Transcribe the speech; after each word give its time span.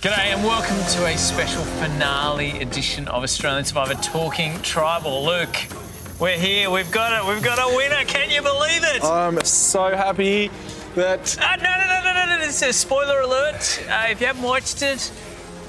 G'day 0.00 0.32
and 0.32 0.42
welcome 0.42 0.78
to 0.94 1.04
a 1.08 1.16
special 1.18 1.62
finale 1.62 2.58
edition 2.62 3.06
of 3.08 3.22
Australian 3.22 3.66
Survivor 3.66 3.92
Talking 3.96 4.58
Tribal. 4.62 5.26
Luke, 5.26 5.54
we're 6.18 6.38
here. 6.38 6.70
We've 6.70 6.90
got 6.90 7.12
it. 7.12 7.28
We've 7.28 7.44
got 7.44 7.58
a 7.58 7.76
winner. 7.76 8.02
Can 8.06 8.30
you 8.30 8.40
believe 8.40 8.82
it? 8.82 9.04
I'm 9.04 9.38
so 9.44 9.94
happy 9.94 10.50
that. 10.94 11.38
Uh, 11.38 11.56
no, 11.56 11.64
no, 11.64 11.84
no, 11.84 12.02
no, 12.02 12.12
no, 12.14 12.38
no. 12.38 12.44
It's 12.46 12.62
a 12.62 12.72
spoiler 12.72 13.20
alert. 13.20 13.84
Uh, 13.90 14.06
if 14.08 14.22
you 14.22 14.26
haven't 14.26 14.42
watched 14.42 14.80
it, 14.80 15.12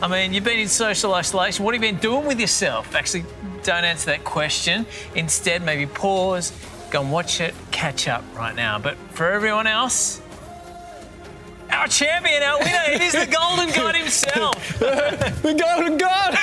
I 0.01 0.07
mean, 0.07 0.31
you've 0.31 0.45
been 0.45 0.59
in 0.59 0.69
social 0.69 1.13
isolation. 1.13 1.65
What 1.65 1.73
have 1.75 1.83
you 1.83 1.91
been 1.91 1.99
doing 1.99 2.25
with 2.25 2.39
yourself? 2.39 2.95
Actually, 2.95 3.25
don't 3.63 3.83
answer 3.83 4.11
that 4.11 4.23
question. 4.23 4.85
Instead, 5.13 5.61
maybe 5.61 5.87
pause, 5.87 6.53
go 6.89 7.01
and 7.01 7.11
watch 7.11 7.41
it, 7.41 7.53
catch 7.71 8.07
up 8.07 8.23
right 8.37 8.55
now. 8.55 8.79
But 8.79 8.95
for 9.11 9.29
everyone 9.29 9.67
else, 9.67 10.21
our 11.81 11.87
champion, 11.87 12.43
our 12.43 12.59
winner, 12.59 12.83
it 12.89 13.01
is 13.01 13.13
the 13.13 13.25
Golden 13.25 13.73
God 13.73 13.95
himself. 13.95 14.79
the 14.79 15.55
Golden 15.57 15.97
God! 15.97 16.37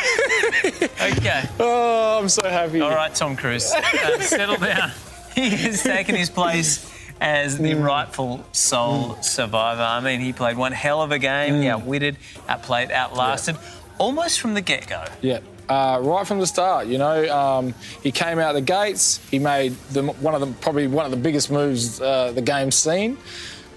okay. 1.00 1.48
Oh, 1.60 2.18
I'm 2.20 2.28
so 2.28 2.48
happy. 2.48 2.80
All 2.80 2.90
right, 2.90 3.14
Tom 3.14 3.36
Cruise, 3.36 3.72
uh, 3.72 4.20
settle 4.20 4.56
down. 4.56 4.90
He 5.34 5.50
has 5.50 5.84
taken 5.84 6.16
his 6.16 6.30
place 6.30 6.92
as 7.20 7.58
the 7.58 7.74
rightful 7.74 8.44
sole 8.50 9.22
survivor. 9.22 9.82
I 9.82 10.00
mean, 10.00 10.18
he 10.18 10.32
played 10.32 10.56
one 10.56 10.72
hell 10.72 11.00
of 11.00 11.12
a 11.12 11.18
game. 11.20 11.62
He 11.62 11.68
outwitted, 11.68 12.16
outplayed, 12.48 12.90
outlasted, 12.90 13.56
almost 13.98 14.40
from 14.40 14.54
the 14.54 14.60
get-go. 14.60 15.04
Yeah. 15.20 15.38
Uh, 15.68 16.00
right 16.02 16.26
from 16.26 16.40
the 16.40 16.46
start, 16.46 16.88
you 16.88 16.98
know, 16.98 17.32
um, 17.32 17.72
he 18.02 18.10
came 18.10 18.40
out 18.40 18.54
the 18.54 18.60
gates. 18.60 19.20
He 19.30 19.38
made 19.38 19.76
the, 19.92 20.02
one 20.02 20.34
of 20.34 20.40
the 20.40 20.48
probably 20.60 20.88
one 20.88 21.04
of 21.04 21.12
the 21.12 21.16
biggest 21.16 21.52
moves 21.52 22.00
uh, 22.00 22.32
the 22.32 22.42
game's 22.42 22.74
seen, 22.74 23.16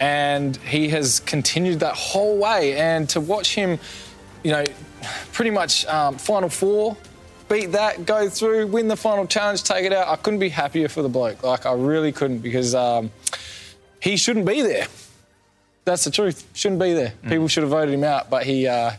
and 0.01 0.57
he 0.57 0.89
has 0.89 1.19
continued 1.19 1.79
that 1.81 1.93
whole 1.93 2.35
way. 2.35 2.75
And 2.75 3.07
to 3.09 3.21
watch 3.21 3.53
him, 3.53 3.77
you 4.43 4.51
know, 4.51 4.65
pretty 5.31 5.51
much 5.51 5.85
um, 5.85 6.17
final 6.17 6.49
four, 6.49 6.97
beat 7.47 7.67
that, 7.73 8.05
go 8.07 8.27
through, 8.27 8.67
win 8.67 8.87
the 8.87 8.97
final 8.97 9.27
challenge, 9.27 9.63
take 9.63 9.85
it 9.85 9.93
out. 9.93 10.07
I 10.07 10.15
couldn't 10.15 10.39
be 10.39 10.49
happier 10.49 10.89
for 10.89 11.03
the 11.03 11.09
bloke. 11.09 11.43
Like 11.43 11.67
I 11.67 11.73
really 11.73 12.11
couldn't 12.11 12.39
because 12.39 12.73
um, 12.73 13.11
he 14.01 14.17
shouldn't 14.17 14.47
be 14.47 14.63
there. 14.63 14.87
That's 15.85 16.03
the 16.03 16.11
truth. 16.11 16.47
Shouldn't 16.53 16.81
be 16.81 16.93
there. 16.93 17.13
People 17.29 17.47
should 17.47 17.63
have 17.63 17.71
voted 17.71 17.93
him 17.93 18.03
out, 18.03 18.29
but 18.29 18.43
he. 18.43 18.67
Uh, 18.67 18.91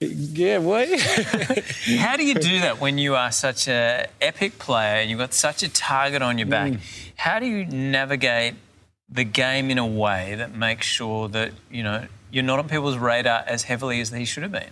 yeah, 0.00 0.58
boy. 0.58 0.86
How 1.98 2.16
do 2.16 2.24
you 2.24 2.34
do 2.34 2.60
that 2.60 2.80
when 2.80 2.96
you 2.96 3.14
are 3.16 3.30
such 3.30 3.68
an 3.68 4.06
epic 4.22 4.58
player 4.58 4.96
and 4.96 5.10
you've 5.10 5.18
got 5.18 5.34
such 5.34 5.62
a 5.62 5.68
target 5.68 6.22
on 6.22 6.38
your 6.38 6.46
back? 6.46 6.72
How 7.16 7.38
do 7.38 7.44
you 7.44 7.66
navigate 7.66 8.54
the 9.10 9.24
game 9.24 9.70
in 9.70 9.78
a 9.78 9.86
way 9.86 10.34
that 10.36 10.54
makes 10.54 10.86
sure 10.86 11.28
that 11.28 11.52
you 11.70 11.82
know 11.82 12.06
you're 12.30 12.44
not 12.44 12.58
on 12.58 12.68
people's 12.68 12.96
radar 12.96 13.42
as 13.46 13.64
heavily 13.64 14.00
as 14.00 14.10
he 14.10 14.24
should 14.24 14.42
have 14.42 14.52
been? 14.52 14.70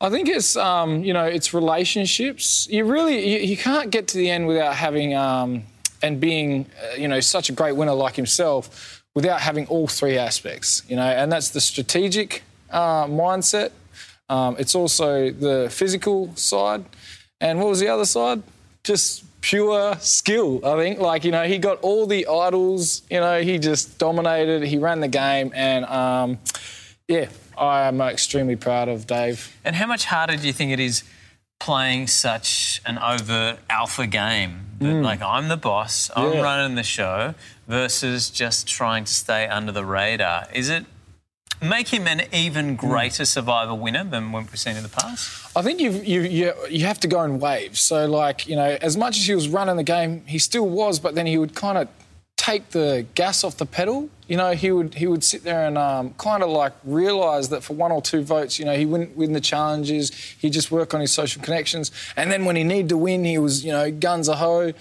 I 0.00 0.08
think 0.08 0.28
it's 0.28 0.56
um, 0.56 1.04
you 1.04 1.12
know 1.12 1.24
it's 1.24 1.52
relationships. 1.52 2.66
You 2.70 2.84
really 2.84 3.26
you, 3.26 3.38
you 3.38 3.56
can't 3.56 3.90
get 3.90 4.08
to 4.08 4.18
the 4.18 4.30
end 4.30 4.46
without 4.46 4.74
having 4.74 5.14
um, 5.14 5.64
and 6.02 6.20
being 6.20 6.66
uh, 6.82 6.96
you 6.96 7.08
know 7.08 7.20
such 7.20 7.50
a 7.50 7.52
great 7.52 7.76
winner 7.76 7.92
like 7.92 8.16
himself 8.16 9.02
without 9.14 9.40
having 9.40 9.66
all 9.66 9.86
three 9.86 10.16
aspects. 10.16 10.82
You 10.88 10.96
know, 10.96 11.02
and 11.02 11.30
that's 11.30 11.50
the 11.50 11.60
strategic 11.60 12.42
uh, 12.70 13.06
mindset. 13.06 13.72
Um, 14.28 14.56
it's 14.58 14.74
also 14.74 15.30
the 15.30 15.68
physical 15.70 16.34
side, 16.36 16.84
and 17.40 17.58
what 17.58 17.68
was 17.68 17.80
the 17.80 17.88
other 17.88 18.06
side? 18.06 18.42
Just 18.84 19.24
pure 19.40 19.96
skill. 20.00 20.60
I 20.64 20.76
think 20.76 20.98
like 21.00 21.24
you 21.24 21.30
know 21.30 21.44
he 21.44 21.58
got 21.58 21.78
all 21.80 22.06
the 22.06 22.26
idols. 22.26 23.02
You 23.10 23.20
know 23.20 23.40
he 23.40 23.58
just 23.58 23.98
dominated. 23.98 24.62
He 24.64 24.78
ran 24.78 25.00
the 25.00 25.08
game, 25.08 25.52
and 25.54 25.84
um, 25.86 26.38
yeah, 27.08 27.28
I 27.56 27.82
am 27.82 28.00
extremely 28.00 28.56
proud 28.56 28.88
of 28.88 29.06
Dave. 29.06 29.56
And 29.64 29.76
how 29.76 29.86
much 29.86 30.04
harder 30.06 30.36
do 30.36 30.46
you 30.46 30.52
think 30.52 30.72
it 30.72 30.80
is 30.80 31.02
playing 31.58 32.06
such 32.06 32.80
an 32.86 32.98
overt 32.98 33.58
alpha 33.68 34.06
game? 34.06 34.66
That, 34.80 34.94
Like, 34.94 35.20
I'm 35.20 35.48
the 35.48 35.58
boss, 35.58 36.10
I'm 36.16 36.32
Yeah. 36.32 36.40
running 36.40 36.74
the 36.74 36.82
show, 36.82 37.34
versus 37.68 38.30
just 38.30 38.66
trying 38.66 39.04
to 39.04 39.12
stay 39.12 39.46
under 39.46 39.72
the 39.72 39.84
radar. 39.84 40.46
Is 40.54 40.70
it 40.70 40.86
make 41.62 41.88
him 41.88 42.06
an 42.06 42.22
even 42.32 42.76
greater 42.76 43.24
survivor 43.24 43.74
winner 43.74 44.04
than 44.04 44.32
what 44.32 44.44
we've 44.44 44.58
seen 44.58 44.76
in 44.76 44.82
the 44.82 44.88
past? 44.88 45.56
I 45.56 45.62
think 45.62 45.80
you 45.80 45.90
you 45.90 46.54
you 46.68 46.86
have 46.86 47.00
to 47.00 47.08
go 47.08 47.22
in 47.22 47.38
waves. 47.38 47.80
So 47.80 48.06
like 48.06 48.48
you 48.48 48.56
know, 48.56 48.78
as 48.80 48.96
much 48.96 49.18
as 49.18 49.26
he 49.26 49.34
was 49.34 49.48
running 49.48 49.76
the 49.76 49.82
game, 49.82 50.24
he 50.26 50.38
still 50.38 50.68
was, 50.68 50.98
but 50.98 51.14
then 51.14 51.26
he 51.26 51.38
would 51.38 51.54
kind 51.54 51.78
of 51.78 51.88
take 52.40 52.70
the 52.70 53.06
gas 53.14 53.44
off 53.44 53.58
the 53.58 53.66
pedal. 53.66 54.08
You 54.26 54.36
know, 54.36 54.52
he 54.52 54.72
would 54.72 54.94
he 54.94 55.06
would 55.06 55.22
sit 55.22 55.44
there 55.44 55.66
and 55.66 55.76
um, 55.76 56.14
kind 56.14 56.42
of 56.42 56.48
like 56.48 56.72
realise 56.84 57.48
that 57.48 57.62
for 57.62 57.74
one 57.74 57.92
or 57.92 58.00
two 58.00 58.22
votes, 58.22 58.58
you 58.58 58.64
know, 58.64 58.76
he 58.76 58.86
wouldn't 58.86 59.16
win 59.16 59.32
the 59.32 59.40
challenges. 59.40 60.10
He'd 60.14 60.52
just 60.52 60.70
work 60.70 60.94
on 60.94 61.00
his 61.00 61.12
social 61.12 61.42
connections, 61.42 61.90
and 62.16 62.30
then 62.32 62.44
when 62.44 62.56
he 62.56 62.64
needed 62.64 62.88
to 62.90 62.96
win, 62.96 63.24
he 63.24 63.38
was 63.38 63.64
you 63.64 63.72
know 63.72 63.90
guns 63.90 64.28
a 64.28 64.36
ho. 64.36 64.72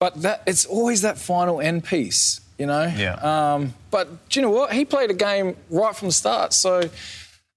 But 0.00 0.22
that 0.22 0.42
it's 0.46 0.64
always 0.64 1.02
that 1.02 1.18
final 1.18 1.60
end 1.60 1.84
piece. 1.84 2.40
You 2.58 2.66
know. 2.66 2.92
Yeah. 2.96 3.14
Um, 3.54 3.74
but 3.90 4.28
do 4.28 4.40
you 4.40 4.46
know 4.46 4.50
what? 4.50 4.72
He 4.72 4.84
played 4.84 5.10
a 5.10 5.14
game 5.14 5.56
right 5.70 5.94
from 5.94 6.08
the 6.08 6.12
start, 6.14 6.52
so 6.52 6.82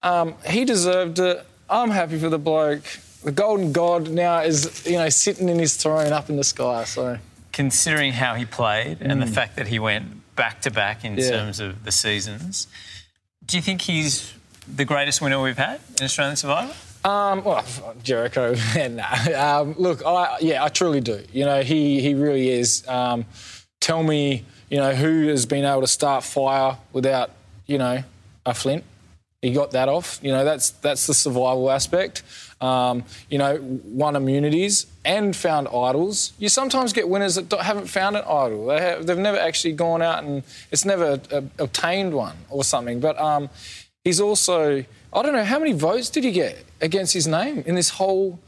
um, 0.02 0.34
he 0.46 0.64
deserved 0.64 1.18
it. 1.18 1.44
I'm 1.68 1.90
happy 1.90 2.18
for 2.18 2.28
the 2.28 2.38
bloke. 2.38 2.84
The 3.24 3.32
golden 3.32 3.72
god 3.72 4.10
now 4.10 4.40
is, 4.40 4.84
you 4.86 4.98
know, 4.98 5.08
sitting 5.08 5.48
in 5.48 5.58
his 5.58 5.76
throne 5.76 6.12
up 6.12 6.28
in 6.28 6.36
the 6.36 6.44
sky. 6.44 6.84
So 6.84 7.18
Considering 7.52 8.12
how 8.12 8.34
he 8.34 8.44
played 8.44 8.98
and 9.00 9.20
the 9.22 9.26
fact 9.26 9.56
that 9.56 9.68
he 9.68 9.78
went 9.78 10.34
back 10.36 10.62
to 10.62 10.70
back 10.70 11.04
in 11.04 11.16
Yeah. 11.16 11.30
terms 11.30 11.60
of 11.60 11.84
the 11.84 11.92
seasons, 11.92 12.66
do 13.44 13.56
you 13.56 13.62
think 13.62 13.82
he's 13.82 14.32
the 14.66 14.84
greatest 14.84 15.20
winner 15.20 15.40
we've 15.40 15.56
had 15.58 15.80
in 15.98 16.04
Australian 16.04 16.36
Survivor? 16.36 16.74
Um, 17.04 17.42
well, 17.44 17.64
Jericho, 18.02 18.54
nah. 18.90 19.60
Um, 19.60 19.74
look, 19.76 20.04
I 20.06 20.38
yeah, 20.40 20.64
I 20.64 20.68
truly 20.68 21.00
do. 21.00 21.24
You 21.32 21.44
know, 21.44 21.62
he 21.62 22.00
he 22.00 22.14
really 22.14 22.48
is. 22.48 22.86
Um, 22.88 23.24
tell 23.80 24.02
me, 24.02 24.44
you 24.72 24.78
know, 24.78 24.94
who 24.94 25.28
has 25.28 25.44
been 25.44 25.66
able 25.66 25.82
to 25.82 25.86
start 25.86 26.24
fire 26.24 26.78
without, 26.94 27.30
you 27.66 27.76
know, 27.76 28.02
a 28.46 28.54
flint? 28.54 28.84
He 29.42 29.52
got 29.52 29.72
that 29.72 29.90
off. 29.90 30.18
You 30.22 30.32
know, 30.32 30.46
that's 30.46 30.70
that's 30.70 31.06
the 31.06 31.12
survival 31.12 31.70
aspect. 31.70 32.22
Um, 32.58 33.04
you 33.28 33.36
know, 33.36 33.58
won 33.60 34.16
immunities 34.16 34.86
and 35.04 35.36
found 35.36 35.68
idols. 35.68 36.32
You 36.38 36.48
sometimes 36.48 36.94
get 36.94 37.06
winners 37.06 37.34
that 37.34 37.52
haven't 37.52 37.88
found 37.88 38.16
an 38.16 38.22
idol. 38.22 38.66
They 38.68 38.80
have, 38.80 39.04
they've 39.04 39.18
never 39.18 39.36
actually 39.36 39.74
gone 39.74 40.00
out 40.00 40.24
and 40.24 40.42
it's 40.70 40.86
never 40.86 41.20
uh, 41.30 41.42
obtained 41.58 42.14
one 42.14 42.36
or 42.48 42.64
something. 42.64 42.98
But 42.98 43.20
um, 43.20 43.50
he's 44.04 44.22
also, 44.22 44.86
I 45.12 45.22
don't 45.22 45.34
know, 45.34 45.44
how 45.44 45.58
many 45.58 45.74
votes 45.74 46.08
did 46.08 46.24
he 46.24 46.32
get 46.32 46.64
against 46.80 47.12
his 47.12 47.26
name 47.26 47.62
in 47.66 47.74
this 47.74 47.90
whole 47.90 48.38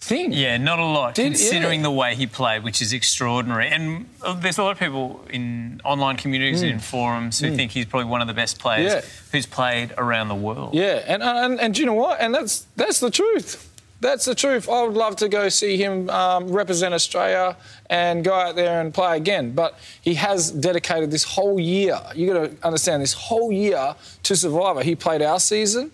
thing? 0.00 0.32
Yeah, 0.32 0.56
not 0.58 0.78
a 0.78 0.84
lot, 0.84 1.14
Did- 1.14 1.24
considering 1.32 1.80
yeah. 1.80 1.84
the 1.84 1.90
way 1.90 2.14
he 2.14 2.26
played, 2.26 2.62
which 2.64 2.80
is 2.82 2.92
extraordinary. 2.92 3.68
And 3.68 4.08
uh, 4.22 4.34
there's 4.34 4.58
a 4.58 4.62
lot 4.62 4.72
of 4.72 4.78
people 4.78 5.24
in 5.30 5.80
online 5.84 6.16
communities 6.16 6.62
and 6.62 6.70
in 6.72 6.78
forums 6.78 7.40
who 7.40 7.54
think 7.54 7.72
he's 7.72 7.86
probably 7.86 8.08
one 8.08 8.20
of 8.20 8.26
the 8.28 8.34
best 8.34 8.58
players 8.58 8.92
Mm. 8.92 8.94
Yeah. 8.96 9.08
who's 9.32 9.46
played 9.46 9.92
around 9.98 10.28
the 10.28 10.34
world. 10.34 10.74
Yeah, 10.74 11.02
and, 11.06 11.22
and 11.22 11.60
and 11.60 11.74
do 11.74 11.80
you 11.80 11.86
know 11.86 11.94
what? 11.94 12.20
And 12.20 12.34
that's 12.34 12.66
that's 12.76 13.00
the 13.00 13.10
truth. 13.10 13.72
That's 13.98 14.26
the 14.26 14.34
truth. 14.34 14.68
I 14.68 14.82
would 14.84 14.92
love 14.94 15.16
to 15.16 15.28
go 15.28 15.48
see 15.48 15.78
him 15.78 16.10
um, 16.10 16.48
represent 16.52 16.92
Australia 16.92 17.56
and 17.88 18.22
go 18.22 18.34
out 18.34 18.54
there 18.54 18.78
and 18.82 18.92
play 18.92 19.16
again. 19.16 19.52
But 19.52 19.78
he 20.02 20.14
has 20.14 20.50
dedicated 20.50 21.10
this 21.10 21.24
whole 21.24 21.58
year. 21.58 21.98
You 22.14 22.30
got 22.30 22.44
to 22.50 22.66
understand 22.66 23.00
this 23.02 23.14
whole 23.14 23.50
year 23.50 23.94
to 24.24 24.36
Survivor. 24.36 24.82
He 24.82 24.94
played 24.94 25.22
our 25.22 25.40
season. 25.40 25.92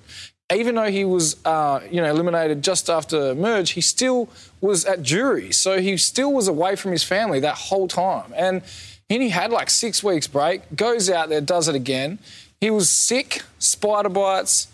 Even 0.55 0.75
though 0.75 0.91
he 0.91 1.05
was, 1.05 1.37
uh, 1.45 1.81
you 1.91 2.01
know, 2.01 2.11
eliminated 2.11 2.63
just 2.63 2.91
after 2.91 3.35
merge, 3.35 3.71
he 3.71 3.81
still 3.81 4.29
was 4.61 4.85
at 4.85 5.03
jury. 5.03 5.53
So 5.53 5.81
he 5.81 5.97
still 5.97 6.33
was 6.33 6.49
away 6.49 6.77
from 6.77 6.93
his 6.93 7.05
family 7.05 7.41
that 7.41 7.55
whole 7.55 7.89
time. 7.89 8.33
And 8.37 8.63
he 9.09 9.29
had 9.29 9.51
like 9.51 9.71
six 9.71 10.03
weeks 10.03 10.27
break. 10.27 10.63
Goes 10.75 11.11
out 11.11 11.29
there, 11.29 11.41
does 11.41 11.69
it 11.69 11.75
again. 11.75 12.19
He 12.61 12.71
was 12.71 12.89
sick, 12.89 13.43
spider 13.59 14.09
bites. 14.09 14.69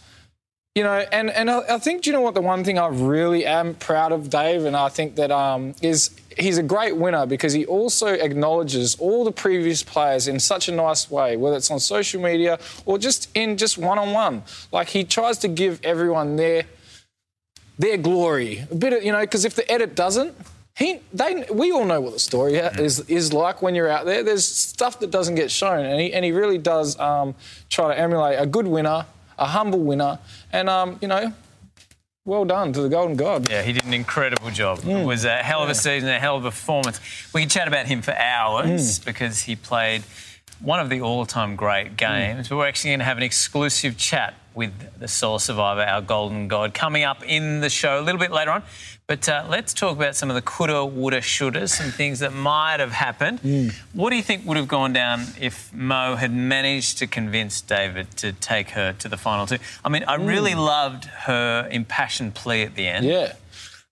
You 0.75 0.85
know, 0.85 1.05
and, 1.11 1.31
and 1.31 1.51
I, 1.51 1.75
I 1.75 1.79
think, 1.79 2.03
do 2.03 2.11
you 2.11 2.15
know 2.15 2.21
what, 2.21 2.35
the 2.35 2.41
one 2.41 2.63
thing 2.63 2.79
I 2.79 2.87
really 2.87 3.45
am 3.45 3.75
proud 3.75 4.13
of 4.13 4.31
Dave, 4.31 4.65
and 4.65 4.77
I 4.77 4.89
think 4.89 5.17
that 5.17 5.33
um, 5.33 5.75
is 5.83 6.11
he's 6.39 6.59
a 6.59 6.63
great 6.63 6.97
winner 6.97 7.27
because 7.27 7.53
he 7.53 7.67
also 7.67 8.09
acknowledges 8.09 8.97
all 8.97 9.25
the 9.25 9.33
previous 9.33 9.83
players 9.83 10.29
in 10.29 10.41
such 10.41 10.69
a 10.69 10.73
nice 10.73 11.11
way, 11.11 11.37
whether 11.37 11.57
it's 11.57 11.71
on 11.71 11.81
social 11.81 12.21
media 12.21 12.59
or 12.87 12.99
just 12.99 13.29
in 13.35 13.57
just 13.57 13.79
one 13.79 13.99
on 13.99 14.13
one. 14.13 14.43
Like 14.73 14.89
he 14.89 15.05
tries 15.05 15.39
to 15.39 15.49
give 15.49 15.81
everyone 15.85 16.37
their 16.37 16.65
their 17.79 17.97
glory, 17.97 18.67
a 18.71 18.75
bit 18.75 18.93
of 18.93 19.05
you 19.05 19.13
know, 19.13 19.21
because 19.21 19.45
if 19.45 19.55
the 19.55 19.71
edit 19.71 19.95
doesn't, 19.95 20.35
he 20.77 21.01
they 21.13 21.45
we 21.53 21.73
all 21.73 21.85
know 21.85 22.01
what 22.01 22.13
the 22.13 22.19
story 22.19 22.55
is 22.55 23.01
is 23.09 23.33
like 23.33 23.63
when 23.63 23.75
you're 23.75 23.89
out 23.89 24.05
there. 24.05 24.23
There's 24.23 24.45
stuff 24.45 25.01
that 25.01 25.11
doesn't 25.11 25.35
get 25.35 25.51
shown, 25.51 25.85
and 25.85 26.01
he 26.01 26.13
and 26.13 26.25
he 26.25 26.33
really 26.33 26.59
does 26.59 26.99
um, 26.99 27.35
try 27.69 27.95
to 27.95 28.01
emulate 28.01 28.39
a 28.39 28.47
good 28.47 28.67
winner, 28.67 29.07
a 29.39 29.47
humble 29.47 29.81
winner, 29.81 30.19
and 30.53 30.69
um, 30.69 30.99
you 31.01 31.09
know, 31.09 31.33
well 32.29 32.45
done 32.45 32.73
to 32.75 32.83
the 32.83 32.89
Golden 32.89 33.17
God. 33.17 33.51
Yeah, 33.51 33.63
he 33.63 33.73
did 33.73 33.85
an 33.85 33.95
incredible 33.95 34.51
job. 34.51 34.81
It 34.81 34.85
mm. 34.85 35.07
was 35.07 35.25
a 35.25 35.39
hell 35.39 35.63
of 35.63 35.71
a 35.71 35.75
season, 35.75 36.11
a 36.11 36.21
hell 36.21 36.37
of 36.37 36.45
a 36.45 36.51
performance. 36.51 37.01
We 37.33 37.41
could 37.41 37.51
chat 37.51 37.67
about 37.67 37.87
him 37.87 38.03
for 38.03 38.15
hours 38.15 38.99
mm. 38.99 39.05
because 39.05 39.41
he 39.41 39.57
played 39.57 40.03
one 40.61 40.79
of 40.79 40.91
the 40.91 41.01
all-time 41.01 41.57
great 41.57 41.93
mm. 41.93 41.97
games. 41.97 42.49
But 42.49 42.59
we're 42.59 42.69
actually 42.69 42.91
going 42.91 43.01
to 43.01 43.07
have 43.07 43.17
an 43.17 43.23
exclusive 43.23 43.97
chat 43.97 44.35
with 44.55 44.73
the 44.99 45.09
Soul 45.09 45.39
Survivor, 45.39 45.81
our 45.81 46.03
golden 46.03 46.49
god, 46.49 46.75
coming 46.75 47.03
up 47.03 47.25
in 47.25 47.61
the 47.61 47.71
show 47.71 47.99
a 47.99 48.03
little 48.03 48.19
bit 48.19 48.31
later 48.31 48.51
on. 48.51 48.63
But 49.09 49.27
uh, 49.27 49.47
let's 49.49 49.73
talk 49.73 49.97
about 49.97 50.17
some 50.17 50.29
of 50.29 50.35
the 50.35 50.43
coulda, 50.43 50.85
woulda, 50.85 51.23
shoulda, 51.23 51.67
some 51.67 51.91
things 51.91 52.19
that 52.19 52.35
might 52.35 52.79
have 52.79 52.93
happened. 52.93 53.73
What 53.95 54.11
do 54.11 54.17
you 54.17 54.23
think 54.23 54.45
would 54.45 54.59
have 54.59 54.69
gone 54.69 54.93
down 54.93 55.23
if 55.41 55.73
Mo 55.73 56.17
had 56.17 56.31
managed 56.31 56.99
to 56.99 57.07
convince 57.07 57.63
David 57.63 58.11
to 58.19 58.35
take 58.35 58.71
her 58.71 58.93
to 58.93 59.09
the 59.09 59.17
final 59.17 59.47
two? 59.47 59.57
I 59.83 59.89
mean, 59.89 60.05
I 60.07 60.17
really 60.17 60.55
loved 60.55 61.07
her 61.07 61.67
impassioned 61.71 62.35
plea 62.35 62.65
at 62.65 62.75
the 62.75 62.87
end. 62.87 63.07
Yeah. 63.07 63.33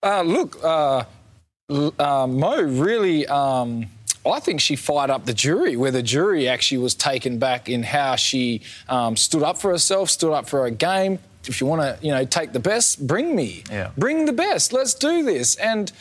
Uh, 0.03 0.21
look, 0.21 0.63
uh, 0.63 1.05
uh, 1.67 2.27
Mo 2.27 2.61
really, 2.61 3.25
um, 3.25 3.87
I 4.23 4.39
think 4.39 4.61
she 4.61 4.75
fired 4.75 5.09
up 5.09 5.25
the 5.25 5.33
jury, 5.33 5.75
where 5.75 5.89
the 5.89 6.03
jury 6.03 6.47
actually 6.47 6.77
was 6.77 6.93
taken 6.93 7.39
back 7.39 7.67
in 7.69 7.81
how 7.81 8.17
she 8.17 8.61
um, 8.87 9.17
stood 9.17 9.41
up 9.41 9.57
for 9.57 9.71
herself, 9.71 10.11
stood 10.11 10.31
up 10.31 10.47
for 10.47 10.61
her 10.61 10.69
game. 10.69 11.17
If 11.47 11.61
you 11.61 11.67
want 11.67 11.81
to, 11.81 12.05
you 12.05 12.11
know, 12.11 12.25
take 12.25 12.53
the 12.53 12.59
best, 12.59 13.05
bring 13.05 13.35
me. 13.35 13.63
Yeah. 13.69 13.91
Bring 13.97 14.25
the 14.25 14.33
best. 14.33 14.73
Let's 14.73 14.93
do 14.93 15.23
this. 15.23 15.55
And 15.55 15.91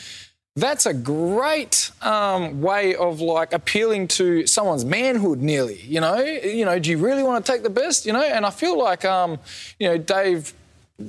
that's 0.54 0.86
a 0.86 0.94
great 0.94 1.90
um, 2.02 2.62
way 2.62 2.94
of 2.94 3.20
like 3.20 3.52
appealing 3.52 4.08
to 4.08 4.46
someone's 4.46 4.84
manhood, 4.84 5.40
nearly. 5.40 5.80
You 5.82 6.00
know, 6.00 6.18
you 6.18 6.64
know, 6.64 6.78
do 6.78 6.90
you 6.90 6.98
really 6.98 7.22
want 7.22 7.44
to 7.44 7.52
take 7.52 7.62
the 7.62 7.70
best? 7.70 8.06
You 8.06 8.12
know, 8.12 8.22
and 8.22 8.46
I 8.46 8.50
feel 8.50 8.78
like, 8.78 9.04
um, 9.04 9.38
you 9.78 9.88
know, 9.88 9.98
Dave 9.98 10.54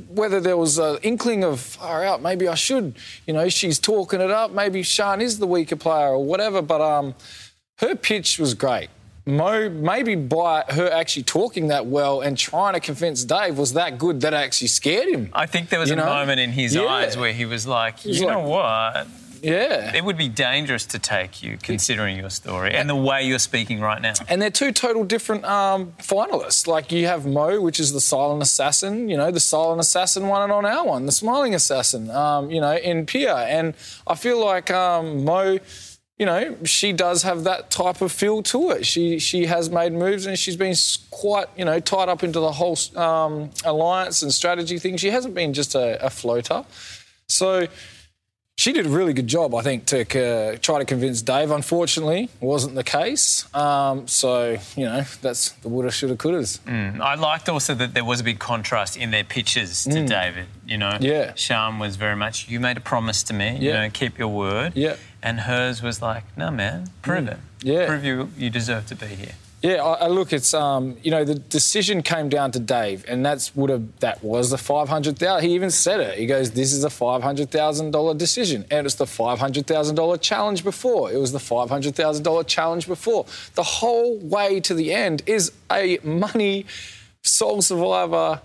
whether 0.09 0.41
there 0.41 0.57
was 0.57 0.77
an 0.77 0.97
inkling 1.01 1.43
of 1.43 1.59
far 1.59 2.03
out, 2.03 2.21
maybe 2.21 2.47
I 2.47 2.55
should, 2.55 2.95
you 3.25 3.33
know, 3.33 3.47
she's 3.47 3.79
talking 3.79 4.19
it 4.19 4.31
up. 4.31 4.51
Maybe 4.51 4.81
Sharn 4.81 5.21
is 5.21 5.39
the 5.39 5.47
weaker 5.47 5.77
player 5.77 6.09
or 6.09 6.23
whatever. 6.23 6.61
But 6.61 6.81
um, 6.81 7.15
her 7.77 7.95
pitch 7.95 8.37
was 8.37 8.53
great. 8.53 8.89
Mo, 9.27 9.69
maybe 9.69 10.15
by 10.15 10.63
her 10.69 10.89
actually 10.89 11.23
talking 11.23 11.67
that 11.67 11.85
well 11.85 12.21
and 12.21 12.37
trying 12.37 12.73
to 12.73 12.79
convince 12.79 13.23
Dave 13.25 13.57
was 13.57 13.73
that 13.73 13.97
good 13.97 14.21
that 14.21 14.33
actually 14.33 14.69
scared 14.69 15.09
him. 15.09 15.29
I 15.33 15.45
think 15.45 15.67
there 15.69 15.79
was 15.79 15.89
You 15.89 15.95
a 15.95 15.99
know? 15.99 16.05
moment 16.05 16.39
in 16.39 16.51
his 16.53 16.73
Yeah. 16.73 16.83
eyes 16.85 17.17
where 17.17 17.33
he 17.33 17.45
was 17.45 17.67
like, 17.67 18.03
was 18.05 18.19
you 18.19 18.25
know 18.25 18.39
like- 18.41 18.47
what? 18.95 19.07
Yeah. 19.43 19.93
It 19.95 20.03
would 20.03 20.17
be 20.17 20.29
dangerous 20.29 20.83
to 20.87 20.97
take 20.97 21.43
you, 21.43 21.59
considering 21.61 22.17
your 22.17 22.31
story 22.31 22.73
and 22.73 22.89
the 22.89 22.95
way 22.95 23.21
you're 23.23 23.37
speaking 23.37 23.79
right 23.79 24.01
now. 24.01 24.13
And 24.27 24.41
they're 24.41 24.49
two 24.49 24.71
total 24.71 25.03
different 25.03 25.45
um, 25.45 25.93
finalists. 25.99 26.65
Like 26.65 26.91
you 26.91 27.05
have 27.05 27.27
Mo, 27.27 27.61
which 27.61 27.79
is 27.79 27.93
the 27.93 28.01
silent 28.01 28.41
assassin. 28.41 29.09
You 29.09 29.15
know, 29.17 29.29
the 29.29 29.39
silent 29.39 29.79
assassin 29.79 30.27
won 30.27 30.49
it 30.49 30.51
on 30.53 30.65
our 30.65 30.83
one, 30.85 31.05
the 31.05 31.11
smiling 31.11 31.53
assassin. 31.53 32.09
Um, 32.09 32.49
you 32.49 32.59
know, 32.59 32.75
in 32.77 33.05
Pia, 33.05 33.35
and 33.35 33.75
I 34.07 34.15
feel 34.15 34.43
like 34.43 34.71
um, 34.71 35.23
Mo. 35.23 35.59
You 36.19 36.25
know, 36.25 36.57
she 36.63 36.93
does 36.93 37.21
have 37.23 37.43
that 37.43 37.69
type 37.69 38.01
of 38.01 38.11
feel 38.11 38.41
to 38.43 38.71
it. 38.71 38.85
She 38.87 39.19
she 39.19 39.45
has 39.45 39.69
made 39.69 39.93
moves 39.93 40.25
and 40.25 40.37
she's 40.37 40.57
been 40.57 40.73
quite 41.11 41.45
you 41.55 41.63
know 41.63 41.79
tied 41.79 42.09
up 42.09 42.23
into 42.23 42.39
the 42.39 42.51
whole 42.53 42.75
um, 42.95 43.51
alliance 43.63 44.23
and 44.23 44.33
strategy 44.33 44.79
thing. 44.79 44.97
She 44.97 45.11
hasn't 45.11 45.35
been 45.35 45.53
just 45.53 45.75
a, 45.75 46.03
a 46.03 46.09
floater. 46.09 46.65
So 47.27 47.67
she 48.59 48.73
did 48.73 48.87
a 48.87 48.89
really 48.89 49.13
good 49.13 49.27
job, 49.27 49.53
I 49.53 49.61
think, 49.61 49.85
to 49.87 49.99
uh, 50.01 50.57
try 50.59 50.79
to 50.79 50.85
convince 50.85 51.21
Dave. 51.21 51.51
Unfortunately, 51.51 52.27
wasn't 52.39 52.73
the 52.73 52.83
case. 52.83 53.45
Um, 53.53 54.07
so 54.07 54.57
you 54.75 54.85
know, 54.85 55.03
that's 55.21 55.51
the 55.51 55.69
woulda, 55.69 55.91
shoulda, 55.91 56.15
couldas. 56.15 56.59
I 56.99 57.13
liked 57.13 57.47
also 57.49 57.75
that 57.75 57.93
there 57.93 58.03
was 58.05 58.19
a 58.21 58.23
big 58.23 58.39
contrast 58.39 58.97
in 58.97 59.11
their 59.11 59.23
pitches 59.23 59.83
to 59.83 60.03
David. 60.07 60.47
You 60.65 60.77
know, 60.79 60.89
Mm. 60.89 61.03
Yeah. 61.03 61.31
Sharn 61.33 61.79
was 61.79 61.95
very 61.97 62.15
much, 62.15 62.49
you 62.49 62.59
made 62.59 62.77
a 62.77 62.81
promise 62.81 63.21
to 63.23 63.33
me, 63.33 63.57
you 63.57 63.71
know, 63.73 63.89
keep 63.93 64.17
your 64.17 64.29
word. 64.29 64.73
Yeah. 64.75 64.95
And 65.27 65.41
hers 65.41 65.83
was 65.83 66.01
like, 66.01 66.23
no, 66.37 66.49
man, 66.51 66.89
prove 67.01 67.27
it. 67.27 67.37
Yeah. 67.61 67.85
Prove 67.85 68.05
you, 68.05 68.29
you 68.37 68.49
deserve 68.49 68.85
to 68.87 68.95
be 68.95 69.07
here. 69.07 69.33
Yeah, 69.61 69.83
I, 69.83 70.05
I 70.05 70.07
look, 70.07 70.31
it's 70.31 70.53
um, 70.53 70.95
you 71.03 71.11
know, 71.11 71.25
the 71.25 71.35
decision 71.35 72.01
came 72.01 72.29
down 72.29 72.51
to 72.51 72.61
Dave, 72.61 73.03
and 73.09 73.25
that's 73.25 73.53
would 73.53 73.69
have 73.69 73.99
that 73.99 74.23
was 74.23 74.51
the 74.51 74.57
five 74.57 74.87
hundred 74.87 75.19
thousand. 75.19 75.49
He 75.49 75.55
even 75.55 75.69
said 75.69 75.99
it. 75.99 76.17
He 76.17 76.27
goes, 76.27 76.51
"This 76.51 76.71
is 76.71 76.85
a 76.85 76.89
five 76.89 77.23
hundred 77.23 77.51
thousand 77.51 77.91
dollar 77.91 78.13
decision," 78.13 78.65
and 78.71 78.85
it's 78.85 78.95
the 78.95 79.07
five 79.07 79.39
hundred 79.39 79.67
thousand 79.67 79.95
dollar 79.95 80.17
challenge 80.17 80.63
before. 80.63 81.11
It 81.11 81.17
was 81.17 81.33
the 81.33 81.39
five 81.39 81.69
hundred 81.69 81.95
thousand 81.95 82.23
dollar 82.23 82.45
challenge 82.45 82.87
before. 82.87 83.25
The 83.55 83.63
whole 83.63 84.17
way 84.19 84.61
to 84.61 84.73
the 84.73 84.93
end 84.93 85.23
is 85.25 85.51
a 85.69 85.97
money 86.03 86.65
soul 87.23 87.61
survivor. 87.61 88.39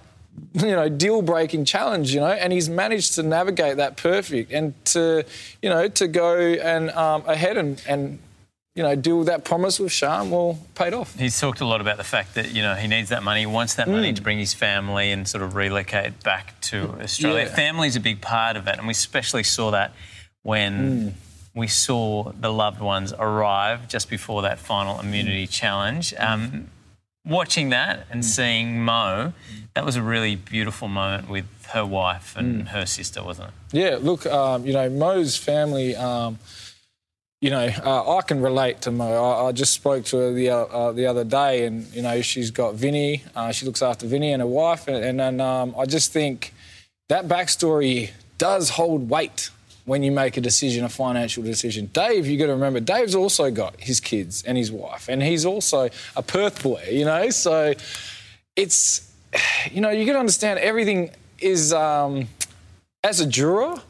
You 0.54 0.66
know, 0.66 0.88
deal 0.88 1.22
breaking 1.22 1.64
challenge, 1.64 2.14
you 2.14 2.20
know, 2.20 2.26
and 2.26 2.52
he's 2.52 2.68
managed 2.68 3.14
to 3.14 3.22
navigate 3.22 3.76
that 3.76 3.96
perfect 3.96 4.52
and 4.52 4.72
to, 4.86 5.24
you 5.60 5.68
know, 5.68 5.88
to 5.88 6.08
go 6.08 6.36
and 6.36 6.90
um, 6.90 7.22
ahead 7.26 7.56
and, 7.56 7.82
and 7.86 8.18
you 8.74 8.82
know, 8.82 8.94
deal 8.94 9.18
with 9.18 9.26
that 9.26 9.44
promise 9.44 9.78
with 9.78 9.92
Sharn, 9.92 10.30
well, 10.30 10.58
paid 10.74 10.94
off. 10.94 11.18
He's 11.18 11.38
talked 11.38 11.60
a 11.60 11.66
lot 11.66 11.82
about 11.82 11.98
the 11.98 12.04
fact 12.04 12.34
that, 12.36 12.52
you 12.52 12.62
know, 12.62 12.74
he 12.74 12.88
needs 12.88 13.10
that 13.10 13.22
money, 13.22 13.40
he 13.40 13.46
wants 13.46 13.74
that 13.74 13.88
money 13.88 14.14
to 14.14 14.22
bring 14.22 14.38
his 14.38 14.54
family 14.54 15.10
and 15.10 15.28
sort 15.28 15.42
of 15.42 15.54
relocate 15.54 16.22
back 16.22 16.58
to 16.62 16.96
Australia. 17.02 17.44
Yeah. 17.44 17.54
Family's 17.54 17.96
a 17.96 18.00
big 18.00 18.22
part 18.22 18.56
of 18.56 18.66
it, 18.66 18.78
and 18.78 18.86
we 18.86 18.92
especially 18.92 19.42
saw 19.42 19.70
that 19.72 19.92
when 20.42 21.14
we 21.54 21.66
saw 21.66 22.32
the 22.32 22.50
loved 22.50 22.80
ones 22.80 23.12
arrive 23.18 23.88
just 23.88 24.08
before 24.08 24.42
that 24.42 24.58
final 24.58 24.98
immunity 25.00 25.46
challenge. 25.46 26.14
Um, 26.16 26.68
watching 27.24 27.70
that 27.70 28.06
and 28.10 28.24
seeing 28.24 28.82
Mo, 28.84 29.32
that 29.74 29.84
was 29.84 29.96
a 29.96 30.02
really 30.02 30.36
beautiful 30.36 30.88
moment 30.88 31.28
with 31.28 31.46
her 31.66 31.86
wife 31.86 32.36
and 32.36 32.68
her 32.68 32.84
sister, 32.84 33.22
wasn't 33.22 33.48
it? 33.48 33.54
Yeah, 33.72 33.98
look, 34.00 34.26
um, 34.26 34.66
you 34.66 34.72
know, 34.72 34.90
Mo's 34.90 35.36
family, 35.36 35.96
um, 35.96 36.38
you 37.40 37.50
know, 37.50 37.70
uh, 37.84 38.18
I 38.18 38.22
can 38.22 38.40
relate 38.42 38.82
to 38.82 38.90
Mo. 38.90 39.06
I, 39.06 39.48
I 39.48 39.52
just 39.52 39.72
spoke 39.72 40.04
to 40.06 40.16
her 40.18 40.32
the, 40.32 40.50
uh, 40.50 40.56
uh, 40.58 40.92
the 40.92 41.06
other 41.06 41.24
day, 41.24 41.64
and, 41.64 41.86
you 41.94 42.02
know, 42.02 42.22
she's 42.22 42.50
got 42.50 42.74
Vinny. 42.74 43.24
Uh, 43.34 43.50
she 43.50 43.66
looks 43.66 43.82
after 43.82 44.06
Vinny 44.06 44.32
and 44.32 44.40
her 44.40 44.46
wife. 44.46 44.86
And, 44.86 45.02
and, 45.04 45.20
and 45.20 45.40
um, 45.40 45.74
I 45.76 45.86
just 45.86 46.12
think 46.12 46.52
that 47.08 47.26
backstory 47.26 48.10
does 48.38 48.70
hold 48.70 49.08
weight 49.08 49.50
when 49.84 50.02
you 50.02 50.12
make 50.12 50.36
a 50.36 50.40
decision, 50.40 50.84
a 50.84 50.88
financial 50.88 51.42
decision. 51.42 51.90
Dave, 51.92 52.26
you 52.26 52.38
got 52.38 52.46
to 52.46 52.52
remember, 52.52 52.80
Dave's 52.80 53.14
also 53.14 53.50
got 53.50 53.80
his 53.80 54.00
kids 54.00 54.42
and 54.44 54.56
his 54.56 54.70
wife, 54.70 55.08
and 55.08 55.22
he's 55.22 55.44
also 55.44 55.88
a 56.14 56.22
Perth 56.22 56.62
boy, 56.62 56.82
you 56.90 57.04
know? 57.04 57.30
So 57.30 57.74
it's, 58.54 59.12
you 59.70 59.80
know, 59.80 59.90
you 59.90 60.04
to 60.12 60.18
understand 60.18 60.60
everything 60.60 61.10
is, 61.38 61.72
um, 61.72 62.28
as 63.02 63.20
a 63.20 63.26
juror, 63.26 63.80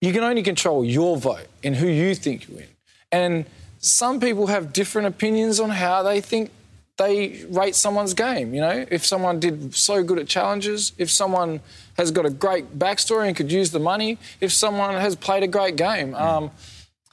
you 0.00 0.12
can 0.12 0.22
only 0.22 0.42
control 0.42 0.84
your 0.84 1.16
vote 1.16 1.48
and 1.64 1.74
who 1.74 1.88
you 1.88 2.14
think 2.14 2.48
you 2.48 2.56
win. 2.56 2.68
And 3.10 3.46
some 3.78 4.20
people 4.20 4.46
have 4.48 4.72
different 4.72 5.08
opinions 5.08 5.58
on 5.58 5.70
how 5.70 6.02
they 6.02 6.20
think 6.20 6.50
they 6.96 7.44
rate 7.48 7.74
someone's 7.74 8.14
game. 8.14 8.54
You 8.54 8.60
know, 8.60 8.86
if 8.90 9.04
someone 9.04 9.40
did 9.40 9.74
so 9.74 10.02
good 10.02 10.18
at 10.18 10.26
challenges, 10.26 10.92
if 10.98 11.10
someone 11.10 11.60
has 11.96 12.10
got 12.10 12.26
a 12.26 12.30
great 12.30 12.78
backstory 12.78 13.28
and 13.28 13.36
could 13.36 13.52
use 13.52 13.70
the 13.70 13.80
money, 13.80 14.18
if 14.40 14.52
someone 14.52 14.94
has 14.94 15.16
played 15.16 15.42
a 15.42 15.48
great 15.48 15.76
game. 15.76 16.12
Mm. 16.12 16.20
Um, 16.20 16.50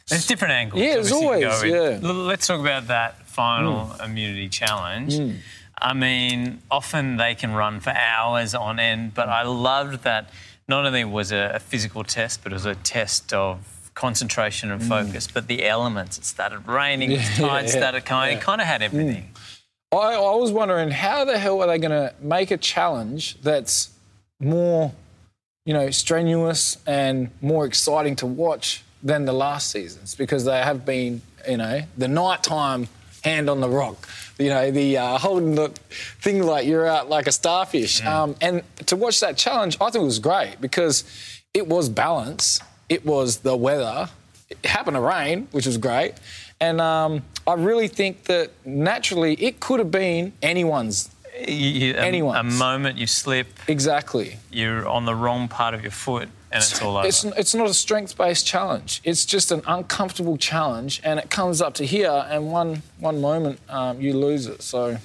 There's 0.07 0.27
different 0.27 0.53
angles. 0.53 0.81
Yeah, 0.81 0.95
there's 0.95 1.11
always, 1.11 1.63
yeah. 1.63 1.99
Let's 2.01 2.47
talk 2.47 2.59
about 2.59 2.87
that 2.87 3.25
final 3.27 3.87
mm. 3.87 4.05
immunity 4.05 4.49
challenge. 4.49 5.13
Mm. 5.13 5.37
I 5.81 5.93
mean, 5.93 6.61
often 6.71 7.17
they 7.17 7.35
can 7.35 7.53
run 7.53 7.79
for 7.79 7.89
hours 7.89 8.55
on 8.55 8.79
end, 8.79 9.13
but 9.13 9.27
I 9.27 9.43
loved 9.43 10.03
that 10.03 10.29
not 10.67 10.85
only 10.85 11.03
was 11.03 11.31
it 11.31 11.51
a 11.53 11.59
physical 11.59 12.03
test, 12.03 12.41
but 12.43 12.53
it 12.53 12.55
was 12.55 12.65
a 12.65 12.75
test 12.75 13.33
of 13.33 13.59
concentration 13.95 14.71
and 14.71 14.81
focus. 14.81 15.27
But 15.27 15.47
the 15.47 15.65
elements, 15.65 16.17
it 16.17 16.25
started 16.25 16.67
raining, 16.67 17.11
it 17.11 17.17
was 17.17 17.39
Yeah, 17.39 17.65
started 17.65 18.05
kind, 18.05 18.31
yeah. 18.31 18.37
it 18.37 18.41
kind 18.41 18.61
of 18.61 18.67
had 18.67 18.81
everything. 18.81 19.29
I, 19.93 20.15
I 20.15 20.35
was 20.35 20.51
wondering 20.51 20.91
how 20.91 21.25
the 21.25 21.37
hell 21.37 21.61
are 21.61 21.67
they 21.67 21.77
going 21.77 21.91
to 21.91 22.13
make 22.19 22.51
a 22.51 22.57
challenge 22.57 23.39
that's 23.41 23.91
more, 24.39 24.91
you 25.65 25.73
know, 25.73 25.89
strenuous 25.91 26.77
and 26.85 27.29
more 27.41 27.65
exciting 27.65 28.15
to 28.17 28.25
watch 28.25 28.83
than 29.01 29.25
the 29.25 29.33
last 29.33 29.69
seasons 29.69 30.15
because 30.15 30.45
they 30.45 30.61
have 30.61 30.85
been, 30.85 31.21
you 31.47 31.57
know, 31.57 31.81
the 31.97 32.07
nighttime 32.07 32.87
hand 33.23 33.49
on 33.49 33.61
the 33.61 33.69
rock, 33.69 34.07
you 34.37 34.49
know, 34.49 34.71
the 34.71 34.97
uh, 34.97 35.17
holding 35.17 35.55
the 35.55 35.69
thing 36.21 36.43
like 36.43 36.65
you're 36.65 36.87
out 36.87 37.09
like 37.09 37.27
a 37.27 37.31
starfish. 37.31 38.03
Um, 38.03 38.35
and 38.41 38.63
to 38.87 38.95
watch 38.95 39.19
that 39.21 39.37
challenge, 39.37 39.77
I 39.79 39.89
think 39.89 40.01
it 40.03 40.05
was 40.05 40.19
great 40.19 40.57
because 40.59 41.03
it 41.53 41.67
was 41.67 41.87
balance, 41.89 42.59
it 42.89 43.05
was 43.05 43.37
the 43.37 43.55
weather, 43.55 44.09
it 44.49 44.65
happened 44.65 44.95
to 44.95 45.01
rain, 45.01 45.47
which 45.51 45.65
was 45.65 45.77
great. 45.77 46.13
And 46.63 46.79
um, 46.79 47.23
I 47.45 47.53
really 47.55 47.89
think 47.89 48.23
that 48.25 48.51
naturally 48.65 49.33
it 49.33 49.59
could 49.59 49.79
have 49.79 49.91
been 49.91 50.31
anyone's. 50.41 51.09
You- 51.47 51.55
you- 51.55 51.95
a, 51.97 52.39
a 52.39 52.43
moment 52.43 52.97
you 52.97 53.07
slip, 53.07 53.47
Exactly. 53.67 54.37
you're 54.51 54.87
on 54.87 55.05
the 55.05 55.15
wrong 55.15 55.47
part 55.47 55.73
of 55.73 55.81
your 55.81 55.91
foot, 55.91 56.29
and 56.51 56.61
it's 56.63 56.79
all 56.81 56.95
over. 56.97 57.07
It's, 57.07 57.23
it's 57.25 57.55
not 57.55 57.67
a 57.67 57.73
strength 57.73 58.15
based 58.17 58.45
challenge. 58.45 59.01
It's 59.03 59.25
just 59.25 59.51
an 59.51 59.61
uncomfortable 59.67 60.37
challenge, 60.37 61.01
and 61.03 61.19
it 61.19 61.29
comes 61.29 61.59
up 61.61 61.73
to 61.75 61.85
here, 61.85 62.25
and 62.29 62.51
one, 62.51 62.83
one 62.99 63.19
moment 63.19 63.59
um, 63.67 63.99
you 63.99 64.13
lose 64.15 64.45
it. 64.45 64.61
So, 64.61 64.97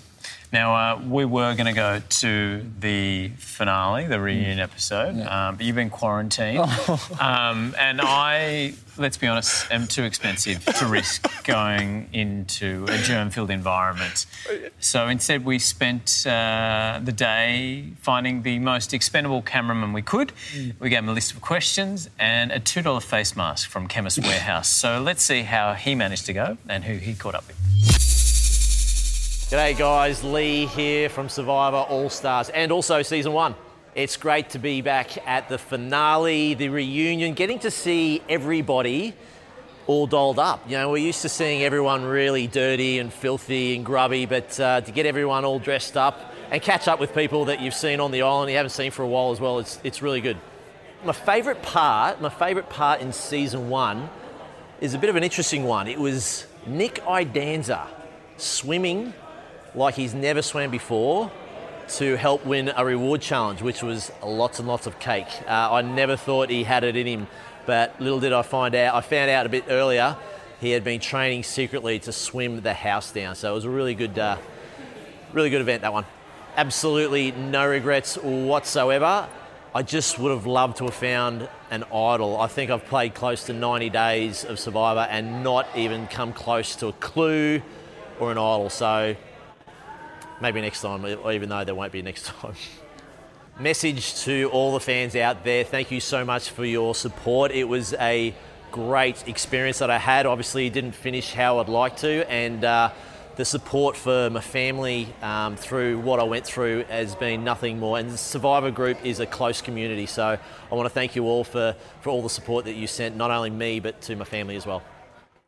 Now, 0.53 0.75
uh, 0.75 1.01
we 1.07 1.25
were 1.27 1.55
going 1.55 1.67
to 1.67 1.75
go 1.75 2.01
to 2.09 2.65
the 2.81 3.29
finale, 3.37 4.07
the 4.07 4.19
reunion 4.19 4.61
episode, 4.61 5.21
um, 5.21 5.57
but 5.57 5.67
you've 5.67 5.77
been 5.77 5.91
quarantined. 5.91 6.65
Um, 7.21 7.75
and 7.79 8.01
I, 8.01 8.75
let's 8.97 9.17
be 9.17 9.27
honest, 9.27 9.71
am 9.73 9.87
too 9.87 10.05
expensive 10.05 10.65
to 10.65 10.87
risk 10.87 11.27
going 11.45 12.09
into 12.13 12.87
a 12.89 12.99
germ 12.99 13.31
filled 13.31 13.51
environment. 13.51 14.27
So 14.79 15.09
instead, 15.09 15.45
we 15.45 15.59
spent 15.59 16.25
uh, 16.27 17.01
the 17.03 17.13
day 17.13 17.85
finding 18.01 18.43
the 18.43 18.59
most 18.61 18.95
expendable 18.95 19.43
cameraman 19.43 19.93
we 19.93 20.03
could. 20.03 20.33
We 20.79 20.91
gave 20.91 21.01
him 21.01 21.09
a 21.09 21.13
list 21.13 21.33
of 21.33 21.41
questions 21.41 22.09
and 22.19 22.53
a 22.53 22.61
$2 22.61 23.03
face 23.03 23.37
mask 23.37 23.69
from 23.69 23.89
Chemist 23.89 24.19
Warehouse. 24.21 24.69
So 24.71 25.01
let's 25.01 25.23
see 25.23 25.43
how 25.43 25.75
he 25.75 25.95
managed 25.95 26.27
to 26.27 26.33
go 26.33 26.57
and 26.69 26.85
who 26.85 26.95
he 26.95 27.15
caught 27.15 27.35
up 27.35 27.47
with. 27.49 28.18
G'day 29.49 29.79
guys, 29.79 30.23
Lee 30.23 30.67
here 30.67 31.09
from 31.09 31.31
Survivor 31.31 31.79
All 31.79 32.11
Stars 32.11 32.51
and 32.51 32.71
also 32.71 33.01
season 33.01 33.33
one. 33.33 33.55
It's 33.95 34.19
great 34.19 34.51
to 34.51 34.59
be 34.59 34.83
back 34.83 35.27
at 35.27 35.49
the 35.49 35.57
finale, 35.57 36.53
the 36.53 36.69
reunion, 36.69 37.33
getting 37.33 37.59
to 37.61 37.71
see 37.71 38.21
everybody 38.29 39.15
all 39.87 40.07
dolled 40.07 40.39
up. 40.39 40.69
You 40.69 40.77
know, 40.77 40.91
we're 40.91 40.99
used 40.99 41.23
to 41.23 41.31
seeing 41.31 41.63
everyone 41.63 42.05
really 42.05 42.47
dirty 42.47 42.99
and 42.99 43.11
filthy 43.11 43.75
and 43.75 43.87
grubby, 43.87 44.27
but 44.27 44.61
uh, 44.61 44.83
to 44.83 44.93
get 44.93 45.07
everyone 45.07 45.47
all 45.47 45.59
dressed 45.59 45.97
up 45.97 46.35
and 46.51 46.61
catch 46.61 46.87
up 46.87 47.01
with 47.01 47.15
people 47.15 47.47
that 47.47 47.63
you've 47.63 47.73
seen 47.73 48.01
on 48.01 48.11
the 48.11 48.21
island, 48.21 48.51
you 48.51 48.57
haven't 48.59 48.69
seen 48.69 48.91
for 48.91 49.03
a 49.03 49.09
while 49.09 49.31
as 49.31 49.41
well, 49.41 49.61
it's, 49.61 49.81
it's 49.83 50.03
really 50.03 50.21
good. 50.21 50.37
My 51.07 51.15
favourite 51.15 51.63
part, 51.63 52.21
my 52.21 52.29
favourite 52.29 52.69
part 52.69 53.01
in 53.01 53.15
season 53.15 53.71
one 53.71 54.11
is 54.83 54.93
a 54.93 54.99
bit 54.99 55.09
of 55.09 55.17
an 55.17 55.25
interesting 55.25 55.65
one. 55.65 55.89
It 55.89 55.99
was 55.99 56.47
Nick 56.67 56.97
Iadanza 56.97 57.87
swimming 58.37 59.15
like 59.79 59.95
he's 59.95 60.15
never 60.15 60.43
swam 60.43 60.71
before 60.71 61.31
to 61.89 62.17
help 62.17 62.45
win 62.45 62.71
a 62.77 62.85
reward 62.85 63.23
challenge, 63.23 63.63
which 63.63 63.83
was 63.83 64.13
lots 64.23 64.59
and 64.59 64.69
lots 64.69 64.87
of 64.87 64.99
cake. 64.99 65.29
Uh, 65.47 65.73
I 65.73 65.83
never 65.83 66.17
thought 66.17 66.51
he 66.51 66.65
had 66.65 66.85
it 66.85 66.97
in 66.97 67.07
him, 67.07 67.27
but 67.65 67.99
little 68.01 68.21
did 68.21 68.33
I 68.33 68.43
find 68.43 68.75
out. 68.75 68.95
I 68.95 69.01
found 69.01 69.31
out 69.31 69.47
a 69.47 69.49
bit 69.49 69.65
earlier 69.69 70.17
he 70.61 70.71
had 70.73 70.83
been 70.83 71.01
training 71.01 71.45
secretly 71.45 71.99
to 72.01 72.13
swim 72.13 72.61
the 72.61 72.75
house 72.75 73.13
down. 73.13 73.35
So 73.37 73.51
it 73.51 73.55
was 73.55 73.65
a 73.65 73.71
really 73.71 73.95
good, 73.95 74.19
uh, 74.19 74.37
really 75.33 75.51
good 75.51 75.61
event 75.61 75.83
that 75.83 75.93
one. 75.93 76.05
Absolutely 76.57 77.31
no 77.31 77.67
regrets 77.67 78.17
whatsoever. 78.17 79.29
I 79.75 79.83
just 79.83 80.19
would 80.19 80.33
have 80.33 80.47
loved 80.47 80.79
to 80.79 80.85
have 80.85 80.95
found 80.95 81.49
an 81.71 81.85
idol. 81.85 82.41
I 82.41 82.49
think 82.49 82.71
I've 82.71 82.87
played 82.87 83.15
close 83.15 83.45
to 83.45 83.53
90 83.53 83.91
days 83.91 84.45
of 84.45 84.59
Survivor 84.59 85.07
and 85.09 85.45
not 85.45 85.69
even 85.77 86.09
come 86.09 86.33
close 86.33 86.75
to 86.77 86.89
a 86.89 86.93
clue 86.95 87.63
or 88.19 88.33
an 88.33 88.39
idol. 88.39 88.71
So 88.71 89.15
maybe 90.41 90.61
next 90.61 90.83
time, 90.83 91.05
even 91.31 91.49
though 91.49 91.65
there 91.65 91.75
won't 91.75 91.93
be 91.93 92.03
next 92.03 92.27
time. 92.41 92.55
Message 93.59 94.23
to 94.23 94.49
all 94.53 94.73
the 94.73 94.81
fans 94.81 95.17
out 95.17 95.43
there 95.43 95.65
thank 95.65 95.91
you 95.91 96.01
so 96.01 96.25
much 96.25 96.51
for 96.51 96.65
your 96.65 96.95
support. 96.95 97.51
It 97.51 97.65
was 97.65 97.93
a 97.95 98.33
great 98.71 99.27
experience 99.27 99.81
that 99.81 99.91
I 99.91 99.99
had. 99.99 100.27
Obviously, 100.27 100.71
didn't 100.71 100.93
finish 100.93 101.33
how 101.33 101.59
I'd 101.59 101.69
like 101.69 101.97
to, 101.99 102.31
and 102.31 102.65
uh, 102.65 102.93
the 103.35 103.45
support 103.45 103.97
for 103.97 104.31
my 104.31 104.41
family 104.41 105.09
um, 105.23 105.57
through 105.57 105.99
what 106.01 106.21
I 106.21 106.25
went 106.25 106.45
through 106.45 106.85
has 106.85 107.15
been 107.15 107.45
nothing 107.45 107.79
more. 107.79 107.99
And 107.99 108.11
the 108.11 108.19
Survivor 108.19 108.71
Group 108.71 109.05
is 109.05 109.21
a 109.21 109.27
close 109.27 109.63
community, 109.63 110.07
so 110.07 110.39
I 110.71 110.75
want 110.75 110.87
to 110.87 110.95
thank 110.95 111.17
you 111.17 111.25
all 111.25 111.45
for, 111.45 111.75
for 112.01 112.11
all 112.11 112.23
the 112.23 112.31
support 112.31 112.65
that 112.67 112.75
you 112.75 112.87
sent, 112.87 113.17
not 113.17 113.31
only 113.31 113.51
me, 113.51 113.81
but 113.81 114.01
to 114.03 114.17
my 114.17 114.25
family 114.25 114.57
as 114.57 114.67
well. 114.67 114.83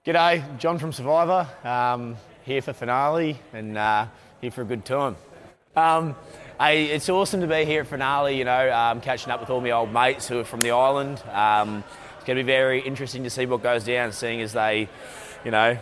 G'day, 0.07 0.59
John 0.59 0.79
from 0.79 0.93
Survivor, 0.93 1.47
um, 1.63 2.17
here 2.43 2.63
for 2.63 2.73
finale 2.73 3.39
and 3.53 3.77
uh, 3.77 4.07
here 4.41 4.51
for 4.51 4.63
a 4.63 4.65
good 4.65 4.85
time. 4.85 5.17
Um, 5.77 6.17
I, 6.59 6.73
it's 6.73 7.09
awesome 7.09 7.41
to 7.41 7.47
be 7.47 7.65
here 7.65 7.83
at 7.83 7.87
finale, 7.87 8.37
you 8.37 8.45
know, 8.45 8.73
um, 8.73 9.01
catching 9.01 9.33
up 9.33 9.41
with 9.41 9.51
all 9.51 9.61
my 9.61 9.71
old 9.71 9.93
mates 9.93 10.29
who 10.29 10.39
are 10.41 10.45
from 10.45 10.61
the 10.61 10.73
island. 10.73 11.23
Um, 11.33 11.85
it's 12.17 12.25
going 12.27 12.37
to 12.37 12.43
be 12.43 12.47
very 12.47 12.81
interesting 12.81 13.25
to 13.25 13.31
see 13.31 13.47
what 13.47 13.63
goes 13.63 13.85
down, 13.85 14.13
seeing 14.13 14.41
as 14.41 14.53
they, 14.53 14.89
you 15.45 15.51
know, 15.51 15.79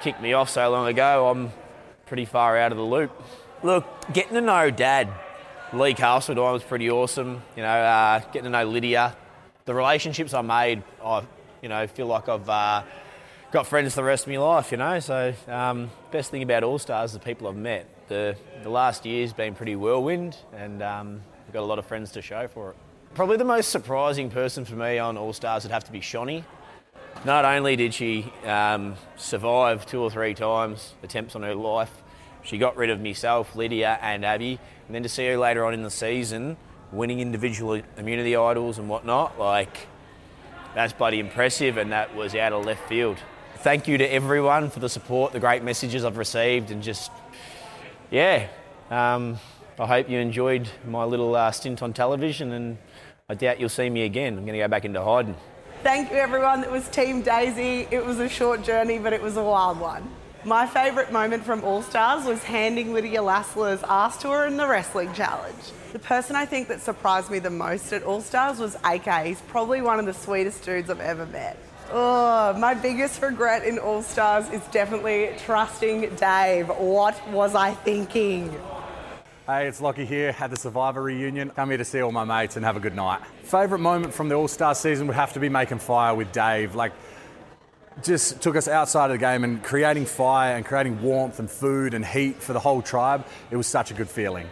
kicked 0.00 0.22
me 0.22 0.32
off 0.32 0.50
so 0.50 0.70
long 0.70 0.86
ago. 0.86 1.28
I'm 1.28 1.50
pretty 2.06 2.24
far 2.24 2.56
out 2.56 2.72
of 2.72 2.78
the 2.78 2.84
loop. 2.84 3.10
Look, 3.62 3.86
getting 4.12 4.34
to 4.34 4.40
know 4.40 4.70
Dad, 4.70 5.08
Lee 5.72 5.94
Carseldine, 5.94 6.52
was 6.52 6.62
pretty 6.62 6.90
awesome. 6.90 7.42
You 7.56 7.62
know, 7.62 7.68
uh, 7.68 8.20
getting 8.20 8.44
to 8.44 8.50
know 8.50 8.64
Lydia, 8.64 9.16
the 9.64 9.74
relationships 9.74 10.32
I 10.32 10.42
made, 10.42 10.82
I, 11.04 11.22
you 11.60 11.68
know, 11.68 11.86
feel 11.86 12.06
like 12.06 12.28
I've 12.28 12.48
uh, 12.48 12.82
got 13.52 13.66
friends 13.66 13.94
the 13.94 14.04
rest 14.04 14.26
of 14.26 14.32
my 14.32 14.38
life. 14.38 14.70
You 14.72 14.78
know, 14.78 15.00
so 15.00 15.34
um, 15.48 15.90
best 16.10 16.30
thing 16.30 16.42
about 16.42 16.64
All 16.64 16.78
Stars 16.78 17.10
is 17.10 17.18
the 17.18 17.24
people 17.24 17.48
I've 17.48 17.56
met. 17.56 17.88
The 18.08 18.36
the 18.62 18.68
last 18.70 19.04
year's 19.06 19.32
been 19.32 19.54
pretty 19.54 19.76
whirlwind, 19.76 20.36
and 20.54 20.82
um, 20.82 21.20
I've 21.46 21.52
got 21.52 21.62
a 21.62 21.66
lot 21.66 21.78
of 21.78 21.86
friends 21.86 22.12
to 22.12 22.22
show 22.22 22.48
for 22.48 22.70
it. 22.70 22.76
Probably 23.14 23.36
the 23.36 23.44
most 23.44 23.70
surprising 23.70 24.30
person 24.30 24.64
for 24.64 24.74
me 24.74 24.98
on 24.98 25.16
All 25.16 25.32
Stars 25.32 25.62
would 25.62 25.72
have 25.72 25.84
to 25.84 25.92
be 25.92 26.00
Shonee. 26.00 26.44
Not 27.24 27.44
only 27.44 27.76
did 27.76 27.94
she 27.94 28.32
um, 28.44 28.96
survive 29.16 29.86
two 29.86 30.00
or 30.00 30.10
three 30.10 30.34
times 30.34 30.94
attempts 31.02 31.36
on 31.36 31.42
her 31.42 31.54
life, 31.54 32.02
she 32.42 32.58
got 32.58 32.76
rid 32.76 32.90
of 32.90 33.00
myself, 33.00 33.54
Lydia, 33.54 33.98
and 34.02 34.24
Abby, 34.24 34.58
and 34.86 34.94
then 34.94 35.02
to 35.02 35.08
see 35.08 35.26
her 35.28 35.38
later 35.38 35.64
on 35.64 35.72
in 35.72 35.82
the 35.82 35.90
season 35.90 36.56
winning 36.92 37.20
individual 37.20 37.80
immunity 37.96 38.36
idols 38.36 38.78
and 38.78 38.88
whatnot, 38.88 39.38
like 39.38 39.88
that's 40.74 40.92
bloody 40.92 41.18
impressive, 41.18 41.76
and 41.76 41.92
that 41.92 42.14
was 42.14 42.34
out 42.34 42.52
of 42.52 42.64
left 42.64 42.88
field. 42.88 43.18
Thank 43.58 43.88
you 43.88 43.96
to 43.98 44.12
everyone 44.12 44.70
for 44.70 44.80
the 44.80 44.88
support, 44.88 45.32
the 45.32 45.40
great 45.40 45.62
messages 45.62 46.04
I've 46.04 46.18
received, 46.18 46.70
and 46.70 46.82
just 46.82 47.10
yeah, 48.14 48.46
um, 48.92 49.40
I 49.76 49.86
hope 49.86 50.08
you 50.08 50.20
enjoyed 50.20 50.68
my 50.86 51.02
little 51.02 51.34
uh, 51.34 51.50
stint 51.50 51.82
on 51.82 51.92
television, 51.92 52.52
and 52.52 52.78
I 53.28 53.34
doubt 53.34 53.58
you'll 53.58 53.68
see 53.68 53.90
me 53.90 54.02
again. 54.02 54.38
I'm 54.38 54.44
going 54.44 54.56
to 54.56 54.60
go 54.60 54.68
back 54.68 54.84
into 54.84 55.02
hiding. 55.02 55.34
Thank 55.82 56.12
you, 56.12 56.18
everyone. 56.18 56.60
That 56.60 56.70
was 56.70 56.88
Team 56.88 57.22
Daisy. 57.22 57.88
It 57.90 58.06
was 58.06 58.20
a 58.20 58.28
short 58.28 58.62
journey, 58.62 59.00
but 59.00 59.12
it 59.12 59.20
was 59.20 59.36
a 59.36 59.42
wild 59.42 59.80
one. 59.80 60.08
My 60.44 60.64
favourite 60.64 61.10
moment 61.10 61.42
from 61.42 61.64
All 61.64 61.82
Stars 61.82 62.24
was 62.24 62.40
handing 62.44 62.92
Lydia 62.92 63.20
Lassila's 63.20 63.82
ass 63.82 64.16
to 64.18 64.30
her 64.30 64.46
in 64.46 64.58
the 64.58 64.68
wrestling 64.68 65.12
challenge. 65.12 65.72
The 65.92 65.98
person 65.98 66.36
I 66.36 66.46
think 66.46 66.68
that 66.68 66.82
surprised 66.82 67.32
me 67.32 67.40
the 67.40 67.50
most 67.50 67.92
at 67.92 68.04
All 68.04 68.20
Stars 68.20 68.60
was 68.60 68.76
AK. 68.84 69.26
He's 69.26 69.40
probably 69.42 69.82
one 69.82 69.98
of 69.98 70.06
the 70.06 70.14
sweetest 70.14 70.62
dudes 70.62 70.88
I've 70.88 71.00
ever 71.00 71.26
met. 71.26 71.58
Oh, 71.96 72.52
my 72.58 72.74
biggest 72.74 73.22
regret 73.22 73.64
in 73.64 73.78
All 73.78 74.02
Stars 74.02 74.50
is 74.50 74.62
definitely 74.72 75.30
trusting 75.38 76.16
Dave. 76.16 76.66
What 76.66 77.28
was 77.28 77.54
I 77.54 77.74
thinking? 77.74 78.52
Hey, 79.46 79.68
it's 79.68 79.80
Lockie 79.80 80.04
here 80.04 80.34
at 80.40 80.50
the 80.50 80.56
Survivor 80.56 81.04
reunion. 81.04 81.50
Come 81.50 81.68
here 81.68 81.78
to 81.78 81.84
see 81.84 82.00
all 82.00 82.10
my 82.10 82.24
mates 82.24 82.56
and 82.56 82.64
have 82.64 82.76
a 82.76 82.80
good 82.80 82.96
night. 82.96 83.20
Favourite 83.44 83.80
moment 83.80 84.12
from 84.12 84.28
the 84.28 84.34
All 84.34 84.48
Star 84.48 84.74
season 84.74 85.06
would 85.06 85.14
have 85.14 85.34
to 85.34 85.38
be 85.38 85.48
making 85.48 85.78
fire 85.78 86.16
with 86.16 86.32
Dave. 86.32 86.74
Like, 86.74 86.90
just 88.02 88.42
took 88.42 88.56
us 88.56 88.66
outside 88.66 89.12
of 89.12 89.12
the 89.12 89.18
game 89.18 89.44
and 89.44 89.62
creating 89.62 90.06
fire 90.06 90.56
and 90.56 90.66
creating 90.66 91.00
warmth 91.00 91.38
and 91.38 91.48
food 91.48 91.94
and 91.94 92.04
heat 92.04 92.42
for 92.42 92.54
the 92.54 92.58
whole 92.58 92.82
tribe. 92.82 93.24
It 93.52 93.56
was 93.56 93.68
such 93.68 93.92
a 93.92 93.94
good 93.94 94.08
feeling. 94.08 94.48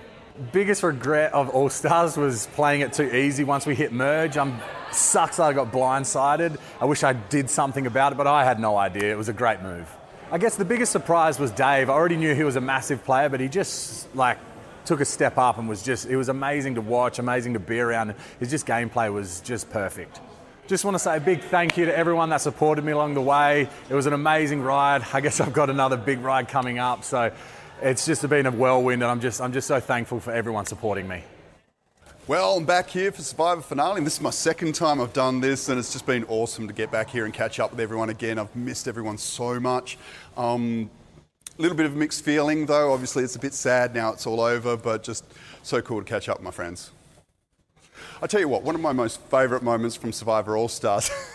Biggest 0.50 0.82
regret 0.82 1.34
of 1.34 1.50
All 1.50 1.68
Stars 1.68 2.16
was 2.16 2.46
playing 2.54 2.80
it 2.80 2.94
too 2.94 3.14
easy 3.14 3.44
once 3.44 3.66
we 3.66 3.74
hit 3.74 3.92
merge. 3.92 4.38
I'm 4.38 4.58
sucks 4.90 5.36
that 5.36 5.42
I 5.42 5.52
got 5.52 5.70
blindsided. 5.70 6.58
I 6.80 6.86
wish 6.86 7.02
I 7.02 7.12
did 7.12 7.50
something 7.50 7.86
about 7.86 8.12
it, 8.12 8.16
but 8.16 8.26
I 8.26 8.42
had 8.42 8.58
no 8.58 8.78
idea. 8.78 9.12
It 9.12 9.18
was 9.18 9.28
a 9.28 9.34
great 9.34 9.60
move. 9.60 9.86
I 10.30 10.38
guess 10.38 10.56
the 10.56 10.64
biggest 10.64 10.90
surprise 10.90 11.38
was 11.38 11.50
Dave. 11.50 11.90
I 11.90 11.92
already 11.92 12.16
knew 12.16 12.34
he 12.34 12.44
was 12.44 12.56
a 12.56 12.62
massive 12.62 13.04
player, 13.04 13.28
but 13.28 13.40
he 13.40 13.48
just 13.48 14.14
like 14.16 14.38
took 14.86 15.00
a 15.00 15.04
step 15.04 15.36
up 15.36 15.58
and 15.58 15.68
was 15.68 15.82
just 15.82 16.06
it 16.06 16.16
was 16.16 16.30
amazing 16.30 16.76
to 16.76 16.80
watch, 16.80 17.18
amazing 17.18 17.52
to 17.52 17.60
be 17.60 17.78
around. 17.78 18.14
His 18.40 18.48
just 18.50 18.66
gameplay 18.66 19.12
was 19.12 19.42
just 19.42 19.68
perfect. 19.70 20.18
Just 20.66 20.86
want 20.86 20.94
to 20.94 20.98
say 20.98 21.18
a 21.18 21.20
big 21.20 21.42
thank 21.42 21.76
you 21.76 21.84
to 21.84 21.94
everyone 21.94 22.30
that 22.30 22.40
supported 22.40 22.86
me 22.86 22.92
along 22.92 23.12
the 23.12 23.20
way. 23.20 23.68
It 23.90 23.94
was 23.94 24.06
an 24.06 24.14
amazing 24.14 24.62
ride. 24.62 25.04
I 25.12 25.20
guess 25.20 25.40
I've 25.40 25.52
got 25.52 25.68
another 25.68 25.98
big 25.98 26.20
ride 26.20 26.48
coming 26.48 26.78
up, 26.78 27.04
so 27.04 27.32
it's 27.82 28.06
just 28.06 28.28
been 28.28 28.46
a 28.46 28.50
whirlwind, 28.50 29.02
and 29.02 29.10
I'm 29.10 29.20
just 29.20 29.40
I'm 29.40 29.52
just 29.52 29.66
so 29.66 29.80
thankful 29.80 30.20
for 30.20 30.32
everyone 30.32 30.66
supporting 30.66 31.08
me. 31.08 31.24
Well, 32.28 32.56
I'm 32.56 32.64
back 32.64 32.88
here 32.88 33.10
for 33.10 33.20
Survivor 33.20 33.62
Finale. 33.62 34.00
This 34.02 34.14
is 34.14 34.20
my 34.20 34.30
second 34.30 34.76
time 34.76 35.00
I've 35.00 35.12
done 35.12 35.40
this, 35.40 35.68
and 35.68 35.78
it's 35.78 35.92
just 35.92 36.06
been 36.06 36.24
awesome 36.28 36.68
to 36.68 36.72
get 36.72 36.92
back 36.92 37.10
here 37.10 37.24
and 37.24 37.34
catch 37.34 37.58
up 37.58 37.72
with 37.72 37.80
everyone 37.80 38.10
again. 38.10 38.38
I've 38.38 38.54
missed 38.54 38.86
everyone 38.86 39.18
so 39.18 39.58
much. 39.58 39.98
A 40.36 40.40
um, 40.40 40.88
little 41.58 41.76
bit 41.76 41.86
of 41.86 41.94
a 41.94 41.96
mixed 41.96 42.24
feeling, 42.24 42.66
though. 42.66 42.92
Obviously, 42.92 43.24
it's 43.24 43.34
a 43.34 43.40
bit 43.40 43.54
sad 43.54 43.92
now 43.92 44.12
it's 44.12 44.26
all 44.26 44.40
over, 44.40 44.76
but 44.76 45.02
just 45.02 45.24
so 45.64 45.82
cool 45.82 45.98
to 45.98 46.06
catch 46.06 46.28
up 46.28 46.38
with 46.38 46.44
my 46.44 46.52
friends. 46.52 46.92
I 48.22 48.28
tell 48.28 48.40
you 48.40 48.48
what, 48.48 48.62
one 48.62 48.76
of 48.76 48.80
my 48.80 48.92
most 48.92 49.20
favourite 49.22 49.64
moments 49.64 49.96
from 49.96 50.12
Survivor 50.12 50.56
All 50.56 50.68
Stars. 50.68 51.10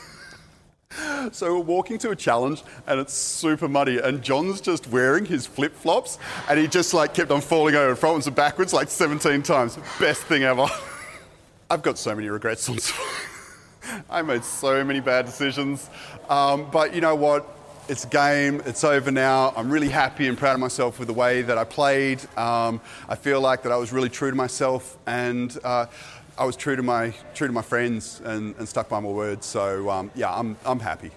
So 1.32 1.54
we're 1.54 1.64
walking 1.64 1.98
to 2.00 2.12
a 2.12 2.16
challenge 2.16 2.64
and 2.86 3.00
it's 3.00 3.14
super 3.14 3.68
muddy 3.68 4.00
and 4.00 4.22
John's 4.22 4.62
just 4.62 4.88
wearing 4.88 5.26
his 5.26 5.46
flip 5.46 5.76
flops 5.76 6.18
and 6.50 6.60
he 6.60 6.68
just 6.68 6.94
like 6.94 7.14
kept 7.14 7.32
on 7.32 7.42
falling 7.42 7.76
over 7.76 7.96
frontwards 7.96 8.28
and 8.28 8.36
backwards 8.36 8.74
like 8.74 8.90
17 8.90 9.44
times. 9.44 9.78
Best 10.00 10.24
thing 10.24 10.44
ever. 10.44 10.68
I've 11.70 11.82
got 11.82 11.98
so 11.98 12.16
many 12.16 12.30
regrets 12.30 12.70
on 12.70 12.78
I 14.10 14.22
made 14.22 14.44
so 14.44 14.84
many 14.84 15.00
bad 15.00 15.26
decisions. 15.26 15.90
Um, 16.30 16.70
but 16.72 16.94
you 16.94 17.02
know 17.02 17.16
what? 17.16 17.54
it's 17.90 18.04
a 18.04 18.08
game. 18.08 18.62
It's 18.66 18.84
over 18.84 19.12
now. 19.12 19.54
I'm 19.56 19.70
really 19.70 19.88
happy 19.88 20.28
and 20.28 20.38
proud 20.38 20.54
of 20.54 20.60
myself 20.60 21.00
with 21.00 21.08
the 21.08 21.14
way 21.14 21.42
that 21.42 21.58
I 21.58 21.64
played. 21.64 22.20
Um, 22.38 22.82
I 23.08 23.16
feel 23.16 23.40
like 23.40 23.64
that 23.64 23.72
I 23.72 23.78
was 23.78 23.94
really 23.94 24.10
true 24.10 24.30
to 24.30 24.36
myself 24.36 24.98
and. 25.06 25.58
Uh, 25.64 25.88
I 26.38 26.46
was 26.46 26.56
true 26.56 26.76
to 26.76 26.84
my 26.84 27.14
true 27.34 27.48
to 27.48 27.54
my 27.54 27.62
friends 27.64 28.22
and, 28.24 28.56
and 28.58 28.70
stuck 28.70 28.90
by 28.90 29.00
my 29.00 29.10
words. 29.10 29.46
So 29.46 29.90
um, 29.90 30.12
yeah, 30.14 30.32
I'm 30.32 30.56
I'm 30.66 30.80
happy. 30.80 31.12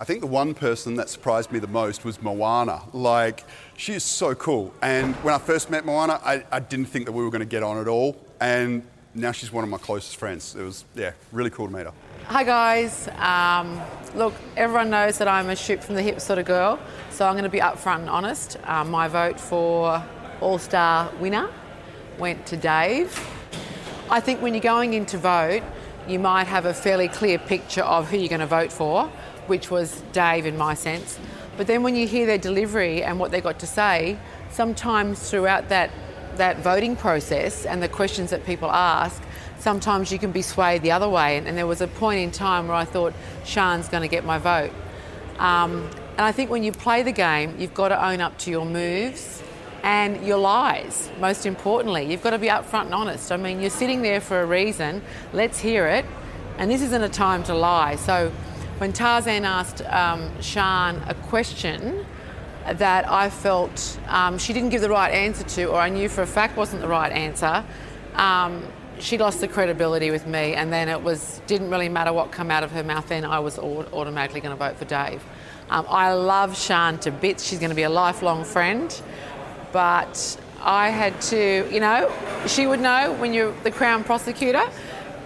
I 0.00 0.04
think 0.04 0.22
the 0.22 0.26
one 0.26 0.54
person 0.54 0.94
that 0.96 1.10
surprised 1.10 1.52
me 1.52 1.58
the 1.58 1.66
most 1.66 2.06
was 2.06 2.22
Moana. 2.22 2.80
Like, 2.94 3.44
she 3.76 3.92
is 3.92 4.02
so 4.02 4.34
cool. 4.34 4.72
And 4.80 5.14
when 5.16 5.34
I 5.34 5.38
first 5.38 5.68
met 5.68 5.84
Moana, 5.84 6.18
I, 6.24 6.42
I 6.50 6.58
didn't 6.58 6.86
think 6.86 7.04
that 7.04 7.12
we 7.12 7.22
were 7.22 7.28
going 7.28 7.40
to 7.40 7.46
get 7.46 7.62
on 7.62 7.76
at 7.76 7.86
all. 7.86 8.16
And 8.40 8.82
now 9.14 9.30
she's 9.30 9.52
one 9.52 9.62
of 9.62 9.68
my 9.68 9.76
closest 9.76 10.16
friends. 10.16 10.56
It 10.56 10.62
was, 10.62 10.86
yeah, 10.94 11.12
really 11.32 11.50
cool 11.50 11.66
to 11.66 11.72
meet 11.74 11.84
her. 11.84 11.92
Hi 12.28 12.44
guys. 12.44 13.08
Um, 13.18 13.78
look, 14.14 14.32
everyone 14.56 14.88
knows 14.88 15.18
that 15.18 15.28
I'm 15.28 15.50
a 15.50 15.56
shoot 15.56 15.84
from 15.84 15.96
the 15.96 16.02
hip 16.02 16.18
sort 16.18 16.38
of 16.38 16.46
girl, 16.46 16.78
so 17.10 17.26
I'm 17.26 17.34
going 17.34 17.44
to 17.44 17.50
be 17.50 17.60
upfront 17.60 18.00
and 18.00 18.08
honest. 18.08 18.56
Uh, 18.64 18.84
my 18.84 19.06
vote 19.06 19.38
for 19.38 20.02
All 20.40 20.58
Star 20.58 21.12
winner 21.20 21.50
went 22.18 22.46
to 22.46 22.56
Dave. 22.56 23.12
I 24.12 24.18
think 24.18 24.42
when 24.42 24.54
you're 24.54 24.60
going 24.60 24.94
in 24.94 25.06
to 25.06 25.18
vote, 25.18 25.62
you 26.08 26.18
might 26.18 26.48
have 26.48 26.64
a 26.64 26.74
fairly 26.74 27.06
clear 27.06 27.38
picture 27.38 27.82
of 27.82 28.10
who 28.10 28.16
you're 28.16 28.28
going 28.28 28.40
to 28.40 28.46
vote 28.46 28.72
for, 28.72 29.04
which 29.46 29.70
was 29.70 30.02
Dave 30.10 30.46
in 30.46 30.58
my 30.58 30.74
sense. 30.74 31.16
But 31.56 31.68
then 31.68 31.84
when 31.84 31.94
you 31.94 32.08
hear 32.08 32.26
their 32.26 32.36
delivery 32.36 33.04
and 33.04 33.20
what 33.20 33.30
they 33.30 33.40
got 33.40 33.60
to 33.60 33.68
say, 33.68 34.18
sometimes 34.50 35.30
throughout 35.30 35.68
that 35.68 35.92
that 36.38 36.58
voting 36.58 36.96
process 36.96 37.66
and 37.66 37.80
the 37.80 37.88
questions 37.88 38.30
that 38.30 38.44
people 38.44 38.70
ask, 38.70 39.22
sometimes 39.60 40.10
you 40.10 40.18
can 40.18 40.32
be 40.32 40.42
swayed 40.42 40.82
the 40.82 40.90
other 40.90 41.08
way. 41.08 41.36
And, 41.36 41.46
and 41.46 41.56
there 41.56 41.66
was 41.68 41.80
a 41.80 41.86
point 41.86 42.20
in 42.20 42.32
time 42.32 42.66
where 42.66 42.76
I 42.76 42.84
thought 42.84 43.12
Sharn's 43.44 43.88
going 43.88 44.02
to 44.02 44.08
get 44.08 44.24
my 44.24 44.38
vote. 44.38 44.72
Um, 45.38 45.88
and 46.12 46.22
I 46.22 46.32
think 46.32 46.50
when 46.50 46.64
you 46.64 46.72
play 46.72 47.04
the 47.04 47.12
game, 47.12 47.54
you've 47.60 47.74
got 47.74 47.88
to 47.88 48.04
own 48.04 48.20
up 48.20 48.38
to 48.38 48.50
your 48.50 48.66
moves 48.66 49.42
and 49.82 50.24
your 50.26 50.38
lies, 50.38 51.10
most 51.18 51.46
importantly. 51.46 52.10
You've 52.10 52.22
got 52.22 52.30
to 52.30 52.38
be 52.38 52.48
upfront 52.48 52.86
and 52.86 52.94
honest. 52.94 53.32
I 53.32 53.36
mean, 53.36 53.60
you're 53.60 53.70
sitting 53.70 54.02
there 54.02 54.20
for 54.20 54.40
a 54.40 54.46
reason. 54.46 55.02
Let's 55.32 55.58
hear 55.58 55.86
it. 55.86 56.04
And 56.58 56.70
this 56.70 56.82
isn't 56.82 57.02
a 57.02 57.08
time 57.08 57.42
to 57.44 57.54
lie. 57.54 57.96
So 57.96 58.30
when 58.78 58.92
Tarzan 58.92 59.44
asked 59.44 59.82
um, 59.82 60.30
Sharn 60.40 61.02
a 61.08 61.14
question, 61.14 62.04
that 62.66 63.10
I 63.10 63.30
felt 63.30 63.98
um, 64.08 64.38
she 64.38 64.52
didn't 64.52 64.68
give 64.68 64.82
the 64.82 64.90
right 64.90 65.12
answer 65.12 65.44
to, 65.44 65.64
or 65.66 65.80
I 65.80 65.88
knew 65.88 66.08
for 66.08 66.22
a 66.22 66.26
fact 66.26 66.56
wasn't 66.56 66.82
the 66.82 66.88
right 66.88 67.10
answer, 67.10 67.64
um, 68.14 68.64
she 68.98 69.16
lost 69.16 69.40
the 69.40 69.48
credibility 69.48 70.10
with 70.10 70.26
me, 70.26 70.54
and 70.54 70.72
then 70.72 70.88
it 70.88 71.02
was 71.02 71.40
didn't 71.46 71.70
really 71.70 71.88
matter 71.88 72.12
what 72.12 72.30
come 72.32 72.50
out 72.50 72.62
of 72.62 72.70
her 72.72 72.84
mouth. 72.84 73.08
Then 73.08 73.24
I 73.24 73.38
was 73.38 73.58
automatically 73.58 74.40
going 74.40 74.56
to 74.56 74.58
vote 74.58 74.76
for 74.76 74.84
Dave. 74.84 75.24
Um, 75.70 75.86
I 75.88 76.12
love 76.12 76.52
Sharn 76.52 77.00
to 77.02 77.10
bits. 77.10 77.44
She's 77.44 77.58
going 77.58 77.70
to 77.70 77.76
be 77.76 77.84
a 77.84 77.90
lifelong 77.90 78.44
friend, 78.44 78.90
but 79.72 80.38
I 80.60 80.90
had 80.90 81.20
to, 81.22 81.68
you 81.72 81.80
know, 81.80 82.12
she 82.46 82.66
would 82.66 82.80
know 82.80 83.14
when 83.14 83.32
you're 83.32 83.52
the 83.62 83.70
Crown 83.70 84.04
prosecutor. 84.04 84.62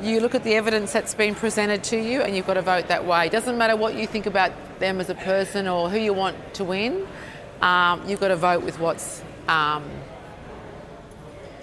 You 0.03 0.21
look 0.21 0.35
at 0.35 0.45
the 0.45 0.55
evidence 0.55 0.93
that's 0.93 1.15
been 1.15 1.35
presented 1.35 1.83
to 1.85 1.97
you, 1.97 2.23
and 2.23 2.37
you've 2.37 2.47
got 2.47 2.55
to 2.55 2.63
vote 2.63 2.89
that 2.89 3.07
way. 3.07 3.27
It 3.27 3.33
doesn't 3.33 3.57
matter 3.57 3.77
what 3.77 3.95
you 3.95 4.07
think 4.07 4.27
about 4.27 4.53
them 4.81 5.01
as 5.01 5.09
a 5.09 5.15
person 5.15 5.67
or 5.67 5.89
who 5.89 5.99
you 5.99 6.13
want 6.13 6.55
to 6.55 6.65
win 6.65 7.07
um, 7.65 8.07
you've 8.09 8.21
got 8.21 8.29
to 8.29 8.37
vote 8.37 8.63
with 8.63 8.79
what's 8.79 9.23
um, 9.49 9.83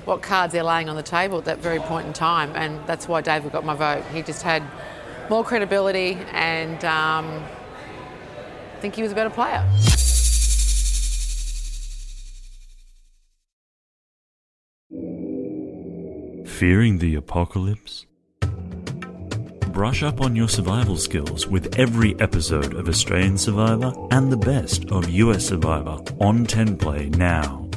what 0.06 0.24
cards 0.24 0.54
they're 0.54 0.64
laying 0.64 0.90
on 0.90 0.96
the 0.96 1.04
table 1.04 1.38
at 1.38 1.46
that 1.46 1.60
very 1.60 1.80
point 1.80 2.08
in 2.08 2.14
time, 2.14 2.52
and 2.56 2.86
that's 2.88 3.08
why 3.08 3.22
David 3.22 3.52
got 3.52 3.64
my 3.64 3.76
vote. 3.76 4.04
He 4.12 4.24
just 4.24 4.42
had 4.42 4.64
more 5.30 5.44
credibility, 5.44 6.18
and 6.32 6.84
um, 6.86 7.44
I 8.76 8.80
think 8.80 8.96
he 8.96 9.04
was 9.04 9.12
a 9.12 9.16
better 9.16 9.30
player. 9.30 9.64
Fearing 16.62 17.00
the 17.00 17.16
apocalypse? 17.16 18.06
Brush 19.70 20.04
up 20.04 20.22
on 20.22 20.36
your 20.36 20.48
survival 20.48 20.96
skills 20.96 21.48
with 21.48 21.80
every 21.80 22.14
episode 22.20 22.76
of 22.76 22.88
Australian 22.88 23.40
Survivor 23.40 23.92
and 24.12 24.32
the 24.32 24.38
best 24.38 24.86
of 24.92 25.10
US 25.10 25.48
Survivor 25.48 25.98
on 26.20 26.46
10play 26.46 27.10
now. 27.10 27.68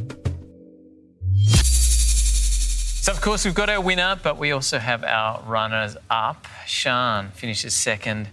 So, 1.46 3.10
of 3.10 3.22
course, 3.22 3.46
we've 3.46 3.54
got 3.54 3.70
our 3.70 3.80
winner, 3.80 4.20
but 4.22 4.36
we 4.36 4.52
also 4.52 4.78
have 4.78 5.02
our 5.02 5.42
runners 5.46 5.96
up. 6.10 6.46
Sharn 6.66 7.32
finishes 7.32 7.72
second 7.72 8.28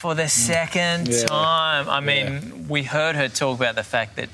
for 0.00 0.16
the 0.16 0.28
second 0.28 1.06
Yeah. 1.06 1.26
time. 1.26 1.88
I 1.88 2.00
mean, 2.00 2.66
we 2.66 2.82
heard 2.82 3.14
her 3.14 3.28
talk 3.28 3.56
about 3.56 3.76
the 3.76 3.84
fact 3.84 4.16
that 4.16 4.28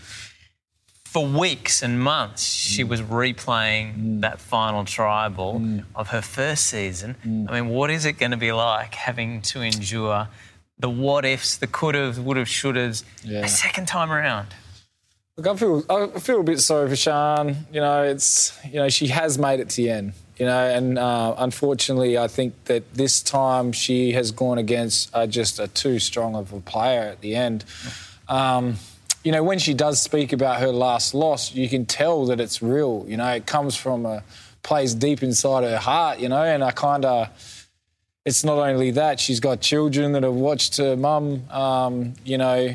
for 1.15 1.25
weeks 1.25 1.81
and 1.81 2.01
months 2.01 2.43
she 2.43 2.83
was 2.83 3.01
replaying 3.01 4.21
that 4.23 4.41
final 4.41 4.85
tribal 4.85 5.63
of 5.95 6.09
her 6.09 6.21
first 6.21 6.67
season. 6.67 7.15
I 7.49 7.61
mean, 7.61 7.69
what 7.69 7.89
is 7.91 8.05
it 8.05 8.15
going 8.19 8.33
to 8.33 8.37
be 8.37 8.51
like 8.53 8.95
having 8.97 9.41
to 9.43 9.61
endure 9.63 10.27
the 10.77 10.91
what 10.91 11.25
ifs, 11.25 11.57
the 11.57 11.69
could 11.69 11.95
have, 11.95 12.19
would 12.19 12.37
have, 12.37 12.49
should 12.49 12.75
haves 12.75 13.05
Yeah. 13.23 13.45
a 13.45 13.49
second 13.49 13.87
time 13.87 14.11
around? 14.11 14.49
Look, 15.37 15.47
I 15.47 15.57
feel 15.57 15.85
I 15.89 16.19
feel 16.19 16.41
a 16.41 16.45
bit 16.45 16.61
sorry 16.61 16.89
for 16.89 16.97
Sharn. 16.97 17.57
You 17.73 17.81
know, 17.81 18.03
it's 18.03 18.57
you 18.65 18.79
know 18.81 18.89
she 18.89 19.07
has 19.09 19.39
made 19.39 19.61
it 19.61 19.69
to 19.71 19.77
the 19.77 19.91
end. 19.91 20.13
You 20.37 20.47
know, 20.47 20.59
and 20.77 20.99
uh, 20.99 21.35
unfortunately, 21.39 22.19
I 22.19 22.27
think 22.27 22.55
that 22.65 22.83
this 22.95 23.23
time 23.23 23.71
she 23.71 24.13
has 24.13 24.33
gone 24.33 24.59
against 24.59 25.11
uh, 25.15 25.29
just 25.29 25.61
a 25.61 25.69
too 25.69 26.01
strong 26.01 26.35
of 26.35 26.53
a 26.53 26.61
player 26.61 27.03
at 27.03 27.21
the 27.21 27.37
end. 27.37 27.65
Um, 28.29 28.79
you 29.25 29.33
know, 29.33 29.43
when 29.43 29.59
she 29.59 29.73
does 29.73 30.01
speak 30.01 30.33
about 30.33 30.61
her 30.61 30.69
last 30.69 31.15
loss, 31.15 31.55
you 31.55 31.69
can 31.69 31.87
tell 31.87 32.27
that 32.27 32.41
it's 32.41 32.63
real. 32.63 33.05
You 33.09 33.17
know, 33.17 33.29
it 33.29 33.47
comes 33.47 33.75
from 33.75 34.05
a 34.05 34.23
place 34.63 34.93
deep 34.95 35.23
inside 35.23 35.65
her 35.65 35.79
heart. 35.79 36.21
You 36.21 36.29
know, 36.29 36.45
and 36.45 36.63
I 36.63 36.71
kind 36.71 37.05
of 37.07 37.31
it's 38.27 38.45
not 38.45 38.59
only 38.59 38.91
that 38.93 39.19
she's 39.19 39.41
got 39.41 39.61
children 39.61 40.13
that 40.13 40.23
have 40.23 40.35
watched 40.35 40.77
her 40.77 40.97
mum, 40.97 41.49
um, 41.51 42.15
you 42.25 42.39
know, 42.39 42.75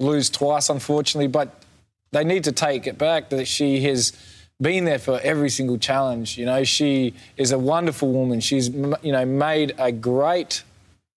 lose 0.00 0.28
twice, 0.30 0.70
unfortunately. 0.70 1.28
But 1.28 1.62
they 2.10 2.24
need 2.24 2.44
to 2.44 2.52
take 2.52 2.86
it 2.86 2.96
back 2.96 3.28
that 3.28 3.46
she 3.46 3.82
has 3.82 4.12
been 4.60 4.86
there 4.86 4.98
for 4.98 5.20
every 5.22 5.50
single 5.50 5.76
challenge. 5.76 6.38
You 6.38 6.46
know, 6.46 6.64
she 6.64 7.14
is 7.36 7.52
a 7.52 7.58
wonderful 7.58 8.10
woman. 8.12 8.40
She's 8.40 8.70
you 8.70 9.12
know 9.12 9.26
made 9.26 9.74
a 9.78 9.92
great 9.92 10.62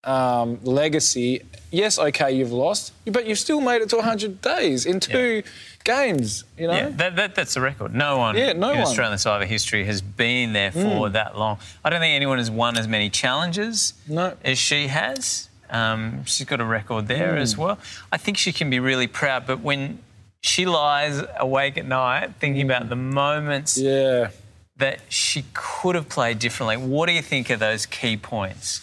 um, 0.05 0.59
legacy. 0.63 1.41
Yes, 1.71 1.99
okay, 1.99 2.31
you've 2.31 2.51
lost, 2.51 2.93
but 3.05 3.25
you've 3.25 3.39
still 3.39 3.59
made 3.59 3.81
it 3.81 3.89
to 3.89 3.97
100 3.97 4.41
days 4.41 4.85
in 4.85 4.99
two 4.99 5.43
games. 5.83 6.43
You 6.57 6.67
know, 6.67 6.73
Yeah, 6.73 6.89
that, 6.89 7.15
that, 7.17 7.35
that's 7.35 7.53
the 7.55 7.61
record. 7.61 7.93
No 7.93 8.17
one 8.17 8.37
Yeah, 8.37 8.53
no 8.53 8.69
in 8.71 8.77
one. 8.77 8.87
Australian 8.87 9.17
Survivor 9.17 9.45
history 9.45 9.83
has 9.85 10.01
been 10.01 10.53
there 10.53 10.71
for 10.71 11.09
that 11.09 11.37
long. 11.37 11.57
I 11.83 11.89
don't 11.89 11.99
think 11.99 12.13
anyone 12.15 12.37
has 12.37 12.49
won 12.51 12.77
as 12.77 12.87
many 12.87 13.09
challenges 13.09 13.93
No. 14.07 14.33
as 14.43 14.57
she 14.57 14.87
has. 14.87 15.49
Um, 15.69 16.23
she's 16.25 16.45
got 16.45 16.61
a 16.61 16.65
record 16.65 17.07
there 17.07 17.33
Mm. 17.33 17.39
as 17.41 17.57
well. 17.57 17.77
I 18.11 18.17
think 18.17 18.37
she 18.37 18.53
can 18.53 18.69
be 18.69 18.79
really 18.79 19.07
proud, 19.07 19.45
but 19.47 19.59
when 19.61 19.99
she 20.41 20.65
lies 20.65 21.21
awake 21.39 21.77
at 21.77 21.85
night 21.87 22.35
thinking 22.39 22.61
about 22.61 22.87
the 22.89 22.95
moments 22.95 23.77
Mm. 23.77 23.83
yeah. 23.83 24.29
that 24.77 24.99
she 25.09 25.43
could 25.53 25.95
have 25.95 26.07
played 26.09 26.37
differently, 26.39 26.77
what 26.77 27.07
do 27.07 27.13
you 27.13 27.21
think 27.21 27.49
are 27.49 27.57
those 27.57 27.85
key 27.85 28.15
points? 28.15 28.81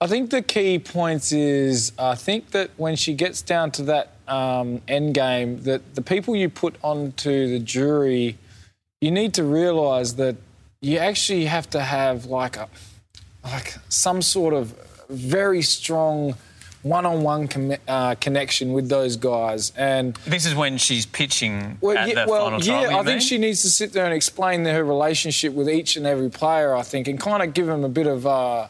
I 0.00 0.06
think 0.06 0.30
the 0.30 0.42
key 0.42 0.78
points 0.78 1.32
is 1.32 1.92
I 1.98 2.14
think 2.14 2.52
that 2.52 2.70
when 2.76 2.94
she 2.94 3.14
gets 3.14 3.42
down 3.42 3.72
to 3.72 3.82
that 3.84 4.12
um, 4.28 4.80
end 4.86 5.14
game, 5.14 5.62
that 5.62 5.96
the 5.96 6.02
people 6.02 6.36
you 6.36 6.48
put 6.48 6.76
onto 6.82 7.48
the 7.48 7.58
jury, 7.58 8.38
you 9.00 9.10
need 9.10 9.34
to 9.34 9.42
realise 9.42 10.12
that 10.12 10.36
you 10.80 10.98
actually 10.98 11.46
have 11.46 11.68
to 11.70 11.80
have 11.80 12.26
like 12.26 12.56
a 12.56 12.68
like 13.42 13.74
some 13.88 14.22
sort 14.22 14.54
of 14.54 14.74
very 15.08 15.62
strong 15.62 16.34
one-on-one 16.82 17.48
com- 17.48 17.76
uh, 17.88 18.14
connection 18.16 18.72
with 18.72 18.88
those 18.88 19.16
guys 19.16 19.72
and 19.76 20.14
This 20.26 20.46
is 20.46 20.54
when 20.54 20.78
she's 20.78 21.06
pitching 21.06 21.76
well, 21.80 21.98
at 21.98 22.08
yeah, 22.08 22.26
well, 22.26 22.44
final 22.44 22.62
yeah, 22.62 22.96
I 22.96 23.02
think 23.02 23.20
she 23.20 23.36
needs 23.36 23.62
to 23.62 23.68
sit 23.68 23.92
there 23.92 24.04
and 24.04 24.14
explain 24.14 24.64
her 24.64 24.84
relationship 24.84 25.54
with 25.54 25.68
each 25.68 25.96
and 25.96 26.06
every 26.06 26.30
player. 26.30 26.76
I 26.76 26.82
think, 26.82 27.08
and 27.08 27.18
kind 27.18 27.42
of 27.42 27.52
give 27.52 27.66
them 27.66 27.82
a 27.82 27.88
bit 27.88 28.06
of, 28.06 28.26
uh, 28.26 28.68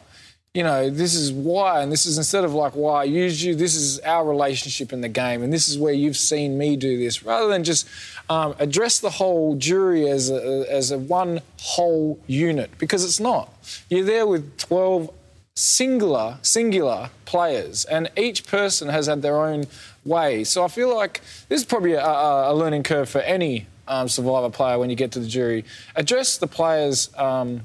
you 0.53 0.63
know, 0.63 0.89
this 0.89 1.13
is 1.13 1.31
why, 1.31 1.81
and 1.81 1.91
this 1.91 2.05
is 2.07 2.17
instead 2.17 2.43
of 2.43 2.53
like 2.53 2.73
why 2.73 3.01
I 3.01 3.03
used 3.03 3.41
you. 3.41 3.53
This 3.53 3.75
is 3.75 3.99
our 3.99 4.25
relationship 4.25 4.91
in 4.91 5.01
the 5.01 5.09
game, 5.09 5.43
and 5.43 5.53
this 5.53 5.69
is 5.69 5.77
where 5.77 5.93
you've 5.93 6.17
seen 6.17 6.57
me 6.57 6.75
do 6.75 6.97
this, 6.97 7.23
rather 7.23 7.47
than 7.47 7.63
just 7.63 7.87
um, 8.29 8.55
address 8.57 8.99
the 8.99 9.11
whole 9.11 9.55
jury 9.55 10.09
as 10.09 10.31
a, 10.31 10.65
as 10.67 10.89
a 10.89 10.97
one 10.97 11.41
whole 11.61 12.19
unit 12.25 12.71
because 12.79 13.03
it's 13.03 13.19
not. 13.19 13.53
You're 13.89 14.05
there 14.05 14.25
with 14.25 14.57
twelve 14.57 15.11
singular 15.55 16.37
singular 16.41 17.09
players 17.25 17.83
and 17.83 18.09
each 18.15 18.47
person 18.47 18.87
has 18.87 19.07
had 19.07 19.21
their 19.21 19.43
own 19.43 19.65
way 20.05 20.41
so 20.41 20.63
i 20.63 20.69
feel 20.69 20.95
like 20.95 21.19
this 21.49 21.59
is 21.59 21.65
probably 21.65 21.91
a, 21.91 22.01
a 22.01 22.53
a 22.53 22.55
learning 22.55 22.81
curve 22.81 23.09
for 23.09 23.19
any 23.19 23.67
um, 23.89 24.07
survivor 24.07 24.49
player 24.49 24.79
when 24.79 24.89
you 24.89 24.95
get 24.95 25.11
to 25.11 25.19
the 25.19 25.27
jury 25.27 25.65
address 25.97 26.37
the 26.37 26.47
players 26.47 27.13
um, 27.17 27.59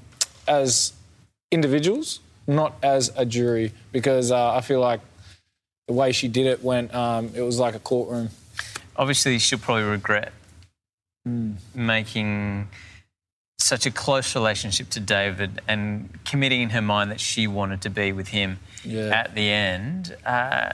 as 0.49 0.93
individuals 1.53 2.19
not 2.47 2.75
as 2.83 3.11
a 3.17 3.25
jury 3.25 3.73
because 3.93 4.31
uh, 4.31 4.53
i 4.53 4.61
feel 4.61 4.81
like 4.81 5.01
the 5.87 5.93
way 5.95 6.13
she 6.13 6.29
did 6.29 6.47
it 6.47 6.63
when 6.65 6.95
um, 6.95 7.31
it 7.35 7.43
was 7.43 7.59
like 7.59 7.75
a 7.75 7.79
courtroom. 7.79 8.31
Obviously, 8.97 9.39
she'll 9.39 9.59
probably 9.59 9.83
regret 9.85 10.33
making 11.75 12.69
such 13.59 13.87
a 13.87 13.91
close 13.91 14.35
relationship 14.35 14.91
to 14.91 15.01
David 15.01 15.61
and 15.69 16.09
committing 16.25 16.61
in 16.63 16.71
her 16.71 16.83
mind 16.83 17.11
that 17.11 17.21
she 17.21 17.47
wanted 17.47 17.81
to 17.83 17.91
be 17.91 18.13
with 18.13 18.29
him 18.29 18.59
Yeah. 18.85 19.09
at 19.09 19.35
the 19.35 19.51
end. 19.51 20.17
Uh, 20.25 20.71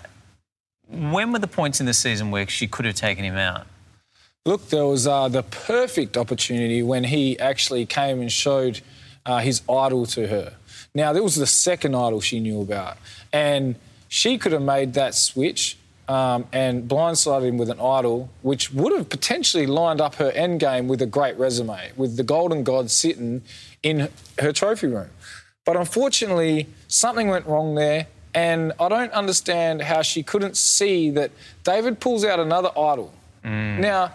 when 0.88 1.32
were 1.32 1.38
the 1.38 1.46
points 1.46 1.80
in 1.80 1.86
the 1.86 1.94
season 1.94 2.30
where 2.30 2.48
she 2.48 2.66
could 2.66 2.84
have 2.84 2.96
taken 2.96 3.24
him 3.24 3.36
out? 3.36 3.66
Look, 4.46 4.68
there 4.70 4.86
was 4.86 5.06
uh, 5.06 5.28
the 5.28 5.42
perfect 5.42 6.16
opportunity 6.16 6.82
when 6.82 7.04
he 7.04 7.38
actually 7.38 7.86
came 7.86 8.20
and 8.20 8.30
showed 8.32 8.80
uh, 9.26 9.38
his 9.38 9.62
idol 9.68 10.06
to 10.06 10.26
her. 10.28 10.54
Now, 10.94 11.12
there 11.12 11.22
was 11.22 11.36
the 11.36 11.46
second 11.46 11.94
idol 11.94 12.20
she 12.20 12.40
knew 12.40 12.60
about, 12.60 12.96
and 13.32 13.76
she 14.08 14.38
could 14.38 14.52
have 14.52 14.62
made 14.62 14.94
that 14.94 15.14
switch 15.14 15.76
um, 16.08 16.46
and 16.52 16.88
blindsided 16.88 17.46
him 17.46 17.58
with 17.58 17.70
an 17.70 17.78
idol, 17.80 18.30
which 18.42 18.72
would 18.72 18.92
have 18.92 19.08
potentially 19.08 19.66
lined 19.66 20.00
up 20.00 20.16
her 20.16 20.32
end 20.32 20.58
game 20.58 20.88
with 20.88 21.00
a 21.00 21.06
great 21.06 21.38
resume, 21.38 21.92
with 21.96 22.16
the 22.16 22.24
Golden 22.24 22.64
God 22.64 22.90
sitting 22.90 23.42
in 23.84 24.08
her 24.40 24.52
trophy 24.52 24.88
room. 24.88 25.10
But 25.64 25.76
unfortunately, 25.76 26.66
something 26.88 27.28
went 27.28 27.46
wrong 27.46 27.76
there, 27.76 28.08
and 28.34 28.72
I 28.80 28.88
don't 28.88 29.12
understand 29.12 29.82
how 29.82 30.02
she 30.02 30.24
couldn't 30.24 30.56
see 30.56 31.10
that 31.10 31.30
David 31.62 32.00
pulls 32.00 32.24
out 32.24 32.40
another 32.40 32.70
idol. 32.76 33.12
Now, 33.44 34.12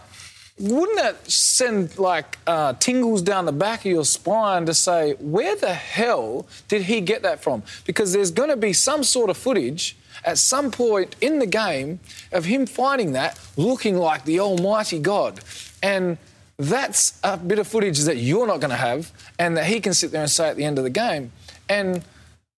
wouldn't 0.57 0.97
that 0.97 1.29
send 1.29 1.97
like 1.99 2.37
uh, 2.47 2.73
tingles 2.73 3.21
down 3.21 3.45
the 3.45 3.51
back 3.51 3.81
of 3.81 3.91
your 3.91 4.05
spine 4.05 4.65
to 4.65 4.73
say, 4.73 5.13
where 5.19 5.55
the 5.55 5.73
hell 5.73 6.47
did 6.69 6.83
he 6.83 7.01
get 7.01 7.23
that 7.23 7.43
from? 7.43 7.63
Because 7.85 8.13
there's 8.13 8.31
going 8.31 8.49
to 8.49 8.57
be 8.57 8.71
some 8.71 9.03
sort 9.03 9.29
of 9.29 9.35
footage 9.35 9.97
at 10.23 10.37
some 10.37 10.71
point 10.71 11.15
in 11.19 11.39
the 11.39 11.45
game 11.45 11.99
of 12.31 12.45
him 12.45 12.65
finding 12.65 13.11
that 13.11 13.39
looking 13.57 13.97
like 13.97 14.23
the 14.23 14.39
Almighty 14.39 14.97
God. 14.97 15.41
And 15.83 16.17
that's 16.57 17.19
a 17.21 17.35
bit 17.35 17.59
of 17.59 17.67
footage 17.67 17.99
that 17.99 18.15
you're 18.15 18.47
not 18.47 18.61
going 18.61 18.69
to 18.69 18.77
have 18.77 19.11
and 19.37 19.57
that 19.57 19.65
he 19.65 19.81
can 19.81 19.93
sit 19.93 20.11
there 20.11 20.21
and 20.21 20.31
say 20.31 20.49
at 20.49 20.55
the 20.55 20.63
end 20.63 20.77
of 20.77 20.85
the 20.85 20.89
game. 20.89 21.33
And 21.67 22.01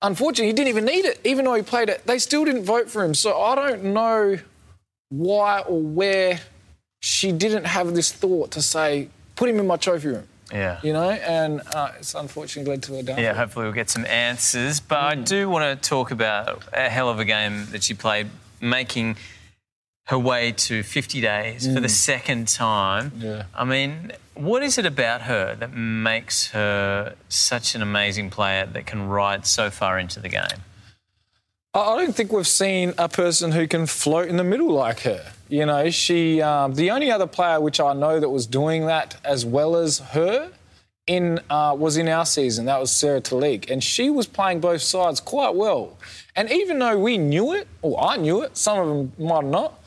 unfortunately, 0.04 0.48
he 0.48 0.54
didn't 0.54 0.70
even 0.70 0.86
need 0.86 1.06
it. 1.06 1.20
Even 1.24 1.46
though 1.46 1.56
he 1.56 1.64
played 1.64 1.90
it, 1.90 2.06
they 2.06 2.20
still 2.20 2.46
didn't 2.46 2.64
vote 2.64 2.92
for 2.92 3.04
him. 3.04 3.16
So 3.16 3.42
I 3.42 3.56
don't 3.56 3.86
know 3.86 4.38
why 5.10 5.62
or 5.62 5.82
where 5.82 6.42
she 7.00 7.32
didn't 7.32 7.66
have 7.66 7.94
this 7.94 8.12
thought 8.12 8.52
to 8.52 8.62
say, 8.62 9.10
put 9.36 9.50
him 9.50 9.60
in 9.60 9.68
my 9.68 9.78
trophy 9.78 10.10
room. 10.10 10.28
Yeah. 10.52 10.80
You 10.82 10.94
know, 10.94 11.10
and 11.10 11.62
uh, 11.74 11.92
it's 12.00 12.16
unfortunately 12.16 12.72
led 12.72 12.84
to 12.84 12.98
a 12.98 13.04
downfall. 13.04 13.24
Yeah, 13.24 13.34
hopefully 13.34 13.66
we'll 13.66 13.74
get 13.74 13.90
some 13.90 14.06
answers. 14.06 14.80
But 14.80 15.00
I 15.00 15.16
do 15.16 15.50
want 15.50 15.82
to 15.82 15.90
talk 15.90 16.12
about 16.12 16.64
a 16.74 16.90
hell 16.90 17.10
of 17.10 17.20
a 17.20 17.26
game 17.26 17.66
that 17.72 17.84
she 17.84 17.94
played, 17.94 18.30
making 18.62 19.18
her 20.06 20.18
way 20.18 20.54
to 20.54 20.84
50 20.84 21.20
days 21.20 21.68
for 21.72 21.82
the 21.82 21.90
second 21.90 22.48
time. 22.48 23.12
Yeah. 23.18 23.44
I 23.54 23.66
mean, 23.66 24.14
what 24.36 24.64
is 24.64 24.78
it 24.78 24.86
about 24.86 25.24
her 25.24 25.54
that 25.56 25.74
makes 25.74 26.52
her 26.52 27.16
such 27.28 27.76
an 27.76 27.82
amazing 27.82 28.30
player 28.30 28.66
that 28.66 28.86
can 28.86 29.10
ride 29.10 29.46
so 29.46 29.70
far 29.70 30.00
into 30.00 30.22
the 30.22 30.30
game? 30.30 30.64
I 31.74 31.98
don't 31.98 32.16
think 32.16 32.32
we've 32.32 32.48
seen 32.48 32.94
a 32.98 33.10
person 33.10 33.52
who 33.52 33.68
can 33.68 33.86
float 33.86 34.30
in 34.30 34.38
the 34.38 34.46
middle 34.46 34.72
like 34.72 35.02
her. 35.02 35.34
You 35.50 35.66
know, 35.66 35.90
she 35.90 36.42
um, 36.42 36.74
the 36.74 36.92
only 36.92 37.10
other 37.12 37.28
player 37.28 37.60
which 37.62 37.80
I 37.80 37.94
know 37.94 38.20
that 38.20 38.30
was 38.30 38.46
doing 38.46 38.88
that 38.88 39.18
as 39.24 39.46
well 39.46 39.76
as 39.76 40.00
her 40.00 40.52
in 41.08 41.40
uh, 41.50 41.76
was 41.78 41.98
in 41.98 42.08
our 42.10 42.26
season. 42.26 42.66
That 42.66 42.80
was 42.80 42.92
Sarah 42.92 43.22
Tilleke, 43.22 43.72
and 43.72 43.84
she 43.84 44.10
was 44.10 44.28
playing 44.28 44.60
both 44.60 44.82
sides 44.82 45.22
quite 45.22 45.56
well. 45.56 45.98
And 46.36 46.52
even 46.52 46.80
though 46.80 47.00
we 47.00 47.18
knew 47.18 47.54
it, 47.54 47.68
or 47.82 48.00
I 48.00 48.18
knew 48.18 48.44
it, 48.44 48.58
some 48.58 48.80
of 48.80 48.88
them 48.88 49.26
might 49.26 49.46
not, 49.46 49.82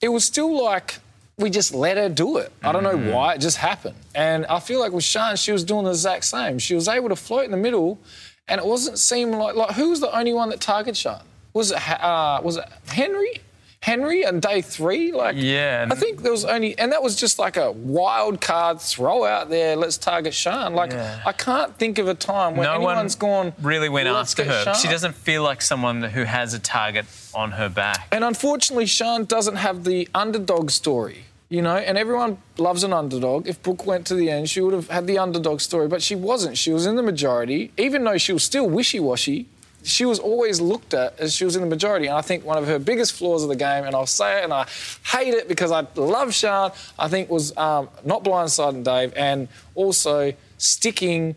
it 0.00 0.08
was 0.08 0.24
still 0.24 0.62
like 0.62 0.98
we 1.36 1.50
just 1.50 1.74
let 1.74 1.96
her 1.96 2.08
do 2.08 2.36
it. 2.38 2.52
I 2.62 2.70
don't 2.70 2.84
know 2.84 2.96
why, 3.12 3.34
it 3.34 3.40
just 3.40 3.56
happened. 3.56 3.96
And 4.14 4.46
I 4.46 4.60
feel 4.60 4.78
like 4.78 4.92
with 4.92 5.04
Sharn, 5.04 5.42
she 5.42 5.52
was 5.52 5.64
doing 5.64 5.84
the 5.84 5.90
exact 5.90 6.24
same. 6.24 6.58
She 6.58 6.74
was 6.74 6.86
able 6.86 7.08
to 7.08 7.16
float 7.16 7.44
in 7.44 7.50
the 7.50 7.56
middle, 7.56 7.98
and 8.46 8.60
it 8.60 8.66
wasn't 8.66 8.98
seem 8.98 9.32
like 9.32 9.56
like 9.56 9.74
who 9.74 9.90
was 9.90 10.00
the 10.00 10.16
only 10.16 10.32
one 10.32 10.50
that 10.50 10.60
targeted 10.60 10.94
Sharn? 10.94 11.22
Was 11.52 11.72
it 11.72 11.78
uh, 12.02 12.40
was 12.44 12.56
it 12.58 12.64
Henry? 12.86 13.40
Henry 13.82 14.26
on 14.26 14.40
day 14.40 14.60
three, 14.60 15.10
like 15.10 15.36
Yeah, 15.38 15.88
I 15.90 15.94
think 15.94 16.22
there 16.22 16.32
was 16.32 16.44
only, 16.44 16.78
and 16.78 16.92
that 16.92 17.02
was 17.02 17.16
just 17.16 17.38
like 17.38 17.56
a 17.56 17.72
wild 17.72 18.38
card 18.40 18.78
throw 18.78 19.24
out 19.24 19.48
there. 19.48 19.74
Let's 19.74 19.96
target 19.96 20.34
Sharn. 20.34 20.74
Like 20.74 20.92
Yeah. 20.92 21.22
I 21.24 21.32
can't 21.32 21.74
think 21.78 21.96
of 21.98 22.06
a 22.06 22.14
time 22.14 22.56
when 22.56 22.64
no 22.64 22.78
one 22.78 22.92
anyone's 22.92 23.14
gone 23.14 23.54
really 23.62 23.88
went 23.88 24.06
after 24.06 24.44
her. 24.44 24.64
Sharn." 24.66 24.74
She 24.82 24.88
doesn't 24.88 25.14
feel 25.14 25.42
like 25.42 25.62
someone 25.62 26.02
who 26.02 26.24
has 26.24 26.52
a 26.52 26.58
target 26.58 27.06
on 27.32 27.52
her 27.52 27.70
back. 27.70 28.06
And 28.12 28.22
unfortunately, 28.22 28.84
Sharn 28.84 29.26
doesn't 29.26 29.56
have 29.56 29.84
the 29.84 30.06
underdog 30.14 30.70
story, 30.70 31.24
you 31.48 31.62
know, 31.62 31.76
and 31.76 31.96
everyone 31.96 32.36
loves 32.58 32.84
an 32.84 32.92
underdog. 32.92 33.48
If 33.48 33.62
Brooke 33.62 33.86
went 33.86 34.06
to 34.08 34.14
the 34.14 34.28
end, 34.28 34.50
she 34.50 34.60
would 34.60 34.74
have 34.74 34.90
had 34.90 35.06
the 35.06 35.16
underdog 35.16 35.60
story, 35.62 35.88
but 35.88 36.02
she 36.02 36.14
wasn't. 36.14 36.58
She 36.58 36.70
was 36.70 36.84
in 36.84 36.96
the 36.96 37.02
majority, 37.02 37.72
even 37.78 38.04
though 38.04 38.18
she 38.18 38.34
was 38.34 38.42
still 38.44 38.68
wishy 38.68 39.00
washy. 39.00 39.46
She 39.82 40.04
was 40.04 40.18
always 40.18 40.60
looked 40.60 40.92
at 40.94 41.18
as 41.18 41.34
she 41.34 41.44
was 41.44 41.56
in 41.56 41.62
the 41.62 41.68
majority. 41.68 42.06
And 42.06 42.16
I 42.16 42.20
think 42.20 42.44
one 42.44 42.58
of 42.58 42.66
her 42.66 42.78
biggest 42.78 43.12
flaws 43.14 43.42
of 43.42 43.48
the 43.48 43.56
game, 43.56 43.84
and 43.84 43.94
I'll 43.94 44.06
say 44.06 44.38
it 44.40 44.44
and 44.44 44.52
I 44.52 44.66
hate 45.04 45.34
it 45.34 45.48
because 45.48 45.70
I 45.70 45.86
love 45.96 46.28
Sharn, 46.28 46.74
I 46.98 47.08
think 47.08 47.30
was 47.30 47.56
um, 47.56 47.88
not 48.04 48.22
blindsiding 48.24 48.84
Dave 48.84 49.12
and 49.16 49.48
also 49.74 50.32
sticking 50.58 51.34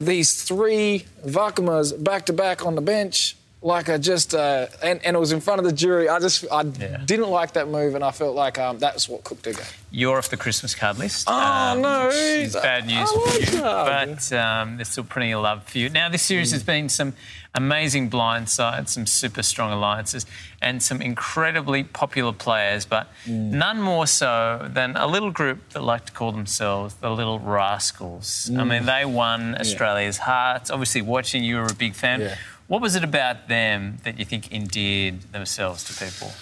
these 0.00 0.42
three 0.42 1.04
Vakamas 1.26 2.02
back 2.02 2.26
to 2.26 2.32
back 2.32 2.64
on 2.64 2.74
the 2.74 2.82
bench. 2.82 3.36
Like 3.62 3.88
I 3.88 3.98
just, 3.98 4.32
uh, 4.34 4.66
and, 4.82 5.04
and 5.04 5.16
it 5.16 5.18
was 5.18 5.32
in 5.32 5.40
front 5.40 5.58
of 5.58 5.64
the 5.64 5.72
jury. 5.72 6.08
I 6.08 6.20
just, 6.20 6.44
I 6.52 6.62
Yeah. 6.62 6.98
didn't 7.04 7.30
like 7.30 7.54
that 7.54 7.66
move, 7.68 7.94
and 7.96 8.04
I 8.04 8.12
felt 8.12 8.36
like 8.36 8.58
um, 8.58 8.78
that's 8.78 9.08
what 9.08 9.24
cooked 9.24 9.46
her 9.46 9.54
game. 9.54 9.62
You're 9.90 10.18
off 10.18 10.28
the 10.28 10.36
Christmas 10.36 10.74
card 10.74 10.98
list. 10.98 11.24
Oh, 11.26 11.76
no. 11.80 12.10
It's 12.12 12.54
bad 12.54 12.86
news 12.86 13.08
I 13.10 13.12
for 13.14 13.18
like 13.26 13.40
you. 13.52 13.60
that. 13.62 14.08
But 14.30 14.32
um, 14.38 14.76
there's 14.76 14.88
still 14.90 15.04
plenty 15.04 15.32
of 15.32 15.42
love 15.42 15.64
for 15.64 15.78
you. 15.78 15.88
Now, 15.88 16.08
this 16.10 16.22
series 16.22 16.52
has 16.52 16.62
been 16.62 16.88
some 16.90 17.14
amazing 17.56 18.10
blindsides, 18.10 18.88
some 18.90 19.06
super 19.06 19.42
strong 19.42 19.72
alliances, 19.72 20.26
and 20.60 20.82
some 20.82 21.00
incredibly 21.02 21.82
popular 21.82 22.32
players, 22.32 22.84
but 22.84 23.08
none 23.26 23.80
more 23.80 24.06
so 24.06 24.68
than 24.70 24.94
a 24.96 25.06
little 25.06 25.30
group 25.30 25.70
that 25.70 25.82
like 25.82 26.06
to 26.06 26.12
call 26.12 26.32
themselves 26.32 26.94
the 26.94 27.10
Little 27.10 27.38
Rascals. 27.38 28.50
I 28.56 28.64
mean, 28.64 28.86
they 28.86 29.04
won 29.04 29.56
Australia's 29.56 30.18
hearts. 30.18 30.70
Obviously, 30.70 31.02
watching 31.02 31.42
you 31.42 31.56
were 31.56 31.66
a 31.66 31.74
big 31.74 31.94
fan. 31.94 32.20
Yeah. 32.20 32.36
What 32.68 32.82
was 32.82 32.96
it 32.96 33.04
about 33.04 33.48
them 33.48 33.98
that 34.04 34.18
you 34.18 34.24
think 34.24 34.52
endeared 34.52 35.22
themselves 35.32 35.84
to 35.84 36.04
people? 36.04 36.32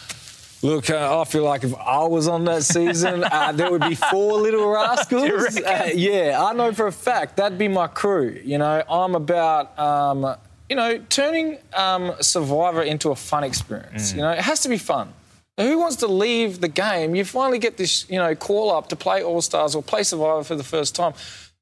Look, 0.62 0.88
uh, 0.88 1.20
I 1.20 1.24
feel 1.24 1.44
like 1.44 1.62
if 1.62 1.74
I 1.74 2.04
was 2.04 2.26
on 2.26 2.46
that 2.46 2.62
season, 2.62 3.22
uh, 3.22 3.52
there 3.52 3.70
would 3.70 3.82
be 3.82 3.94
four 3.94 4.40
little 4.40 4.68
rascals. 4.68 5.60
Uh, 5.64 5.90
yeah, 5.94 6.42
I 6.42 6.54
know 6.54 6.72
for 6.72 6.86
a 6.86 6.92
fact 6.92 7.36
that'd 7.36 7.58
be 7.58 7.68
my 7.68 7.86
crew. 7.86 8.40
You 8.42 8.58
know, 8.58 8.82
I'm 8.88 9.14
about, 9.14 9.78
um, 9.78 10.36
you 10.68 10.76
know, 10.76 10.98
turning 11.08 11.58
um, 11.74 12.14
Survivor 12.20 12.82
into 12.82 13.10
a 13.10 13.16
fun 13.16 13.44
experience. 13.44 14.12
You 14.12 14.22
know, 14.22 14.30
it 14.30 14.40
has 14.40 14.60
to 14.60 14.68
be 14.68 14.78
fun. 14.78 15.12
Who 15.58 15.78
wants 15.78 15.96
to 15.96 16.08
leave 16.08 16.60
the 16.60 16.68
game? 16.68 17.14
You 17.14 17.24
finally 17.24 17.58
get 17.58 17.76
this, 17.76 18.08
you 18.10 18.18
know, 18.18 18.34
call 18.34 18.72
up 18.72 18.88
to 18.88 18.96
play 18.96 19.22
All 19.22 19.40
Stars 19.40 19.74
or 19.74 19.82
play 19.82 20.02
Survivor 20.02 20.42
for 20.42 20.56
the 20.56 20.64
first 20.64 20.94
time. 20.94 21.14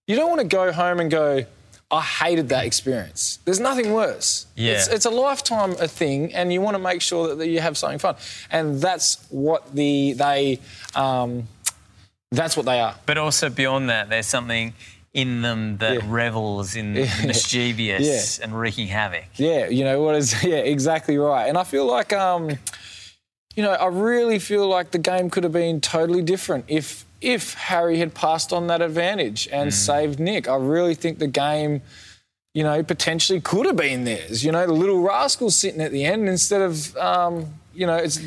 You 0.07 0.17
don't 0.17 0.31
want 0.31 0.41
to 0.41 0.47
go 0.47 0.73
home 0.73 0.99
and 0.99 1.11
go, 1.11 1.45
I 1.91 2.01
hated 2.01 2.49
that 2.49 2.65
experience. 2.65 3.39
There's 3.45 3.61
nothing 3.61 3.93
worse. 3.93 4.47
Yeah. 4.57 4.73
It's, 4.73 4.89
it's 4.89 5.05
a 5.05 5.11
lifetime 5.11 5.73
a 5.73 5.87
thing, 5.87 6.33
and 6.33 6.51
you 6.51 6.63
want 6.63 6.75
to 6.75 6.83
make 6.83 7.03
sure 7.03 7.29
that, 7.29 7.39
that 7.39 7.49
you 7.49 7.61
have 7.61 7.77
something 7.77 7.99
fun. 7.99 8.17
And 8.51 8.81
that's 8.81 9.27
what 9.29 9.75
the 9.75 10.15
they, 10.15 10.59
um, 10.95 11.49
that's 12.31 12.57
what 12.57 12.65
they 12.65 12.81
are. 12.81 12.95
But 13.05 13.19
also 13.19 13.51
beyond 13.51 13.91
that, 13.91 14.09
there's 14.09 14.27
something 14.27 14.73
in 15.15 15.43
them 15.43 15.77
that 15.79 15.95
Yeah. 15.97 16.01
revels 16.07 16.75
in 16.75 16.93
the 16.95 17.09
mischievous 17.27 18.39
and 18.39 18.59
wreaking 18.59 18.89
havoc. 18.89 19.25
Yeah, 19.37 19.69
you 19.69 19.85
know 19.85 20.01
what 20.03 20.15
is? 20.17 20.43
Yeah, 20.43 20.57
exactly 20.57 21.19
right. 21.19 21.47
And 21.49 21.59
I 21.59 21.65
feel 21.65 21.87
like, 21.87 22.13
um, 22.13 22.51
you 23.55 23.63
know, 23.63 23.73
I 23.73 23.87
really 23.89 24.39
feel 24.39 24.67
like 24.69 24.91
the 24.93 24.99
game 24.99 25.29
could 25.31 25.45
have 25.45 25.53
been 25.53 25.81
totally 25.81 26.23
different 26.23 26.65
if 26.69 27.05
if 27.21 27.55
Harry 27.55 27.99
had 27.99 28.15
passed 28.15 28.53
on 28.53 28.67
that 28.67 28.83
advantage 28.83 29.49
and 29.53 29.73
saved 29.73 30.19
Nick. 30.19 30.49
I 30.49 30.57
really 30.57 30.95
think 30.97 31.21
the 31.21 31.29
game, 31.29 31.81
you 32.53 32.65
know, 32.65 32.83
potentially 32.83 33.41
could 33.41 33.65
have 33.67 33.77
been 33.77 34.03
theirs. 34.05 34.45
You 34.45 34.51
know, 34.51 34.67
the 34.67 34.73
little 34.73 35.01
rascals 35.03 35.55
sitting 35.55 35.81
at 35.81 35.93
the 35.93 36.05
end 36.05 36.29
instead 36.29 36.63
of, 36.63 36.97
um, 36.97 37.47
you 37.73 37.87
know, 37.87 37.95
it's 37.95 38.19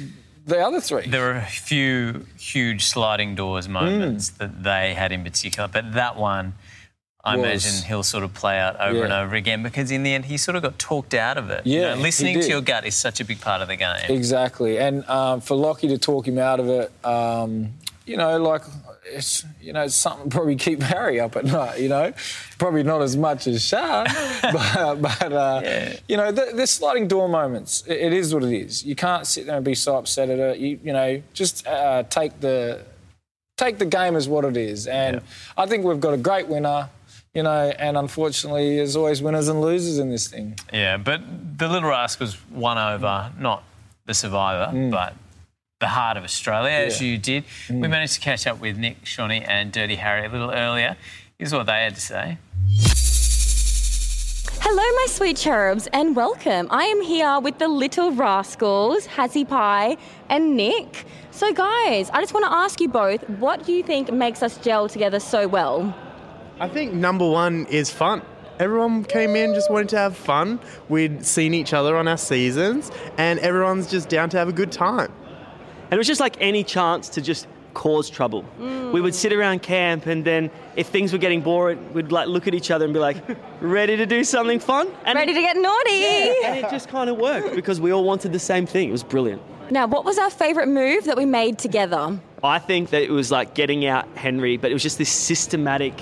the 0.45 0.59
other 0.59 0.79
three. 0.79 1.07
There 1.09 1.23
were 1.23 1.35
a 1.39 1.45
few 1.45 2.25
huge 2.39 2.85
sliding 2.85 3.35
doors 3.35 3.67
moments 3.67 4.29
Mm. 4.31 4.37
that 4.37 4.63
they 4.63 4.93
had 4.93 5.11
in 5.11 5.23
particular, 5.25 5.67
but 5.67 5.91
that 5.93 6.15
one, 6.15 6.53
I 7.25 7.35
Was. 7.37 7.65
imagine 7.65 7.87
he'll 7.87 8.03
sort 8.03 8.23
of 8.23 8.33
play 8.33 8.59
out 8.59 8.79
over 8.79 9.03
and 9.03 9.11
over 9.13 9.35
again 9.35 9.63
because 9.63 9.89
in 9.91 10.03
the 10.03 10.13
end 10.13 10.25
he 10.25 10.37
sort 10.37 10.55
of 10.55 10.61
got 10.63 10.77
talked 10.77 11.13
out 11.13 11.37
of 11.37 11.49
it. 11.49 11.65
You 11.65 11.79
Yeah, 11.81 11.89
know, 11.89 11.95
he 11.97 12.03
listening 12.03 12.39
to 12.41 12.47
your 12.47 12.61
gut 12.61 12.85
is 12.85 12.95
such 12.95 13.19
a 13.19 13.25
big 13.25 13.41
part 13.41 13.61
of 13.61 13.67
the 13.67 13.75
game. 13.75 13.97
Exactly. 14.09 14.77
And 14.77 15.03
um, 15.09 15.41
for 15.41 15.55
Lockie 15.55 15.87
to 15.89 15.97
talk 15.97 16.27
him 16.27 16.37
out 16.37 16.59
of 16.59 16.69
it, 16.69 16.91
um, 17.05 17.73
you 18.05 18.17
know, 18.17 18.37
like 18.41 18.61
it's 19.07 19.45
you 19.61 19.71
know 19.73 19.83
it's 19.83 19.95
something 19.95 20.29
probably 20.29 20.55
keep 20.55 20.81
Harry 20.81 21.19
up 21.19 21.35
at 21.35 21.45
night. 21.45 21.79
You 21.79 21.89
know, 21.89 22.13
probably 22.59 22.83
not 22.83 23.01
as 23.01 23.17
much 23.17 23.47
as 23.47 23.63
Shah, 23.63 24.03
but, 24.41 25.01
but 25.01 25.33
uh, 25.33 25.89
you 26.07 26.17
know, 26.17 26.31
th- 26.31 26.53
there's 26.53 26.69
sliding 26.69 27.07
door 27.07 27.27
moments. 27.27 27.83
It, 27.87 27.97
it 27.97 28.13
is 28.13 28.33
what 28.33 28.43
it 28.43 28.53
is. 28.53 28.83
You 28.85 28.95
can't 28.95 29.25
sit 29.25 29.47
there 29.47 29.55
and 29.55 29.65
be 29.65 29.73
so 29.75 29.95
upset 29.97 30.29
at 30.29 30.37
it. 30.39 30.57
You 30.59 30.79
you 30.83 30.93
know, 30.93 31.21
just 31.33 31.65
uh, 31.65 32.03
take 32.03 32.39
the 32.39 32.83
take 33.57 33.77
the 33.79 33.85
game 33.85 34.15
as 34.15 34.27
what 34.27 34.45
it 34.45 34.57
is. 34.57 34.85
And 34.85 35.21
I 35.57 35.65
think 35.65 35.83
we've 35.85 35.99
got 35.99 36.13
a 36.13 36.17
great 36.17 36.47
winner. 36.47 36.89
You 37.35 37.43
know, 37.43 37.73
and 37.77 37.97
unfortunately, 37.97 38.77
there's 38.77 38.95
always 38.95 39.21
winners 39.21 39.49
and 39.49 39.59
losers 39.59 39.99
in 39.99 40.09
this 40.09 40.27
thing. 40.29 40.57
Yeah, 40.71 40.95
but 40.95 41.21
the 41.57 41.67
Little 41.67 41.89
Rascals 41.89 42.37
won 42.49 42.77
over 42.77 43.29
not 43.37 43.63
the 44.05 44.13
survivor, 44.13 44.71
mm. 44.73 44.89
but 44.89 45.15
the 45.81 45.87
heart 45.87 46.15
of 46.15 46.23
Australia, 46.23 46.71
as 46.71 47.01
Yeah. 47.01 47.07
you 47.09 47.17
did. 47.17 47.43
Mm. 47.67 47.81
We 47.81 47.89
managed 47.89 48.13
to 48.13 48.21
catch 48.21 48.47
up 48.47 48.61
with 48.61 48.77
Nick, 48.77 49.03
Shonee, 49.03 49.45
and 49.45 49.73
Dirty 49.73 49.95
Harry 49.95 50.25
a 50.25 50.29
little 50.29 50.49
earlier. 50.51 50.95
Here's 51.37 51.53
what 51.53 51.65
they 51.65 51.83
had 51.83 51.95
to 51.95 52.01
say. 52.01 52.37
Hello, 54.61 54.81
my 54.81 55.05
sweet 55.09 55.35
cherubs, 55.35 55.87
and 55.87 56.15
welcome. 56.15 56.69
I 56.71 56.85
am 56.85 57.01
here 57.01 57.41
with 57.41 57.59
the 57.59 57.67
Little 57.67 58.11
Rascals, 58.13 59.07
Hazzy 59.07 59.45
Pie, 59.45 59.97
and 60.29 60.55
Nick. 60.55 61.05
So, 61.31 61.51
guys, 61.51 62.09
I 62.11 62.21
just 62.21 62.33
want 62.33 62.45
to 62.45 62.51
ask 62.53 62.79
you 62.79 62.87
both 62.87 63.29
what 63.29 63.65
do 63.65 63.73
you 63.73 63.83
think 63.83 64.09
makes 64.13 64.41
us 64.41 64.57
gel 64.57 64.87
together 64.87 65.19
so 65.19 65.49
well? 65.49 65.93
I 66.59 66.69
think 66.69 66.93
number 66.93 67.27
one 67.29 67.65
is 67.65 67.89
fun. 67.89 68.21
Everyone 68.59 69.03
came 69.03 69.35
in 69.35 69.53
just 69.53 69.69
wanted 69.69 69.89
to 69.89 69.97
have 69.97 70.15
fun. 70.15 70.59
We'd 70.87 71.25
seen 71.25 71.53
each 71.53 71.73
other 71.73 71.97
on 71.97 72.07
our 72.07 72.17
seasons, 72.17 72.91
and 73.17 73.39
everyone's 73.39 73.91
just 73.91 74.07
down 74.07 74.29
to 74.29 74.37
have 74.37 74.47
a 74.47 74.53
good 74.53 74.71
time. 74.71 75.11
And 75.83 75.93
it 75.93 75.97
was 75.97 76.07
just 76.07 76.21
like 76.21 76.37
any 76.39 76.63
chance 76.63 77.09
to 77.09 77.21
just 77.21 77.47
cause 77.73 78.09
trouble. 78.09 78.45
Mm. 78.57 78.93
We 78.93 79.01
would 79.01 79.13
sit 79.13 79.33
around 79.33 79.61
camp, 79.63 80.05
and 80.05 80.23
then 80.23 80.49
if 80.77 80.87
things 80.87 81.11
were 81.11 81.19
getting 81.19 81.41
boring, 81.41 81.93
we'd 81.93 82.13
like 82.13 82.29
look 82.29 82.47
at 82.47 82.53
each 82.53 82.71
other 82.71 82.85
and 82.85 82.93
be 82.93 83.01
like, 83.01 83.17
"Ready 83.59 83.97
to 83.97 84.05
do 84.05 84.23
something 84.23 84.59
fun?" 84.59 84.87
And 85.03 85.17
Ready 85.17 85.33
to 85.33 85.41
get 85.41 85.57
naughty? 85.57 86.45
and 86.45 86.57
it 86.57 86.69
just 86.71 86.87
kind 86.87 87.09
of 87.09 87.17
worked 87.17 87.53
because 87.53 87.81
we 87.81 87.91
all 87.91 88.05
wanted 88.05 88.31
the 88.31 88.39
same 88.39 88.65
thing. 88.65 88.87
It 88.87 88.93
was 88.93 89.03
brilliant. 89.03 89.41
Now, 89.71 89.87
what 89.87 90.05
was 90.05 90.17
our 90.17 90.29
favourite 90.29 90.69
move 90.69 91.05
that 91.05 91.17
we 91.17 91.25
made 91.25 91.57
together? 91.57 92.17
I 92.43 92.59
think 92.59 92.91
that 92.91 93.01
it 93.01 93.09
was 93.09 93.31
like 93.31 93.55
getting 93.55 93.85
out 93.85 94.07
Henry, 94.15 94.57
but 94.57 94.71
it 94.71 94.73
was 94.73 94.83
just 94.83 94.97
this 94.97 95.09
systematic, 95.09 95.93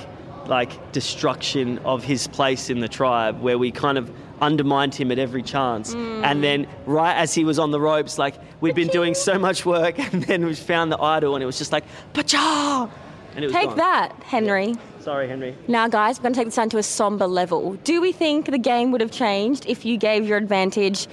like 0.47 0.91
destruction 0.91 1.79
of 1.79 2.03
his 2.03 2.27
place 2.27 2.69
in 2.69 2.79
the 2.79 2.88
tribe, 2.88 3.41
where 3.41 3.58
we 3.58 3.71
kind 3.71 3.97
of 3.97 4.12
undermined 4.41 4.93
him 4.93 5.12
at 5.12 5.19
every 5.19 5.41
chance. 5.43 5.93
Hmm. 5.93 6.23
And 6.23 6.43
then, 6.43 6.67
right 6.86 7.15
as 7.15 7.34
he 7.34 7.45
was 7.45 7.60
on 7.60 7.71
the 7.71 7.79
ropes, 7.79 8.17
like 8.17 8.36
we'd 8.62 8.75
been 8.75 8.89
doing 8.89 9.13
so 9.13 9.39
much 9.39 9.65
work, 9.65 9.99
and 10.13 10.23
then 10.23 10.45
we 10.45 10.53
found 10.56 10.91
the 10.91 11.01
idol, 11.01 11.36
and 11.36 11.43
it 11.43 11.45
was 11.45 11.58
just 11.58 11.71
like, 11.71 11.86
pacha! 12.13 12.89
And 13.36 13.43
it 13.43 13.47
was 13.47 13.56
Take 13.56 13.69
gone. 13.69 13.77
that, 13.77 14.23
Henry. 14.23 14.75
Sorry, 14.99 15.27
Henry. 15.27 15.56
Now, 15.67 15.88
guys, 15.88 16.19
we're 16.19 16.23
going 16.23 16.34
to 16.34 16.39
take 16.39 16.47
this 16.47 16.56
down 16.56 16.69
to 16.69 16.77
a 16.77 16.84
somber 16.84 17.25
level. 17.25 17.73
Do 17.84 17.99
we 17.99 18.12
think 18.12 18.45
the 18.45 18.60
game 18.60 18.91
would 18.91 19.01
have 19.01 19.12
changed 19.12 19.65
if 19.67 19.86
you 19.86 19.97
gave 19.97 20.27
your 20.27 20.38
advantage 20.38 21.08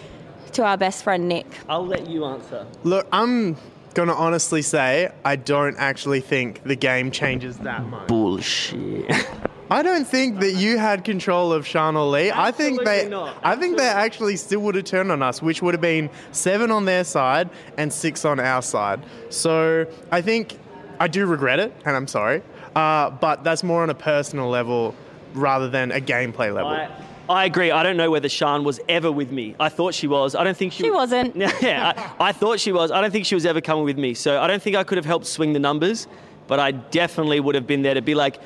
to 0.52 0.64
our 0.64 0.76
best 0.76 1.02
friend 1.02 1.28
Nick? 1.28 1.46
I'll 1.68 1.86
let 1.86 2.08
you 2.08 2.26
answer. 2.26 2.66
Look, 2.84 3.06
I'm 3.10 3.56
gonna 3.94 4.14
honestly 4.14 4.62
say 4.62 5.12
I 5.24 5.36
don't 5.36 5.76
actually 5.78 6.20
think 6.20 6.62
the 6.64 6.76
game 6.76 7.10
changes 7.10 7.58
that 7.58 7.84
much. 7.84 8.08
Bullshit. 8.08 9.10
I 9.72 9.84
don't 9.84 10.04
think 10.04 10.40
that 10.40 10.54
you 10.54 10.78
had 10.78 11.04
control 11.04 11.52
of 11.52 11.64
Sharn 11.64 11.94
or 11.94 12.10
Lee. 12.10 12.32
I 12.32 12.50
think 12.50 12.82
they, 12.82 13.08
not. 13.08 13.36
I 13.44 13.54
think 13.54 13.76
they 13.76 13.86
actually 13.86 14.36
still 14.36 14.60
would 14.60 14.74
have 14.74 14.84
turned 14.84 15.12
on 15.12 15.22
us, 15.22 15.40
which 15.40 15.62
would 15.62 15.74
have 15.74 15.80
been 15.80 16.10
seven 16.32 16.72
on 16.72 16.86
their 16.86 17.04
side 17.04 17.48
and 17.76 17.92
six 17.92 18.24
on 18.24 18.40
our 18.40 18.62
side. 18.62 19.00
So 19.28 19.86
I 20.10 20.22
think 20.22 20.58
I 20.98 21.06
do 21.06 21.24
regret 21.24 21.60
it, 21.60 21.72
and 21.84 21.94
I'm 21.94 22.08
sorry, 22.08 22.42
uh, 22.74 23.10
but 23.10 23.44
that's 23.44 23.62
more 23.62 23.84
on 23.84 23.90
a 23.90 23.94
personal 23.94 24.48
level 24.48 24.92
rather 25.34 25.68
than 25.68 25.92
a 25.92 26.00
gameplay 26.00 26.52
level. 26.52 26.70
I, 26.70 26.90
I 27.30 27.44
agree. 27.44 27.70
I 27.70 27.84
don't 27.84 27.96
know 27.96 28.10
whether 28.10 28.26
Sharn 28.26 28.64
was 28.64 28.80
ever 28.88 29.10
with 29.12 29.30
me. 29.30 29.54
I 29.60 29.68
thought 29.68 29.94
she 29.94 30.08
was. 30.08 30.34
I 30.34 30.42
don't 30.42 30.56
think 30.56 30.72
she, 30.72 30.82
She 30.82 30.90
wasn't. 30.90 31.36
yeah, 31.62 32.12
I, 32.18 32.30
I 32.30 32.32
thought 32.32 32.58
she 32.58 32.72
was. 32.72 32.90
I 32.90 33.00
don't 33.00 33.12
think 33.12 33.24
she 33.24 33.36
was 33.36 33.46
ever 33.46 33.60
coming 33.60 33.84
with 33.84 33.96
me. 33.96 34.14
So 34.14 34.40
I 34.40 34.48
don't 34.48 34.60
think 34.60 34.74
I 34.74 34.82
could 34.82 34.98
have 34.98 35.04
helped 35.04 35.26
swing 35.26 35.52
the 35.52 35.60
numbers, 35.60 36.08
but 36.48 36.58
I 36.58 36.72
definitely 36.72 37.38
would 37.38 37.54
have 37.54 37.68
been 37.68 37.82
there 37.82 37.94
to 37.94 38.02
be 38.02 38.16
like, 38.16 38.40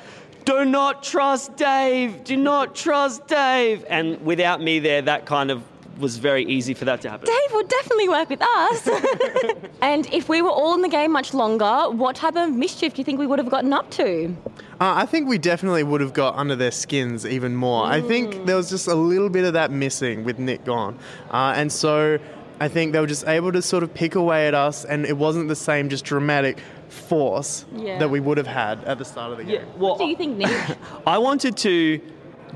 do 0.45 0.67
not 0.67 1.03
trust 1.03 1.57
Dave. 1.57 2.25
Do 2.25 2.37
not 2.37 2.75
trust 2.75 3.27
Dave. 3.27 3.87
And 3.89 4.21
without 4.23 4.61
me 4.61 4.81
there, 4.81 5.01
that 5.01 5.25
kind 5.25 5.51
of 5.51 5.63
was 5.99 6.17
very 6.19 6.45
easy 6.47 6.75
for 6.75 6.85
that 6.87 7.01
to 7.03 7.11
happen. 7.11 7.27
Dave 7.27 7.53
would 7.55 7.69
definitely 7.69 8.09
work 8.09 8.29
with 8.31 8.43
us. 8.43 8.89
and 9.83 10.07
if 10.13 10.29
we 10.29 10.43
were 10.43 10.51
all 10.51 10.75
in 10.75 10.83
the 10.83 10.89
game 10.89 11.13
much 11.13 11.35
longer, 11.35 11.91
what 11.91 12.17
type 12.17 12.37
of 12.37 12.51
mischief 12.51 12.95
do 12.95 13.01
you 13.01 13.05
think 13.05 13.19
we 13.19 13.27
would 13.27 13.39
have 13.39 13.51
gotten 13.51 13.73
up 13.73 13.91
to? 13.93 14.37
Uh, 14.81 14.93
I 14.97 15.07
think 15.07 15.29
we 15.29 15.39
definitely 15.39 15.83
would 15.85 16.01
have 16.01 16.13
got 16.13 16.35
under 16.37 16.57
their 16.57 16.71
skins 16.73 17.25
even 17.25 17.55
more. 17.55 17.85
I 17.87 18.01
think 18.01 18.47
there 18.47 18.57
was 18.57 18.71
just 18.71 18.89
a 18.89 18.95
little 18.95 19.29
bit 19.29 19.45
of 19.45 19.53
that 19.53 19.71
missing 19.71 20.25
with 20.25 20.39
Nick 20.39 20.65
gone. 20.65 20.99
Uh, 21.31 21.55
and 21.57 21.71
so 21.73 22.19
I 22.61 22.69
think 22.69 22.93
they 22.93 23.01
were 23.01 23.07
just 23.07 23.27
able 23.29 23.53
to 23.53 23.63
sort 23.63 23.83
of 23.83 23.95
pick 23.95 24.15
away 24.15 24.49
at 24.49 24.55
us, 24.55 24.85
and 24.85 25.07
it 25.07 25.17
wasn't 25.17 25.49
the 25.49 25.57
same 25.57 25.89
just 25.89 26.05
dramatic 26.05 26.59
force 26.89 27.65
Yeah. 27.75 27.99
that 27.99 28.09
we 28.11 28.21
would 28.21 28.39
have 28.39 28.47
had 28.47 28.83
at 28.85 28.99
the 28.99 29.05
start 29.05 29.33
of 29.33 29.39
the 29.39 29.45
game. 29.45 29.55
Yeah, 29.55 29.65
well, 29.77 29.97
Do 29.97 30.05
you 30.07 30.17
think, 30.17 30.39
Nick? 30.39 30.77
I 31.07 31.19
wanted 31.19 31.57
to 31.59 32.01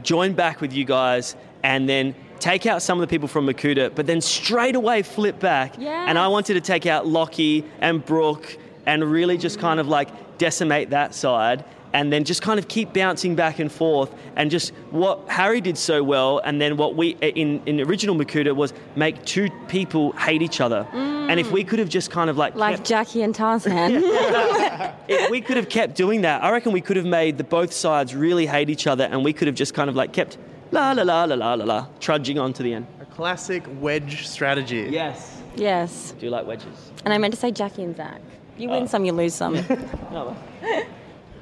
join 0.02 0.32
back 0.34 0.60
with 0.60 0.72
you 0.72 0.84
guys 0.84 1.34
and 1.64 1.88
then 1.88 2.14
take 2.40 2.66
out 2.66 2.82
some 2.82 2.98
of 2.98 3.02
the 3.02 3.06
people 3.12 3.28
from 3.28 3.46
Mokuta, 3.46 3.94
but 3.94 4.06
then 4.06 4.20
straight 4.20 4.74
away 4.76 5.02
flip 5.02 5.38
back. 5.40 5.78
And 5.78 6.18
I 6.18 6.28
wanted 6.28 6.54
to 6.54 6.60
take 6.60 6.86
out 6.86 7.06
Lockie 7.06 7.64
and 7.80 8.04
Brooke 8.04 8.56
and 8.86 9.04
really 9.04 9.36
just 9.38 9.58
kind 9.58 9.78
of 9.80 9.88
like 9.88 10.08
decimate 10.38 10.90
that 10.90 11.14
side. 11.14 11.64
And 11.94 12.12
then 12.12 12.24
just 12.24 12.42
kind 12.42 12.58
of 12.58 12.68
keep 12.68 12.92
bouncing 12.92 13.34
back 13.34 13.58
and 13.58 13.72
forth, 13.72 14.14
and 14.36 14.50
just 14.50 14.74
what 14.90 15.26
Harry 15.26 15.62
did 15.62 15.78
so 15.78 16.02
well, 16.04 16.38
and 16.44 16.60
then 16.60 16.76
what 16.76 16.96
we 16.96 17.16
eh, 17.22 17.32
in 17.34 17.62
in 17.64 17.80
original 17.80 18.14
Mokuta 18.14 18.54
was 18.54 18.74
make 18.94 19.24
two 19.24 19.48
people 19.68 20.12
hate 20.12 20.42
each 20.42 20.60
other. 20.60 20.86
And 20.92 21.40
if 21.40 21.50
we 21.50 21.64
could 21.64 21.78
have 21.78 21.88
just 21.88 22.10
kind 22.10 22.28
of 22.28 22.36
like 22.36 22.54
Like 22.54 22.76
kept- 22.76 22.88
Jackie 22.88 23.22
and 23.22 23.34
Tarzan. 23.34 24.02
if 25.08 25.30
we 25.30 25.40
could 25.40 25.56
have 25.56 25.70
kept 25.70 25.94
doing 25.94 26.20
that, 26.22 26.42
I 26.44 26.50
reckon 26.50 26.72
we 26.72 26.82
could 26.82 26.96
have 26.96 27.06
made 27.06 27.38
the 27.38 27.44
both 27.44 27.72
sides 27.72 28.14
really 28.14 28.44
hate 28.46 28.68
each 28.68 28.86
other, 28.86 29.04
and 29.10 29.24
we 29.24 29.32
could 29.32 29.46
have 29.46 29.56
just 29.56 29.72
kind 29.72 29.88
of 29.88 29.96
like 29.96 30.12
kept 30.12 30.36
la 30.70 30.92
la 30.92 31.02
la 31.02 31.24
la 31.24 31.34
la 31.34 31.54
la 31.54 31.64
la 31.64 31.86
trudging 32.00 32.38
on 32.38 32.52
to 32.52 32.62
the 32.62 32.74
end. 32.74 32.86
A 33.00 33.04
classic 33.06 33.64
wedge 33.80 34.26
strategy. 34.26 34.88
Yes. 34.90 35.42
yes. 35.56 36.14
Do 36.18 36.26
you 36.26 36.30
like 36.30 36.46
wedges? 36.46 36.92
And 37.04 37.14
I 37.14 37.18
meant 37.18 37.34
to 37.34 37.40
say 37.40 37.50
Jackie 37.50 37.84
and 37.84 37.96
Zach. 37.96 38.20
You 38.56 38.68
win 38.68 38.84
oh. 38.84 38.86
some, 38.86 39.04
you 39.04 39.12
lose 39.12 39.34
some. 39.34 39.54
No. 40.12 40.36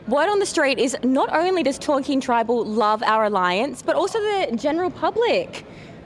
Word 0.09 0.29
on 0.29 0.39
the 0.39 0.47
street 0.47 0.79
is 0.79 0.97
not 1.03 1.35
only 1.35 1.65
does 1.65 1.79
Talking 1.81 2.21
Tribal 2.21 2.65
love 2.65 3.03
our 3.03 3.25
alliance, 3.25 3.83
but 3.83 3.97
also 3.97 4.21
the 4.21 4.57
general 4.57 4.89
public. 4.91 5.65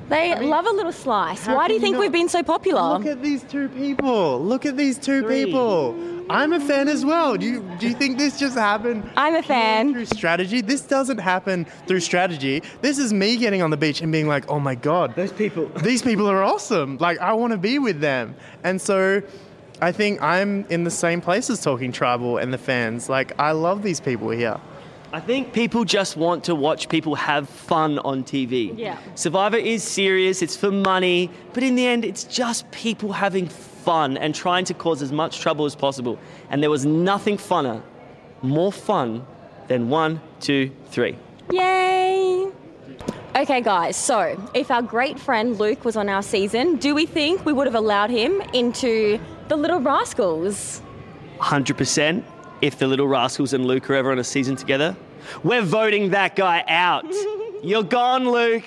They 0.09 0.35
love 0.41 0.67
a 0.67 0.71
little 0.71 0.93
slice. 0.93 1.47
Why 1.47 1.69
do 1.69 1.75
you 1.75 1.79
you 1.79 1.83
think 1.83 1.95
not- 1.95 2.01
we've 2.01 2.13
been 2.13 2.29
so 2.29 2.43
popular? 2.43 2.99
Look 2.99 3.07
at 3.07 3.23
these 3.23 3.43
two 3.43 3.69
people. 3.69 4.43
Look 4.43 4.65
at 4.65 4.77
these 4.77 4.99
two 4.99 5.23
Three. 5.23 5.45
people. 5.45 5.93
I'm 6.31 6.53
a 6.53 6.61
fan 6.61 6.89
as 6.89 7.05
well. 7.05 7.37
Do 7.37 7.45
you 7.45 7.69
do 7.79 7.89
you 7.89 7.95
think 7.95 8.17
this 8.17 8.39
just 8.39 8.57
happened? 8.57 9.11
I'm 9.17 9.35
a 9.35 9.43
fan. 9.43 9.93
Through 9.93 10.07
strategy, 10.07 10.61
this 10.61 10.83
doesn't 10.83 11.19
happen 11.19 11.67
through 11.87 12.01
strategy. 12.01 12.63
This 12.81 12.99
is 12.99 13.13
me 13.13 13.37
getting 13.37 13.63
on 13.63 13.71
the 13.71 13.77
beach 13.77 14.01
and 14.01 14.13
being 14.13 14.29
like, 14.29 14.49
"Oh 14.49 14.61
my 14.61 14.77
god, 14.77 15.17
Those 15.17 15.33
people. 15.33 15.67
these 15.83 16.03
people 16.03 16.29
are 16.29 16.43
awesome. 16.43 16.99
Like 16.99 17.19
I 17.19 17.33
want 17.33 17.53
to 17.53 17.59
be 17.59 17.79
with 17.79 18.01
them." 18.01 18.37
And 18.63 18.81
so 18.81 19.23
I 19.83 19.93
think 19.93 20.23
I'm 20.23 20.65
in 20.67 20.85
the 20.85 20.91
same 20.91 21.21
place 21.21 21.51
as 21.51 21.61
Talking 21.61 21.91
Tribal 21.91 22.39
and 22.39 22.53
the 22.53 22.59
fans. 22.59 23.09
Like 23.09 23.33
I 23.39 23.51
love 23.53 23.83
these 23.83 24.01
people 24.01 24.31
here. 24.31 24.61
I 25.13 25.19
think 25.19 25.53
people 25.53 25.85
just 25.85 26.17
want 26.17 26.45
to 26.45 26.55
watch 26.55 26.89
people 26.89 27.17
have 27.17 27.49
fun 27.49 27.99
on 27.99 28.23
TV. 28.23 28.73
Yeah. 28.79 28.97
Survivor 29.17 29.57
is 29.57 29.83
serious, 29.83 30.41
it's 30.41 30.57
for 30.57 30.71
money, 30.71 31.29
but 31.53 31.65
in 31.65 31.75
the 31.75 31.85
end, 31.85 32.05
it's 32.05 32.23
just 32.23 32.71
people 32.71 33.13
having 33.13 33.49
fun 33.49 33.70
and 33.89 34.35
trying 34.35 34.65
to 34.67 34.75
cause 34.75 35.03
as 35.03 35.13
much 35.13 35.41
trouble 35.41 35.65
as 35.65 35.75
possible. 35.75 36.19
And 36.51 36.63
there 36.63 36.71
was 36.71 36.87
nothing 36.87 37.37
funner, 37.37 37.83
more 38.43 38.73
fun 38.73 39.27
than 39.69 39.89
one, 39.89 40.21
two, 40.41 40.71
three. 40.91 41.17
Yay! 41.51 42.51
Okay, 43.37 43.61
guys, 43.61 43.97
so 43.97 44.37
if 44.55 44.71
our 44.71 44.83
great 44.83 45.19
friend 45.19 45.59
Luke 45.59 45.85
was 45.85 45.97
on 45.97 46.09
our 46.09 46.23
season, 46.23 46.77
do 46.77 46.95
we 46.95 47.07
think 47.07 47.45
we 47.47 47.53
would 47.53 47.67
have 47.67 47.77
allowed 47.77 48.11
him 48.11 48.41
into 48.53 49.19
the 49.49 49.57
Little 49.57 49.81
Rascals? 49.81 50.83
100% 51.39 52.25
if 52.61 52.79
the 52.79 52.87
Little 52.87 53.09
Rascals 53.09 53.53
and 53.53 53.65
Luke 53.65 53.89
are 53.89 53.95
ever 53.95 54.13
on 54.13 54.19
a 54.19 54.25
season 54.25 54.57
together. 54.57 54.97
We're 55.43 55.63
voting 55.63 56.11
that 56.11 56.37
guy 56.37 56.65
out. 56.69 57.07
You're 57.63 57.83
gone, 57.83 58.31
Luke. 58.31 58.65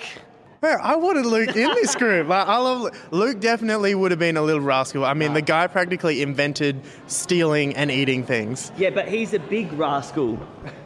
Yeah, 0.64 0.78
I 0.80 0.96
wanted 0.96 1.26
Luke 1.26 1.54
in 1.54 1.68
this 1.74 1.94
group. 1.94 2.28
Like, 2.28 2.48
I 2.48 2.56
love 2.56 2.80
Luke. 2.80 2.94
Luke. 3.10 3.40
Definitely 3.40 3.94
would 3.94 4.10
have 4.12 4.18
been 4.18 4.38
a 4.38 4.42
little 4.42 4.62
rascal. 4.62 5.04
I 5.04 5.12
mean, 5.12 5.34
the 5.34 5.42
guy 5.42 5.66
practically 5.66 6.22
invented 6.22 6.80
stealing 7.06 7.76
and 7.76 7.90
eating 7.90 8.24
things. 8.24 8.72
Yeah, 8.78 8.88
but 8.88 9.06
he's 9.06 9.34
a 9.34 9.38
big 9.38 9.70
rascal. 9.74 10.38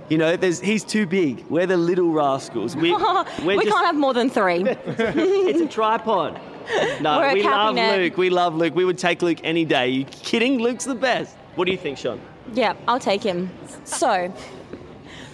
You 0.09 0.19
know, 0.19 0.37
there's, 0.37 0.61
he's 0.61 0.83
too 0.83 1.07
big. 1.07 1.47
We're 1.49 1.67
the 1.67 1.77
little 1.77 2.11
rascals. 2.11 2.75
We, 2.75 2.93
we 2.93 2.97
we're 3.45 3.63
just, 3.63 3.69
can't 3.69 3.87
have 3.87 3.95
more 3.95 4.15
than 4.15 4.31
three. 4.31 4.65
it's 4.67 5.61
a 5.61 5.69
tripod. 5.69 6.41
No, 7.01 7.21
We're 7.21 7.35
we 7.35 7.43
love 7.45 7.77
cabinet. 7.77 7.99
Luke. 8.01 8.17
We 8.17 8.31
love 8.31 8.57
Luke. 8.57 8.75
We 8.75 8.85
would 8.85 8.99
take 8.99 9.23
Luke 9.23 9.39
any 9.45 9.65
day. 9.65 9.89
you 9.91 10.05
kidding? 10.07 10.59
Luke's 10.59 10.87
the 10.87 10.97
best. 10.97 11.37
What 11.55 11.67
do 11.67 11.71
you 11.71 11.79
think, 11.79 11.99
Sean? 11.99 12.21
Yeah, 12.53 12.75
I'll 12.89 12.99
take 12.99 13.23
him. 13.23 13.49
So, 13.85 14.33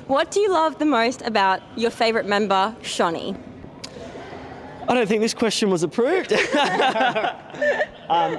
what 0.07 0.30
do 0.30 0.40
you 0.40 0.52
love 0.52 0.78
the 0.78 0.85
most 0.85 1.22
about 1.22 1.62
your 1.76 1.90
favourite 1.90 2.26
member, 2.26 2.76
Shonee? 2.83 3.37
I 4.88 4.94
don't 4.94 5.07
think 5.07 5.23
this 5.23 5.35
question 5.35 5.70
was 5.70 5.83
approved. 5.83 6.33
um, 8.09 8.38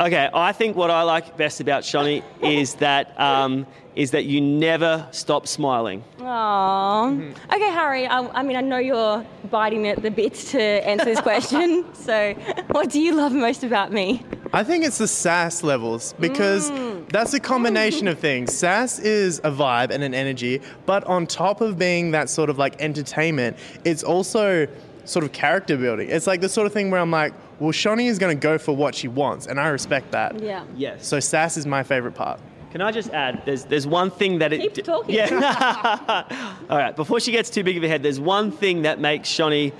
okay, 0.00 0.30
I 0.32 0.52
think 0.52 0.76
what 0.76 0.90
I 0.90 1.02
like 1.02 1.36
best 1.36 1.60
about 1.60 1.82
Shonee 1.82 2.22
is 2.40 2.74
that 2.76 3.18
um, 3.20 3.66
is 3.94 4.10
that 4.12 4.24
you 4.24 4.40
never 4.40 5.06
stop 5.10 5.46
smiling. 5.46 6.02
Aww. 6.18 7.36
Okay, 7.52 7.70
Harry. 7.70 8.06
I, 8.06 8.26
I 8.28 8.42
mean, 8.42 8.56
I 8.56 8.60
know 8.60 8.78
you're 8.78 9.24
biting 9.50 9.86
at 9.86 10.02
the 10.02 10.10
bits 10.10 10.50
to 10.52 10.60
answer 10.60 11.04
this 11.04 11.20
question. 11.20 11.84
so, 11.94 12.32
what 12.70 12.90
do 12.90 13.00
you 13.00 13.14
love 13.14 13.32
most 13.32 13.62
about 13.62 13.92
me? 13.92 14.24
I 14.52 14.64
think 14.64 14.84
it's 14.84 14.98
the 14.98 15.08
sass 15.08 15.62
levels 15.62 16.14
because 16.20 16.70
that's 17.08 17.34
a 17.34 17.40
combination 17.40 18.08
of 18.08 18.18
things. 18.18 18.56
Sass 18.56 18.98
is 18.98 19.38
a 19.40 19.50
vibe 19.50 19.90
and 19.90 20.02
an 20.02 20.14
energy, 20.14 20.60
but 20.86 21.04
on 21.04 21.26
top 21.26 21.60
of 21.60 21.76
being 21.76 22.12
that 22.12 22.30
sort 22.30 22.48
of 22.50 22.56
like 22.56 22.80
entertainment, 22.80 23.56
it's 23.84 24.02
also 24.02 24.68
sort 25.04 25.24
of 25.24 25.32
character 25.32 25.76
building. 25.76 26.08
It's 26.10 26.26
like 26.26 26.40
the 26.40 26.48
sort 26.48 26.66
of 26.66 26.72
thing 26.72 26.90
where 26.90 27.00
I'm 27.00 27.10
like, 27.10 27.32
well, 27.60 27.72
Shonee 27.72 28.06
is 28.06 28.18
going 28.18 28.36
to 28.36 28.40
go 28.40 28.58
for 28.58 28.74
what 28.74 28.94
she 28.94 29.08
wants, 29.08 29.46
and 29.46 29.60
I 29.60 29.68
respect 29.68 30.10
that. 30.12 30.40
Yeah. 30.40 30.64
Yes. 30.76 31.06
So 31.06 31.20
sass 31.20 31.56
is 31.56 31.66
my 31.66 31.82
favorite 31.82 32.14
part. 32.14 32.40
Can 32.72 32.80
I 32.80 32.90
just 32.90 33.10
add? 33.10 33.42
There's 33.46 33.64
there's 33.66 33.86
one 33.86 34.10
thing 34.10 34.38
that 34.40 34.52
it. 34.52 34.60
Keep 34.60 34.84
talking. 34.84 35.14
Yeah. 35.14 36.56
All 36.70 36.76
right. 36.76 36.96
Before 36.96 37.20
she 37.20 37.30
gets 37.30 37.48
too 37.48 37.62
big 37.62 37.76
of 37.76 37.84
a 37.84 37.88
head, 37.88 38.02
there's 38.02 38.18
one 38.18 38.50
thing 38.50 38.82
that 38.82 38.98
makes 38.98 39.28
Shonee 39.28 39.72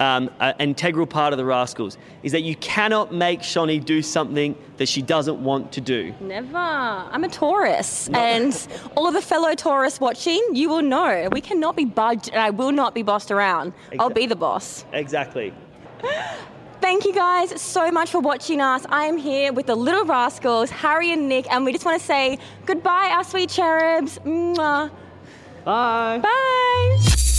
um, 0.00 0.30
an 0.40 0.54
integral 0.58 1.06
part 1.06 1.32
of 1.32 1.36
the 1.36 1.44
Rascals 1.44 1.98
is 2.22 2.32
that 2.32 2.42
you 2.42 2.56
cannot 2.56 3.12
make 3.12 3.40
Shonee 3.40 3.84
do 3.84 4.02
something 4.02 4.56
that 4.76 4.88
she 4.88 5.02
doesn't 5.02 5.42
want 5.42 5.72
to 5.72 5.80
do. 5.80 6.14
Never. 6.20 6.56
I'm 6.56 7.24
a 7.24 7.28
Taurus, 7.28 8.08
and 8.08 8.68
all 8.96 9.06
of 9.06 9.14
the 9.14 9.22
fellow 9.22 9.54
Taurus 9.54 10.00
watching, 10.00 10.42
you 10.52 10.68
will 10.68 10.82
know 10.82 11.28
we 11.32 11.40
cannot 11.40 11.76
be 11.76 11.84
budged, 11.84 12.28
and 12.30 12.40
I 12.40 12.50
will 12.50 12.72
not 12.72 12.94
be 12.94 13.02
bossed 13.02 13.30
around. 13.30 13.72
I'll 13.98 14.10
be 14.10 14.26
the 14.26 14.36
boss. 14.36 14.84
Exactly. 14.92 15.52
Thank 16.80 17.04
you 17.04 17.12
guys 17.12 17.60
so 17.60 17.90
much 17.90 18.10
for 18.10 18.20
watching 18.20 18.60
us. 18.60 18.86
I 18.88 19.06
am 19.06 19.16
here 19.16 19.52
with 19.52 19.66
the 19.66 19.74
Little 19.74 20.04
Rascals, 20.04 20.70
Harry 20.70 21.12
and 21.12 21.28
Nick, 21.28 21.50
and 21.50 21.64
we 21.64 21.72
just 21.72 21.84
want 21.84 22.00
to 22.00 22.06
say 22.06 22.38
goodbye, 22.66 23.10
our 23.12 23.24
sweet 23.24 23.50
cherubs. 23.50 24.18
Mwah. 24.20 24.90
Bye. 25.64 26.20
Bye. 26.22 27.34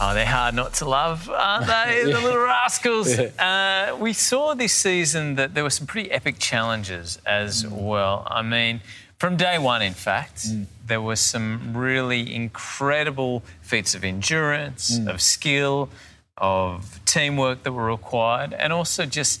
Oh, 0.00 0.12
they're 0.12 0.26
hard 0.26 0.54
not 0.54 0.74
to 0.74 0.88
love, 0.88 1.30
aren't 1.30 1.66
they? 1.68 2.02
The 2.04 2.20
little 2.20 2.42
rascals. 2.42 3.16
Uh, 3.18 3.96
we 4.00 4.12
saw 4.12 4.54
this 4.54 4.72
season 4.72 5.36
that 5.36 5.54
there 5.54 5.62
were 5.62 5.70
some 5.70 5.86
pretty 5.86 6.10
epic 6.10 6.38
challenges 6.38 7.18
as 7.24 7.64
mm. 7.64 7.70
well. 7.70 8.26
I 8.28 8.42
mean, 8.42 8.80
from 9.18 9.36
day 9.36 9.58
one, 9.58 9.82
in 9.82 9.94
fact, 9.94 10.48
mm. 10.48 10.66
there 10.86 11.00
were 11.00 11.16
some 11.16 11.76
really 11.76 12.34
incredible 12.34 13.42
feats 13.62 13.94
of 13.94 14.04
endurance, 14.04 14.98
mm. 14.98 15.08
of 15.08 15.20
skill, 15.20 15.88
of 16.36 17.00
teamwork 17.04 17.62
that 17.62 17.72
were 17.72 17.86
required, 17.86 18.52
and 18.52 18.72
also 18.72 19.06
just 19.06 19.40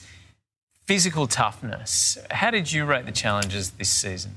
physical 0.86 1.26
toughness. 1.26 2.18
How 2.30 2.50
did 2.50 2.70
you 2.72 2.84
rate 2.84 3.06
the 3.06 3.12
challenges 3.12 3.70
this 3.72 3.90
season? 3.90 4.32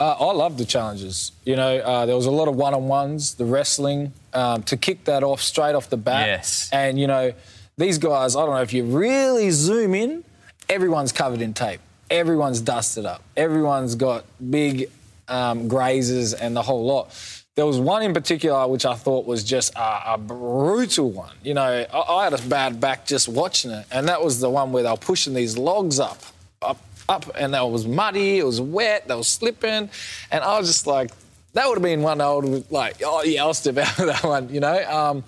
Uh, 0.00 0.12
I 0.12 0.32
love 0.32 0.58
the 0.58 0.64
challenges. 0.64 1.32
You 1.44 1.56
know, 1.56 1.78
uh, 1.78 2.06
there 2.06 2.14
was 2.14 2.26
a 2.26 2.30
lot 2.30 2.46
of 2.46 2.54
one-on-ones, 2.54 3.34
the 3.34 3.44
wrestling, 3.44 4.12
um, 4.32 4.62
to 4.64 4.76
kick 4.76 5.04
that 5.04 5.24
off 5.24 5.42
straight 5.42 5.74
off 5.74 5.90
the 5.90 5.96
bat. 5.96 6.28
Yes. 6.28 6.70
And 6.72 7.00
you 7.00 7.08
know, 7.08 7.32
these 7.76 7.98
guys. 7.98 8.36
I 8.36 8.44
don't 8.44 8.54
know 8.54 8.62
if 8.62 8.72
you 8.72 8.84
really 8.84 9.50
zoom 9.50 9.94
in, 9.94 10.24
everyone's 10.68 11.12
covered 11.12 11.40
in 11.40 11.52
tape. 11.52 11.80
Everyone's 12.10 12.60
dusted 12.60 13.06
up. 13.06 13.22
Everyone's 13.36 13.94
got 13.96 14.24
big 14.50 14.88
um, 15.28 15.68
grazes 15.68 16.32
and 16.32 16.54
the 16.54 16.62
whole 16.62 16.84
lot. 16.84 17.10
There 17.54 17.66
was 17.66 17.80
one 17.80 18.02
in 18.02 18.14
particular 18.14 18.68
which 18.68 18.86
I 18.86 18.94
thought 18.94 19.26
was 19.26 19.42
just 19.42 19.74
a, 19.74 20.14
a 20.14 20.18
brutal 20.18 21.10
one. 21.10 21.34
You 21.42 21.54
know, 21.54 21.86
I, 21.92 21.98
I 21.98 22.24
had 22.24 22.32
a 22.34 22.42
bad 22.48 22.80
back 22.80 23.04
just 23.04 23.28
watching 23.28 23.72
it, 23.72 23.84
and 23.90 24.06
that 24.06 24.22
was 24.22 24.38
the 24.38 24.48
one 24.48 24.70
where 24.70 24.84
they 24.84 24.90
were 24.90 24.96
pushing 24.96 25.34
these 25.34 25.58
logs 25.58 25.98
up, 25.98 26.22
up, 26.62 26.80
up, 27.08 27.30
and 27.36 27.54
that 27.54 27.68
was 27.68 27.86
muddy. 27.86 28.38
It 28.38 28.44
was 28.44 28.60
wet. 28.60 29.08
They 29.08 29.14
were 29.14 29.22
slipping, 29.24 29.90
and 30.30 30.44
I 30.44 30.58
was 30.58 30.68
just 30.68 30.86
like, 30.86 31.10
that 31.54 31.66
would 31.66 31.78
have 31.78 31.82
been 31.82 32.02
one 32.02 32.20
I 32.20 32.32
would 32.32 32.44
have 32.46 32.70
like, 32.70 32.96
oh 33.04 33.22
yeah, 33.22 33.42
I'll 33.42 33.54
step 33.54 33.76
out 33.84 33.98
of 33.98 34.06
that 34.06 34.22
one. 34.24 34.48
You 34.52 34.60
know, 34.60 34.84
um, 34.90 35.24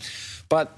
but 0.48 0.76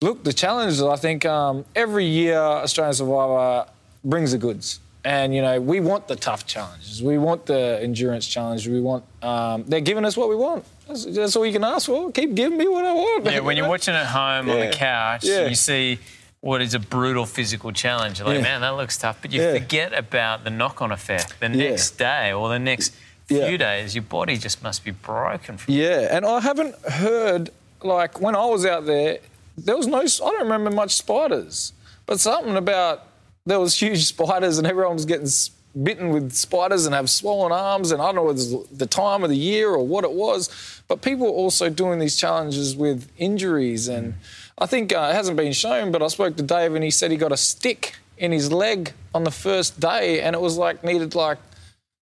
look, 0.00 0.22
the 0.24 0.32
challenges. 0.32 0.82
I 0.82 0.96
think 0.96 1.24
um, 1.24 1.64
every 1.74 2.04
year 2.06 2.38
Australian 2.38 2.94
Survivor 2.94 3.66
brings 4.04 4.32
the 4.32 4.38
goods. 4.38 4.80
And 5.04 5.34
you 5.34 5.42
know 5.42 5.60
we 5.60 5.80
want 5.80 6.06
the 6.06 6.14
tough 6.14 6.46
challenges. 6.46 7.02
We 7.02 7.18
want 7.18 7.46
the 7.46 7.80
endurance 7.82 8.24
challenge. 8.24 8.68
We 8.68 8.80
want. 8.80 9.02
Um, 9.20 9.64
they're 9.66 9.80
giving 9.80 10.04
us 10.04 10.16
what 10.16 10.28
we 10.28 10.36
want. 10.36 10.64
That's, 10.86 11.04
that's 11.06 11.34
all 11.34 11.44
you 11.44 11.52
can 11.52 11.64
ask 11.64 11.86
for. 11.86 12.12
Keep 12.12 12.36
giving 12.36 12.56
me 12.56 12.68
what 12.68 12.84
I 12.84 12.92
want. 12.92 13.24
Yeah, 13.26 13.40
when 13.40 13.56
you're 13.56 13.68
watching 13.68 13.94
at 13.94 14.06
home 14.06 14.48
on 14.48 14.60
the 14.60 14.70
couch, 14.70 15.24
Yeah. 15.24 15.48
you 15.48 15.56
see 15.56 15.98
what 16.42 16.60
is 16.60 16.74
a 16.74 16.78
brutal 16.80 17.24
physical 17.24 17.70
challenge. 17.70 18.18
You're 18.18 18.26
like, 18.26 18.38
Yeah. 18.38 18.42
man, 18.42 18.60
that 18.62 18.76
looks 18.76 18.98
tough. 18.98 19.18
But 19.22 19.30
you 19.30 19.40
Yeah. 19.40 19.52
forget 19.52 19.96
about 19.96 20.42
the 20.42 20.50
knock 20.50 20.82
on 20.82 20.90
effect. 20.90 21.38
The 21.38 21.46
Yeah. 21.48 21.70
next 21.70 21.92
day 21.98 22.32
or 22.32 22.48
the 22.48 22.58
next 22.58 22.92
few 23.28 23.56
days, 23.56 23.94
your 23.94 24.02
body 24.02 24.36
just 24.36 24.60
must 24.60 24.84
be 24.84 24.90
broken 24.90 25.56
from 25.56 25.72
Yeah, 25.72 26.08
and 26.14 26.26
I 26.26 26.40
haven't 26.40 26.74
heard 26.84 27.50
like 27.82 28.20
when 28.20 28.34
I 28.34 28.44
was 28.46 28.66
out 28.66 28.86
there, 28.86 29.18
there 29.56 29.76
was 29.76 29.86
no. 29.86 30.00
I 30.00 30.06
don't 30.06 30.42
remember 30.42 30.70
much 30.70 30.94
spiders, 30.94 31.72
but 32.06 32.18
something 32.20 32.56
about 32.56 33.06
there 33.46 33.60
was 33.60 33.80
huge 33.80 34.04
spiders 34.14 34.58
and 34.58 34.66
everyone 34.66 34.94
was 34.94 35.04
getting 35.04 35.28
bitten 35.80 36.10
with 36.10 36.32
spiders 36.32 36.86
and 36.86 36.94
have 36.94 37.08
swollen 37.08 37.50
arms 37.52 37.92
and 37.92 38.02
I 38.02 38.06
don't 38.06 38.16
know 38.16 38.24
whether 38.24 38.42
it 38.42 38.78
the 38.78 38.86
time 38.86 39.22
of 39.24 39.30
the 39.30 39.36
year 39.36 39.70
or 39.70 39.86
what 39.86 40.04
it 40.04 40.12
was, 40.12 40.50
but 40.88 41.02
people 41.02 41.26
were 41.26 41.32
also 41.32 41.70
doing 41.70 41.98
these 42.00 42.16
challenges 42.16 42.76
with 42.76 43.08
injuries 43.16 43.88
and 43.88 44.12
mm. 44.14 44.16
I 44.62 44.66
think 44.66 44.94
uh, 44.94 45.08
it 45.10 45.14
hasn't 45.14 45.36
been 45.36 45.52
shown, 45.52 45.90
but 45.90 46.02
I 46.02 46.06
spoke 46.06 46.36
to 46.36 46.42
Dave 46.42 46.76
and 46.76 46.84
he 46.84 46.92
said 46.92 47.10
he 47.10 47.16
got 47.16 47.32
a 47.32 47.36
stick 47.36 47.96
in 48.16 48.30
his 48.30 48.52
leg 48.52 48.92
on 49.12 49.24
the 49.24 49.32
first 49.32 49.80
day 49.80 50.20
and 50.20 50.36
it 50.36 50.40
was 50.40 50.56
like 50.56 50.84
needed 50.84 51.16
like 51.16 51.38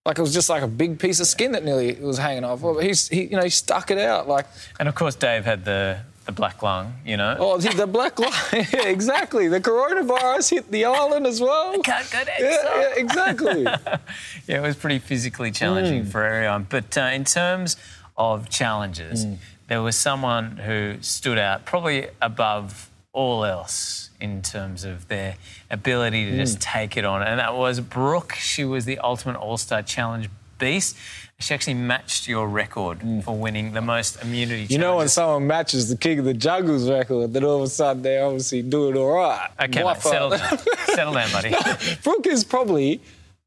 like 0.04 0.18
it 0.18 0.20
was 0.20 0.34
just 0.34 0.50
like 0.50 0.62
a 0.62 0.66
big 0.66 0.98
piece 0.98 1.20
of 1.20 1.26
skin 1.26 1.52
that 1.52 1.64
nearly 1.64 1.94
was 1.94 2.18
hanging 2.18 2.44
off. 2.44 2.60
Well, 2.60 2.78
He's, 2.78 3.08
he, 3.08 3.24
you 3.24 3.36
know, 3.36 3.42
he 3.42 3.50
stuck 3.50 3.90
it 3.90 3.96
out 3.96 4.28
like. 4.28 4.46
And 4.78 4.88
of 4.88 4.94
course, 4.94 5.14
Dave 5.14 5.46
had 5.46 5.64
the, 5.64 6.00
the 6.26 6.32
black 6.32 6.62
lung, 6.62 6.94
you 7.04 7.16
know. 7.16 7.36
Oh, 7.38 7.56
the, 7.56 7.86
black 7.86 8.18
line. 8.18 8.32
yeah, 8.52 8.88
exactly. 8.88 9.48
The 9.48 9.60
coronavirus 9.60 10.50
hit 10.50 10.70
the 10.70 10.84
island 10.84 11.26
as 11.26 11.40
well. 11.40 11.78
Can't 11.80 12.10
go 12.10 12.24
to 12.24 12.30
Yeah, 12.38 12.56
yeah, 12.64 12.92
exactly. 12.96 13.62
yeah, 14.46 14.58
it 14.58 14.60
was 14.60 14.76
pretty 14.76 14.98
physically 14.98 15.50
challenging 15.50 16.04
for 16.04 16.24
everyone. 16.24 16.66
But 16.68 16.96
uh, 16.98 17.10
in 17.12 17.24
terms 17.24 17.76
of 18.18 18.50
challenges, 18.50 19.26
there 19.70 19.80
was 19.80 19.94
someone 19.94 20.56
who 20.56 20.96
stood 21.00 21.38
out 21.38 21.64
probably 21.64 22.08
above 22.20 22.90
all 23.12 23.44
else 23.44 24.10
in 24.20 24.42
terms 24.42 24.82
of 24.82 25.06
their 25.06 25.36
ability 25.70 26.28
to 26.28 26.36
just 26.36 26.56
hmm. 26.56 26.72
take 26.72 26.96
it 26.96 27.04
on, 27.04 27.22
and 27.22 27.38
that 27.38 27.54
was 27.54 27.78
Brooke. 27.78 28.32
She 28.32 28.64
was 28.64 28.84
the 28.84 28.98
ultimate 28.98 29.36
All 29.36 29.56
Star 29.56 29.80
Challenge 29.80 30.28
beast. 30.58 30.96
She 31.38 31.54
actually 31.54 31.74
matched 31.74 32.26
your 32.26 32.48
record 32.48 32.98
hmm. 32.98 33.20
for 33.20 33.38
winning 33.38 33.72
the 33.72 33.80
most 33.80 34.20
immunity. 34.20 34.66
Challenges 34.66 34.70
you 34.72 34.78
know 34.78 34.96
when 34.96 35.08
someone 35.08 35.46
matches 35.46 35.88
the 35.88 35.96
King 35.96 36.18
of 36.18 36.24
the 36.24 36.34
Jungles 36.34 36.90
record, 36.90 37.32
then 37.32 37.44
all 37.44 37.58
of 37.58 37.62
a 37.62 37.68
sudden 37.68 38.02
they 38.02 38.18
obviously 38.18 38.62
do 38.62 38.90
it 38.90 38.96
all 38.96 39.14
right. 39.18 39.50
Okay, 39.62 39.84
mate, 39.84 39.98
settle 39.98 40.30
down. 40.30 40.58
settle 40.86 41.14
down, 41.14 41.30
buddy. 41.30 41.54
Brooke 42.02 42.26
is 42.26 42.42
probably, 42.42 43.00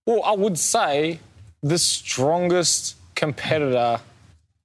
well, 0.05 0.23
I 0.23 0.35
would 0.35 0.57
say, 0.57 1.19
the 1.61 1.77
strongest 1.77 2.95
competitor 3.13 3.99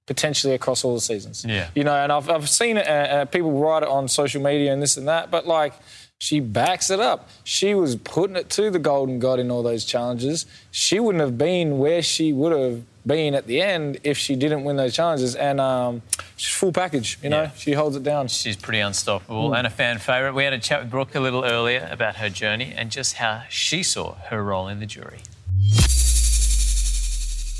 potentially 0.09 0.53
across 0.55 0.83
all 0.83 0.95
the 0.95 1.01
seasons. 1.01 1.45
Yeah. 1.47 1.69
You 1.75 1.83
know, 1.83 1.93
and 1.93 2.11
I've, 2.11 2.27
I've 2.29 2.49
seen 2.49 2.77
it, 2.77 2.87
uh, 2.87 2.91
uh, 2.91 3.25
people 3.25 3.51
write 3.61 3.83
it 3.83 3.89
on 3.89 4.07
social 4.07 4.41
media 4.41 4.73
and 4.73 4.81
this 4.81 4.97
and 4.97 5.07
that, 5.07 5.29
but 5.29 5.45
like, 5.47 5.73
she 6.21 6.39
backs 6.41 6.89
it 6.89 6.99
up. 6.99 7.29
She 7.45 7.73
was 7.75 7.95
putting 7.95 8.35
it 8.35 8.49
to 8.49 8.69
the 8.71 8.79
Golden 8.79 9.19
God 9.19 9.39
in 9.39 9.49
all 9.51 9.63
those 9.63 9.85
challenges. 9.85 10.45
She 10.71 10.99
wouldn't 10.99 11.21
have 11.21 11.37
been 11.37 11.77
where 11.77 12.01
she 12.01 12.33
would 12.33 12.51
have 12.51 12.81
been 13.07 13.33
at 13.35 13.47
the 13.47 13.61
end 13.61 13.99
if 14.03 14.17
she 14.17 14.35
didn't 14.35 14.65
win 14.65 14.75
those 14.75 14.93
challenges. 14.93 15.35
And 15.35 15.61
um, 15.61 16.01
she's 16.35 16.53
full 16.53 16.73
package, 16.73 17.17
you 17.23 17.29
know, 17.29 17.43
Yeah. 17.43 17.51
she 17.55 17.71
holds 17.73 17.95
it 17.95 18.03
down. 18.03 18.27
She's 18.27 18.57
pretty 18.57 18.79
unstoppable 18.79 19.51
Mm. 19.51 19.57
and 19.59 19.67
a 19.67 19.69
fan 19.69 19.97
favourite. 19.99 20.33
We 20.33 20.43
had 20.43 20.51
a 20.53 20.59
chat 20.59 20.81
with 20.81 20.89
Brooke 20.91 21.15
a 21.15 21.19
little 21.21 21.45
earlier 21.45 21.87
about 21.89 22.15
her 22.17 22.29
journey 22.29 22.73
and 22.75 22.91
just 22.91 23.13
how 23.17 23.43
she 23.47 23.81
saw 23.83 24.15
her 24.29 24.43
role 24.43 24.67
in 24.67 24.79
the 24.81 24.85
jury. 24.87 25.19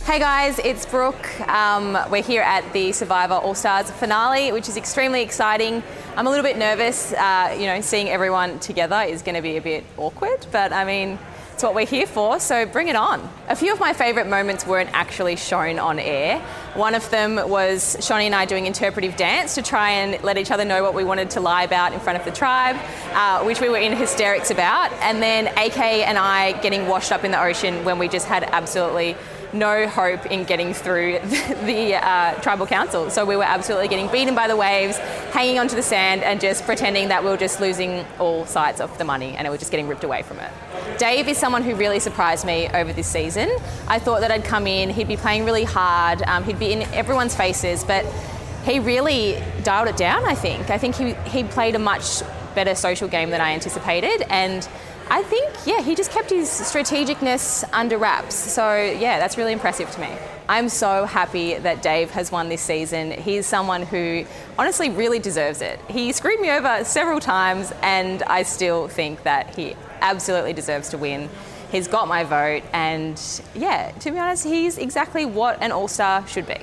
Hey 0.10 0.18
guys, 0.18 0.58
it's 0.58 0.88
Brooke. 0.88 1.40
Um, 1.48 1.96
we're 2.10 2.24
here 2.24 2.42
at 2.42 2.74
the 2.74 2.94
Survivor 2.94 3.36
All 3.36 3.54
Stars 3.54 3.92
finale, 3.92 4.52
which 4.52 4.68
is 4.68 4.76
extremely 4.76 5.22
exciting. 5.22 5.84
I'm 6.16 6.26
a 6.26 6.32
little 6.32 6.44
bit 6.44 6.58
nervous. 6.58 7.14
Uh, 7.14 7.56
you 7.56 7.68
know, 7.68 7.80
seeing 7.82 8.10
everyone 8.10 8.58
together 8.58 9.02
is 9.02 9.22
going 9.22 9.36
to 9.36 9.44
be 9.44 9.58
a 9.58 9.62
bit 9.62 9.84
awkward, 9.98 10.48
but 10.52 10.74
I 10.74 10.84
mean, 10.84 11.20
it's 11.54 11.62
what 11.62 11.76
we're 11.76 11.86
here 11.86 12.08
for, 12.08 12.40
so 12.40 12.66
bring 12.66 12.88
it 12.88 12.96
on. 12.96 13.22
A 13.50 13.56
few 13.56 13.72
of 13.72 13.80
my 13.80 13.94
favourite 13.94 14.28
moments 14.28 14.66
weren't 14.66 14.90
actually 14.94 15.36
shown 15.36 15.78
on 15.78 16.00
air. 16.00 16.40
One 16.74 16.96
of 16.96 17.08
them 17.12 17.36
was 17.36 17.96
Shonee 17.98 18.24
and 18.24 18.34
I 18.34 18.46
doing 18.46 18.66
interpretive 18.66 19.16
dance 19.16 19.54
to 19.56 19.62
try 19.62 19.92
and 19.92 20.24
let 20.24 20.40
each 20.40 20.50
other 20.50 20.66
know 20.66 20.82
what 20.82 20.96
we 20.96 21.04
wanted 21.04 21.30
to 21.32 21.40
lie 21.40 21.66
about 21.66 21.94
in 21.94 22.00
front 22.00 22.18
of 22.18 22.26
the 22.26 22.32
tribe, 22.32 22.78
uh, 23.12 23.44
which 23.44 23.62
we 23.62 23.70
were 23.70 23.78
in 23.78 23.96
hysterics 23.96 24.50
about. 24.50 24.92
And 25.04 25.22
then 25.22 25.50
AK 25.50 25.78
and 25.80 26.18
I 26.18 26.60
getting 26.64 26.88
washed 26.88 27.12
up 27.12 27.24
in 27.24 27.30
the 27.30 27.40
ocean 27.40 27.86
when 27.86 28.00
we 28.00 28.08
just 28.08 28.26
had 28.26 28.44
absolutely 28.46 29.16
no 29.54 29.88
hope 29.88 30.26
in 30.28 30.44
getting 30.44 30.74
through 30.74 31.20
the, 31.66 31.96
uh, 31.96 32.34
tribal 32.42 32.66
council. 32.66 33.10
So 33.10 33.26
we 33.26 33.36
were 33.36 33.44
absolutely 33.44 33.88
getting 33.88 34.08
beaten 34.08 34.36
by 34.36 34.48
the 34.48 34.56
waves, 34.56 34.98
hanging 35.32 35.60
onto 35.60 35.76
the 35.76 35.82
sand, 35.82 36.24
and 36.24 36.40
just 36.40 36.66
pretending 36.66 37.10
that 37.10 37.24
we 37.24 37.30
were 37.30 37.38
just 37.38 37.60
losing 37.60 38.06
all 38.20 38.46
sides 38.46 38.82
of 38.82 38.96
the 38.98 39.04
money 39.04 39.36
and 39.36 39.48
it 39.48 39.50
was 39.50 39.60
just 39.60 39.72
getting 39.72 39.88
ripped 39.88 40.04
away 40.04 40.22
from 40.22 40.40
it. 40.40 40.52
Dave 40.98 41.28
is 41.28 41.38
someone 41.38 41.64
who 41.64 41.76
really 41.76 42.00
surprised 42.00 42.46
me 42.46 42.68
over 42.70 42.94
this 42.94 43.08
season. 43.08 43.50
I 43.88 44.00
thought 44.00 44.22
that 44.22 44.32
I'd 44.32 44.44
come 44.44 44.68
in, 44.68 44.90
he'd 44.90 45.08
be 45.08 45.18
playing 45.18 45.46
really 45.46 45.64
hard, 45.64 46.22
um, 46.24 46.44
he'd 46.44 46.60
be 46.60 46.74
in 46.74 46.84
everyone's 46.94 47.36
faces, 47.36 47.84
but 47.84 48.06
he 48.64 48.80
really 48.80 49.42
dialed 49.64 49.88
it 49.88 49.98
down, 49.98 50.26
I 50.26 50.36
think. 50.36 50.70
I 50.70 50.78
think 50.78 50.96
he, 50.96 51.14
he 51.30 51.44
played 51.44 51.76
a 51.76 51.80
much 51.80 52.22
better 52.56 52.76
social 52.76 53.08
game 53.08 53.30
than 53.30 53.42
I 53.42 53.54
anticipated. 53.54 54.26
And 54.30 54.68
I 55.12 55.24
think, 55.24 55.52
yeah, 55.66 55.82
he 55.82 55.96
just 55.96 56.12
kept 56.12 56.30
his 56.30 56.48
strategicness 56.48 57.64
under 57.74 57.98
wraps. 57.98 58.36
So, 58.36 58.76
yeah, 58.76 59.18
that's 59.18 59.38
really 59.38 59.54
impressive 59.54 59.90
to 59.92 60.02
me. 60.02 60.10
I'm 60.48 60.70
so 60.70 61.06
happy 61.06 61.56
that 61.56 61.82
Dave 61.82 62.12
has 62.12 62.32
won 62.32 62.48
this 62.48 62.62
season. 62.62 63.12
He's 63.12 63.48
someone 63.48 63.84
who 63.84 64.26
honestly 64.58 64.92
really 64.92 65.18
deserves 65.18 65.62
it. 65.62 65.80
He 65.90 66.12
screwed 66.12 66.40
me 66.40 66.52
over 66.52 66.84
several 66.84 67.20
times, 67.20 67.74
and 67.82 68.22
I 68.24 68.44
still 68.44 68.88
think 68.88 69.24
that 69.24 69.56
he 69.56 69.76
absolutely 70.02 70.54
deserves 70.54 70.90
to 70.90 70.98
win. 70.98 71.28
He's 71.72 71.88
got 71.88 72.08
my 72.08 72.24
vote, 72.24 72.64
and 72.74 73.20
yeah, 73.56 73.92
to 74.00 74.12
be 74.12 74.18
honest, 74.20 74.44
he's 74.44 74.78
exactly 74.78 75.26
what 75.26 75.62
an 75.62 75.72
all 75.72 75.88
star 75.88 76.28
should 76.28 76.48
be. 76.48 76.58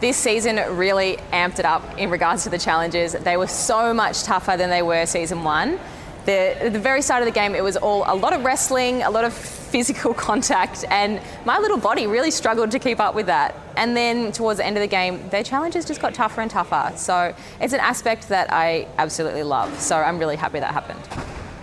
This 0.00 0.16
season 0.16 0.56
really 0.76 1.18
amped 1.30 1.58
it 1.58 1.66
up 1.66 1.98
in 1.98 2.08
regards 2.08 2.44
to 2.44 2.50
the 2.50 2.58
challenges. 2.58 3.12
They 3.12 3.36
were 3.36 3.46
so 3.46 3.92
much 3.92 4.22
tougher 4.22 4.56
than 4.56 4.70
they 4.70 4.82
were 4.82 5.04
season 5.04 5.44
one. 5.44 5.78
The, 6.26 6.70
the 6.72 6.78
very 6.78 7.02
start 7.02 7.22
of 7.22 7.26
the 7.26 7.32
game, 7.32 7.54
it 7.54 7.64
was 7.64 7.76
all 7.76 8.04
a 8.06 8.14
lot 8.14 8.32
of 8.32 8.44
wrestling, 8.44 9.02
a 9.02 9.10
lot 9.10 9.24
of 9.24 9.32
physical 9.32 10.12
contact, 10.28 10.84
and 10.90 11.20
my 11.44 11.58
little 11.58 11.78
body 11.78 12.06
really 12.06 12.30
struggled 12.30 12.70
to 12.72 12.78
keep 12.78 13.00
up 13.00 13.14
with 13.14 13.26
that. 13.26 13.54
And 13.76 13.96
then 13.96 14.32
towards 14.32 14.58
the 14.58 14.66
end 14.66 14.76
of 14.76 14.82
the 14.82 14.88
game, 14.88 15.28
their 15.30 15.42
challenges 15.42 15.84
just 15.84 16.00
got 16.00 16.12
tougher 16.12 16.42
and 16.42 16.50
tougher. 16.50 16.92
So 16.96 17.34
it's 17.60 17.72
an 17.72 17.80
aspect 17.80 18.28
that 18.28 18.52
I 18.52 18.86
absolutely 18.98 19.42
love. 19.42 19.80
So 19.80 19.96
I'm 19.96 20.18
really 20.18 20.36
happy 20.36 20.60
that 20.60 20.72
happened. 20.72 21.00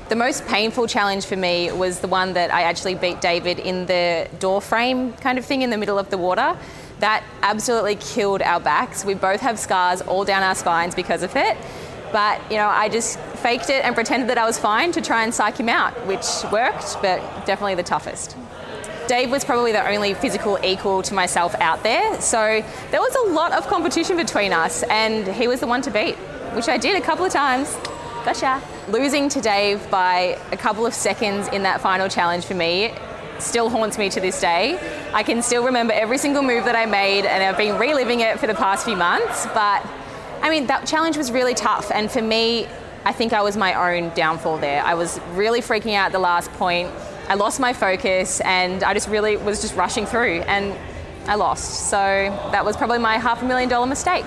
The 0.09 0.15
most 0.15 0.47
painful 0.47 0.87
challenge 0.87 1.25
for 1.25 1.35
me 1.35 1.69
was 1.71 1.99
the 1.99 2.07
one 2.07 2.33
that 2.33 2.51
I 2.51 2.61
actually 2.61 2.95
beat 2.95 3.19
David 3.19 3.59
in 3.59 3.85
the 3.87 4.29
door 4.39 4.61
frame 4.61 5.11
kind 5.13 5.37
of 5.37 5.45
thing 5.45 5.63
in 5.63 5.69
the 5.69 5.77
middle 5.77 5.99
of 5.99 6.09
the 6.09 6.17
water. 6.17 6.57
That 6.99 7.25
absolutely 7.43 7.95
killed 7.95 8.41
our 8.41 8.61
backs. 8.61 9.03
We 9.03 9.15
both 9.15 9.41
have 9.41 9.59
scars 9.59 10.01
all 10.01 10.23
down 10.23 10.43
our 10.43 10.55
spines 10.55 10.95
because 10.95 11.23
of 11.23 11.35
it. 11.35 11.57
But, 12.13 12.41
you 12.49 12.55
know, 12.55 12.67
I 12.67 12.87
just 12.87 13.19
faked 13.37 13.69
it 13.69 13.83
and 13.85 13.95
pretended 13.95 14.29
that 14.29 14.37
I 14.37 14.45
was 14.45 14.57
fine 14.57 14.91
to 14.93 15.01
try 15.01 15.23
and 15.23 15.33
psych 15.33 15.57
him 15.57 15.69
out, 15.69 15.93
which 16.05 16.25
worked, 16.51 16.97
but 17.01 17.19
definitely 17.45 17.75
the 17.75 17.83
toughest. 17.83 18.35
Dave 19.07 19.31
was 19.31 19.45
probably 19.45 19.71
the 19.71 19.87
only 19.87 20.13
physical 20.13 20.59
equal 20.63 21.01
to 21.03 21.13
myself 21.13 21.55
out 21.61 21.81
there, 21.83 22.19
so 22.19 22.61
there 22.91 22.99
was 22.99 23.15
a 23.15 23.33
lot 23.33 23.53
of 23.53 23.65
competition 23.67 24.17
between 24.17 24.51
us, 24.51 24.83
and 24.83 25.27
he 25.27 25.47
was 25.47 25.61
the 25.61 25.67
one 25.67 25.81
to 25.83 25.91
beat, 25.91 26.15
which 26.53 26.67
I 26.67 26.77
did 26.77 26.97
a 26.97 27.01
couple 27.01 27.23
of 27.25 27.31
times. 27.31 27.73
Gotcha. 28.25 28.61
Losing 28.89 29.29
to 29.29 29.39
Dave 29.39 29.89
by 29.89 30.37
a 30.51 30.57
couple 30.57 30.85
of 30.85 30.93
seconds 30.93 31.47
in 31.49 31.63
that 31.63 31.79
final 31.79 32.09
challenge 32.09 32.43
for 32.43 32.55
me 32.55 32.93
still 33.39 33.69
haunts 33.69 33.97
me 33.97 34.09
to 34.09 34.19
this 34.19 34.41
day. 34.41 34.77
I 35.13 35.23
can 35.23 35.41
still 35.41 35.63
remember 35.63 35.93
every 35.93 36.17
single 36.17 36.43
move 36.43 36.65
that 36.65 36.75
I 36.75 36.85
made, 36.85 37.25
and 37.25 37.41
I've 37.43 37.57
been 37.57 37.77
reliving 37.77 38.19
it 38.19 38.39
for 38.39 38.47
the 38.47 38.55
past 38.55 38.83
few 38.83 38.97
months. 38.97 39.45
But 39.53 39.85
I 40.41 40.49
mean, 40.49 40.67
that 40.67 40.85
challenge 40.85 41.15
was 41.15 41.31
really 41.31 41.53
tough, 41.53 41.91
and 41.91 42.11
for 42.11 42.21
me, 42.21 42.67
I 43.05 43.13
think 43.13 43.33
I 43.33 43.41
was 43.41 43.55
my 43.55 43.95
own 43.97 44.13
downfall 44.15 44.57
there. 44.57 44.83
I 44.83 44.93
was 44.93 45.19
really 45.33 45.61
freaking 45.61 45.93
out 45.93 46.07
at 46.07 46.11
the 46.11 46.19
last 46.19 46.51
point. 46.53 46.89
I 47.29 47.35
lost 47.35 47.59
my 47.59 47.73
focus, 47.73 48.41
and 48.41 48.83
I 48.83 48.93
just 48.93 49.07
really 49.07 49.37
was 49.37 49.61
just 49.61 49.75
rushing 49.75 50.05
through, 50.05 50.41
and 50.41 50.75
I 51.27 51.35
lost. 51.35 51.89
So 51.89 51.97
that 52.51 52.63
was 52.63 52.77
probably 52.77 52.99
my 52.99 53.17
half 53.17 53.41
a 53.41 53.45
million 53.45 53.69
dollar 53.69 53.87
mistake. 53.87 54.25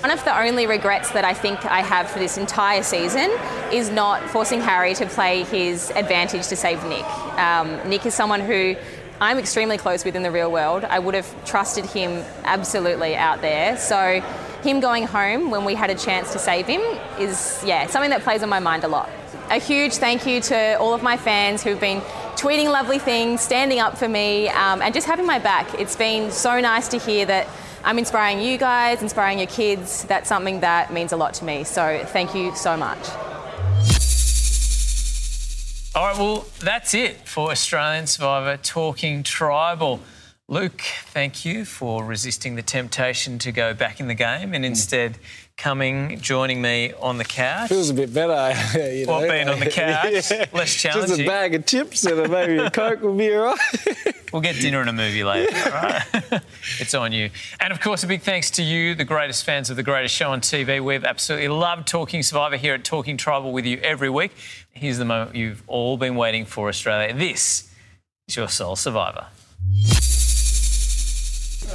One 0.00 0.10
of 0.10 0.22
the 0.24 0.38
only 0.38 0.66
regrets 0.66 1.10
that 1.12 1.24
I 1.24 1.32
think 1.32 1.64
I 1.64 1.80
have 1.80 2.10
for 2.10 2.18
this 2.18 2.36
entire 2.36 2.82
season 2.82 3.30
is 3.72 3.88
not 3.88 4.22
forcing 4.28 4.60
Harry 4.60 4.94
to 4.96 5.06
play 5.06 5.44
his 5.44 5.90
advantage 5.92 6.48
to 6.48 6.56
save 6.56 6.84
Nick. 6.84 7.06
Um, 7.38 7.88
Nick 7.88 8.04
is 8.04 8.14
someone 8.14 8.40
who 8.40 8.76
I'm 9.20 9.38
extremely 9.38 9.78
close 9.78 10.04
with 10.04 10.16
in 10.16 10.22
the 10.22 10.30
real 10.30 10.52
world. 10.52 10.84
I 10.84 10.98
would 10.98 11.14
have 11.14 11.44
trusted 11.46 11.86
him 11.86 12.22
absolutely 12.44 13.16
out 13.16 13.40
there. 13.40 13.78
So 13.78 14.22
him 14.64 14.80
going 14.80 15.06
home 15.06 15.50
when 15.50 15.64
we 15.64 15.74
had 15.74 15.90
a 15.90 15.94
chance 15.94 16.32
to 16.32 16.38
save 16.38 16.66
him 16.66 16.80
is, 17.20 17.62
yeah, 17.64 17.86
something 17.86 18.10
that 18.10 18.22
plays 18.22 18.42
on 18.42 18.48
my 18.48 18.58
mind 18.58 18.82
a 18.82 18.88
lot. 18.88 19.08
A 19.50 19.58
huge 19.58 19.94
thank 19.94 20.26
you 20.26 20.40
to 20.40 20.78
all 20.80 20.94
of 20.94 21.02
my 21.02 21.16
fans 21.16 21.62
who've 21.62 21.78
been 21.78 22.00
tweeting 22.34 22.72
lovely 22.72 22.98
things, 22.98 23.40
standing 23.40 23.78
up 23.78 23.96
for 23.96 24.08
me, 24.08 24.48
um, 24.48 24.82
and 24.82 24.92
just 24.92 25.06
having 25.06 25.26
my 25.26 25.38
back. 25.38 25.78
It's 25.78 25.94
been 25.94 26.30
so 26.32 26.60
nice 26.60 26.88
to 26.88 26.98
hear 26.98 27.26
that 27.26 27.46
I'm 27.84 27.98
inspiring 27.98 28.40
you 28.40 28.56
guys, 28.56 29.02
inspiring 29.02 29.38
your 29.38 29.46
kids. 29.46 30.04
That's 30.04 30.28
something 30.28 30.60
that 30.60 30.92
means 30.92 31.12
a 31.12 31.16
lot 31.16 31.34
to 31.34 31.44
me. 31.44 31.64
So 31.64 32.02
thank 32.06 32.34
you 32.34 32.54
so 32.56 32.76
much. 32.76 32.98
All 35.94 36.08
right, 36.08 36.18
well, 36.18 36.46
that's 36.58 36.92
it 36.94 37.28
for 37.28 37.52
Australian 37.52 38.08
Survivor 38.08 38.56
Talking 38.56 39.22
Tribal. 39.22 40.00
Luke, 40.46 40.82
thank 41.06 41.46
you 41.46 41.64
for 41.64 42.04
resisting 42.04 42.54
the 42.54 42.60
temptation 42.60 43.38
to 43.38 43.50
go 43.50 43.72
back 43.72 43.98
in 43.98 44.08
the 44.08 44.14
game 44.14 44.52
and 44.52 44.62
hmm. 44.62 44.72
instead 44.72 45.16
coming, 45.56 46.20
joining 46.20 46.60
me 46.60 46.92
on 47.00 47.16
the 47.16 47.24
couch. 47.24 47.70
Feels 47.70 47.88
a 47.88 47.94
bit 47.94 48.12
better, 48.12 48.52
you 48.92 49.06
know. 49.06 49.12
What, 49.12 49.30
being 49.30 49.48
on 49.48 49.58
the 49.58 49.66
couch? 49.70 50.30
Less 50.52 50.74
challenging. 50.74 51.16
Just 51.16 51.20
a 51.20 51.26
bag 51.26 51.54
of 51.54 51.64
chips 51.64 52.04
and 52.04 52.30
maybe 52.30 52.58
a 52.58 52.70
Coke 52.70 53.00
will 53.00 53.16
be 53.16 53.34
all 53.34 53.54
right. 53.54 54.14
We'll 54.34 54.42
get 54.42 54.56
dinner 54.56 54.80
and 54.80 54.90
a 54.90 54.92
movie 54.92 55.22
later, 55.22 55.56
all 55.64 55.70
right? 55.70 56.42
it's 56.80 56.92
on 56.92 57.12
you. 57.12 57.30
And 57.60 57.72
of 57.72 57.80
course, 57.80 58.02
a 58.02 58.08
big 58.08 58.20
thanks 58.20 58.50
to 58.52 58.64
you, 58.64 58.96
the 58.96 59.04
greatest 59.04 59.44
fans 59.44 59.70
of 59.70 59.76
the 59.76 59.84
greatest 59.84 60.12
show 60.12 60.32
on 60.32 60.40
TV. 60.40 60.82
We've 60.82 61.04
absolutely 61.04 61.46
loved 61.48 61.86
Talking 61.86 62.20
Survivor 62.24 62.56
here 62.56 62.74
at 62.74 62.82
Talking 62.82 63.16
Tribal 63.16 63.52
with 63.52 63.64
you 63.64 63.78
every 63.78 64.10
week. 64.10 64.32
Here's 64.72 64.98
the 64.98 65.04
moment 65.04 65.36
you've 65.36 65.62
all 65.68 65.96
been 65.96 66.16
waiting 66.16 66.46
for, 66.46 66.68
Australia. 66.68 67.14
This 67.14 67.72
is 68.26 68.34
your 68.34 68.48
sole 68.48 68.74
Survivor. 68.74 69.26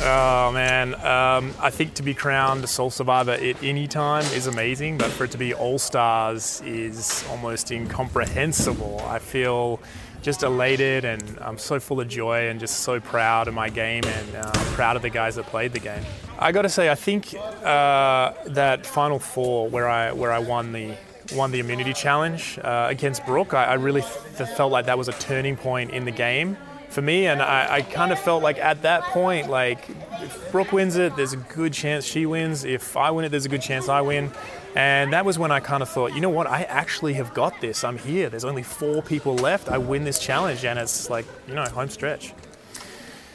Oh 0.01 0.51
man, 0.51 0.93
um, 0.95 1.53
I 1.59 1.69
think 1.69 1.93
to 1.95 2.03
be 2.03 2.13
crowned 2.13 2.63
a 2.63 2.67
Sole 2.67 2.89
Survivor 2.89 3.31
at 3.31 3.61
any 3.63 3.87
time 3.87 4.23
is 4.33 4.47
amazing, 4.47 4.97
but 4.97 5.11
for 5.11 5.25
it 5.25 5.31
to 5.31 5.37
be 5.37 5.53
All 5.53 5.77
Stars 5.77 6.61
is 6.65 7.25
almost 7.29 7.71
incomprehensible. 7.71 9.01
I 9.05 9.19
feel 9.19 9.79
just 10.21 10.43
elated 10.43 11.05
and 11.05 11.37
I'm 11.41 11.57
so 11.57 11.79
full 11.79 12.01
of 12.01 12.07
joy 12.07 12.49
and 12.49 12.59
just 12.59 12.81
so 12.81 12.99
proud 12.99 13.47
of 13.47 13.53
my 13.53 13.69
game 13.69 14.03
and 14.05 14.35
uh, 14.35 14.51
proud 14.73 14.95
of 14.95 15.01
the 15.01 15.09
guys 15.09 15.35
that 15.35 15.45
played 15.45 15.73
the 15.73 15.79
game. 15.79 16.03
I 16.37 16.51
got 16.51 16.63
to 16.63 16.69
say, 16.69 16.89
I 16.89 16.95
think 16.95 17.33
uh, 17.33 18.33
that 18.47 18.85
Final 18.85 19.19
Four 19.19 19.69
where 19.69 19.87
I 19.87 20.11
where 20.11 20.31
I 20.31 20.39
won 20.39 20.71
the 20.71 20.95
won 21.33 21.51
the 21.51 21.59
immunity 21.59 21.93
challenge 21.93 22.57
uh, 22.63 22.87
against 22.89 23.25
Brooke, 23.25 23.53
I, 23.53 23.65
I 23.65 23.73
really 23.75 24.01
th- 24.01 24.49
felt 24.49 24.71
like 24.71 24.85
that 24.85 24.97
was 24.97 25.07
a 25.07 25.13
turning 25.13 25.55
point 25.55 25.91
in 25.91 26.05
the 26.05 26.11
game 26.11 26.57
for 26.89 27.01
me. 27.01 27.27
And 27.27 27.41
I, 27.41 27.75
I 27.75 27.81
kind 27.81 28.11
of 28.11 28.19
felt 28.19 28.43
like 28.43 28.57
at 28.57 28.81
that 28.81 29.03
point, 29.03 29.49
like 29.49 29.89
if 30.21 30.51
Brooke 30.51 30.71
wins 30.71 30.97
it, 30.97 31.15
there's 31.15 31.33
a 31.33 31.37
good 31.37 31.73
chance 31.73 32.05
she 32.05 32.25
wins. 32.25 32.63
If 32.63 32.97
I 32.97 33.11
win 33.11 33.25
it, 33.25 33.29
there's 33.29 33.45
a 33.45 33.49
good 33.49 33.61
chance 33.61 33.89
I 33.89 34.01
win. 34.01 34.31
And 34.75 35.13
that 35.13 35.25
was 35.25 35.39
when 35.39 35.51
I 35.51 35.59
kind 35.59 35.81
of 35.81 35.89
thought, 35.89 36.13
you 36.13 36.21
know 36.21 36.29
what, 36.29 36.45
I 36.47 36.61
actually 36.63 37.13
have 37.13 37.33
got 37.33 37.59
this. 37.59 37.83
I'm 37.83 37.97
here. 37.97 38.29
There's 38.29 38.45
only 38.45 38.63
four 38.63 39.01
people 39.01 39.35
left. 39.35 39.67
I 39.69 39.79
win 39.79 40.03
this 40.03 40.19
challenge, 40.19 40.63
and 40.63 40.77
it's 40.77 41.09
like, 41.09 41.25
you 41.47 41.55
know, 41.55 41.63
home 41.65 41.89
stretch. 41.89 42.33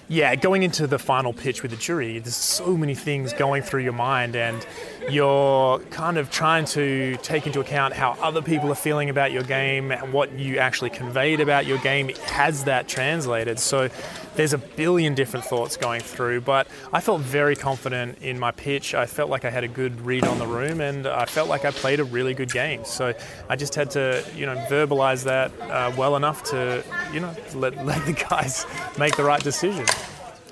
Yeah, 0.06 0.34
going 0.36 0.62
into 0.62 0.86
the 0.86 0.98
final 0.98 1.32
pitch 1.32 1.62
with 1.62 1.70
the 1.70 1.78
jury, 1.78 2.18
there's 2.18 2.36
so 2.36 2.76
many 2.76 2.94
things 2.94 3.32
going 3.32 3.62
through 3.62 3.84
your 3.84 3.94
mind, 3.94 4.36
and 4.36 4.66
you're 5.08 5.78
kind 5.90 6.18
of 6.18 6.30
trying 6.30 6.66
to 6.66 7.16
take 7.22 7.46
into 7.46 7.60
account 7.60 7.94
how 7.94 8.12
other 8.20 8.42
people 8.42 8.70
are 8.70 8.74
feeling 8.74 9.08
about 9.08 9.32
your 9.32 9.44
game, 9.44 9.92
what 10.10 10.30
you 10.38 10.58
actually 10.58 10.90
conveyed 10.90 11.40
about 11.40 11.64
your 11.64 11.78
game. 11.78 12.10
Has 12.26 12.64
that 12.64 12.86
translated? 12.86 13.58
So 13.58 13.88
there's 14.36 14.52
a 14.52 14.58
billion 14.58 15.14
different 15.14 15.44
thoughts 15.44 15.76
going 15.76 16.00
through, 16.00 16.42
but 16.42 16.66
I 16.92 17.00
felt 17.00 17.20
very 17.20 17.56
confident 17.56 18.18
in 18.20 18.38
my 18.38 18.50
pitch. 18.50 18.94
I 18.94 19.06
felt 19.06 19.30
like 19.30 19.44
I 19.44 19.50
had 19.50 19.64
a 19.64 19.68
good 19.68 20.00
read 20.00 20.24
on 20.24 20.38
the 20.38 20.46
room, 20.46 20.80
and 20.80 21.06
I 21.06 21.24
felt 21.24 21.48
like 21.48 21.64
I 21.64 21.70
played 21.70 22.00
a 22.00 22.04
really 22.04 22.34
good 22.34 22.50
game. 22.50 22.84
So 22.84 23.14
I 23.48 23.56
just 23.56 23.74
had 23.74 23.90
to, 23.92 24.24
you 24.34 24.46
know, 24.46 24.56
verbalize 24.68 25.24
that 25.24 25.52
uh, 25.62 25.92
well 25.96 26.16
enough 26.16 26.42
to, 26.44 26.82
you 27.12 27.20
know, 27.20 27.34
let, 27.54 27.84
let 27.86 28.04
the 28.06 28.12
guys 28.12 28.66
make 28.98 29.16
the 29.16 29.24
right 29.24 29.42
decision. 29.42 29.86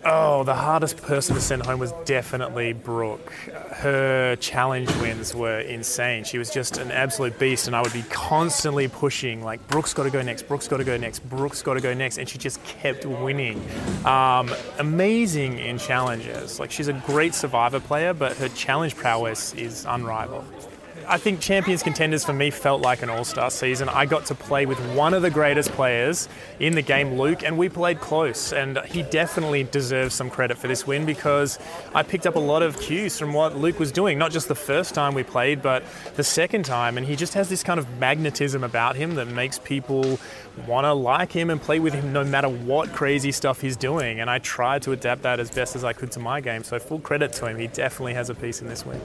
Oh, 0.05 0.43
the 0.43 0.55
hardest 0.55 0.97
person 0.97 1.37
to 1.37 1.41
send 1.41 1.65
home 1.65 1.79
was 1.79 1.93
definitely 2.05 2.73
Brooke. 2.73 3.31
Her 3.71 4.35
challenge 4.35 4.93
wins 4.97 5.33
were 5.33 5.61
insane. 5.61 6.25
She 6.25 6.39
was 6.39 6.51
just 6.51 6.79
an 6.79 6.91
absolute 6.91 7.39
beast, 7.39 7.69
and 7.69 7.77
I 7.77 7.83
would 7.83 7.93
be 7.93 8.03
constantly 8.11 8.89
pushing, 8.89 9.45
like, 9.45 9.65
Brooke's 9.69 9.95
got 9.95 10.03
to 10.03 10.11
go 10.11 10.21
next, 10.21 10.43
Brooke's 10.49 10.67
got 10.67 10.79
to 10.79 10.85
go 10.85 10.97
next, 10.97 11.21
Brooke's 11.29 11.63
got 11.63 11.75
to 11.75 11.81
go 11.81 11.95
next, 11.95 12.19
and 12.19 12.29
she 12.29 12.37
just 12.37 12.63
kept 12.65 13.07
winning. 13.07 13.65
Um, 14.05 14.51
amazing 14.81 15.61
in 15.61 15.79
challenges. 15.79 16.59
Like, 16.59 16.73
she's 16.73 16.89
a 16.89 16.95
great 16.95 17.33
survivor 17.33 17.79
player, 17.79 18.13
but 18.13 18.37
her 18.39 18.49
challenge 18.49 18.97
prowess 18.97 19.55
is 19.55 19.85
unrivaled. 19.89 20.72
I 21.07 21.19
think 21.19 21.41
Champions 21.41 21.83
Contenders 21.83 22.25
for 22.25 22.33
me 22.33 22.51
felt 22.51 22.81
like 22.81 23.03
an 23.03 23.11
all 23.11 23.25
star 23.25 23.51
season. 23.51 23.89
I 23.89 24.07
got 24.07 24.27
to 24.27 24.35
play 24.35 24.67
with 24.67 24.79
one 24.95 25.15
of 25.15 25.23
the 25.23 25.31
greatest 25.31 25.71
players 25.73 26.29
in 26.61 26.75
the 26.75 26.83
game, 26.83 27.19
Luke, 27.19 27.43
and 27.43 27.59
we 27.59 27.69
played 27.69 28.01
close. 28.01 28.53
And 28.53 28.79
he 28.87 29.03
definitely 29.03 29.65
deserves 29.65 30.15
some 30.15 30.31
credit 30.31 30.59
for 30.59 30.69
this 30.69 30.87
win 30.87 31.05
because 31.05 31.59
I 31.95 32.03
picked 32.03 32.27
up 32.27 32.37
a 32.37 32.41
lot 32.41 32.63
of 32.63 32.79
cues 32.79 33.19
from 33.19 33.33
what 33.33 33.57
Luke 33.57 33.79
was 33.79 33.93
doing, 33.93 34.19
not 34.19 34.33
just 34.33 34.49
the 34.49 34.55
first 34.55 34.95
time 34.95 35.15
we 35.15 35.23
played, 35.23 35.63
but 35.63 35.83
the 36.15 36.25
second 36.25 36.65
time. 36.65 36.97
And 36.97 37.07
he 37.07 37.17
just 37.17 37.35
has 37.35 37.49
this 37.49 37.63
kind 37.63 37.81
of 37.81 37.99
magnetism 37.99 38.63
about 38.63 38.97
him 38.97 39.15
that 39.17 39.29
makes 39.29 39.59
people 39.59 40.19
want 40.67 40.85
to 40.85 40.93
like 40.93 41.33
him 41.33 41.51
and 41.51 41.61
play 41.61 41.81
with 41.81 41.95
him 41.95 42.13
no 42.13 42.25
matter 42.25 42.49
what 42.49 42.93
crazy 42.93 43.33
stuff 43.33 43.61
he's 43.61 43.77
doing. 43.77 44.21
And 44.21 44.31
I 44.31 44.39
tried 44.39 44.83
to 44.83 44.93
adapt 44.93 45.23
that 45.23 45.41
as 45.41 45.51
best 45.51 45.77
as 45.77 45.85
I 45.85 45.93
could 45.93 46.13
to 46.13 46.21
my 46.21 46.41
game. 46.41 46.65
So 46.65 46.79
full 46.79 47.01
credit 47.01 47.33
to 47.35 47.47
him. 47.47 47.59
He 47.59 47.67
definitely 47.67 48.15
has 48.15 48.31
a 48.31 48.35
piece 48.35 48.61
in 48.61 48.69
this 48.69 48.85
win. 48.87 49.01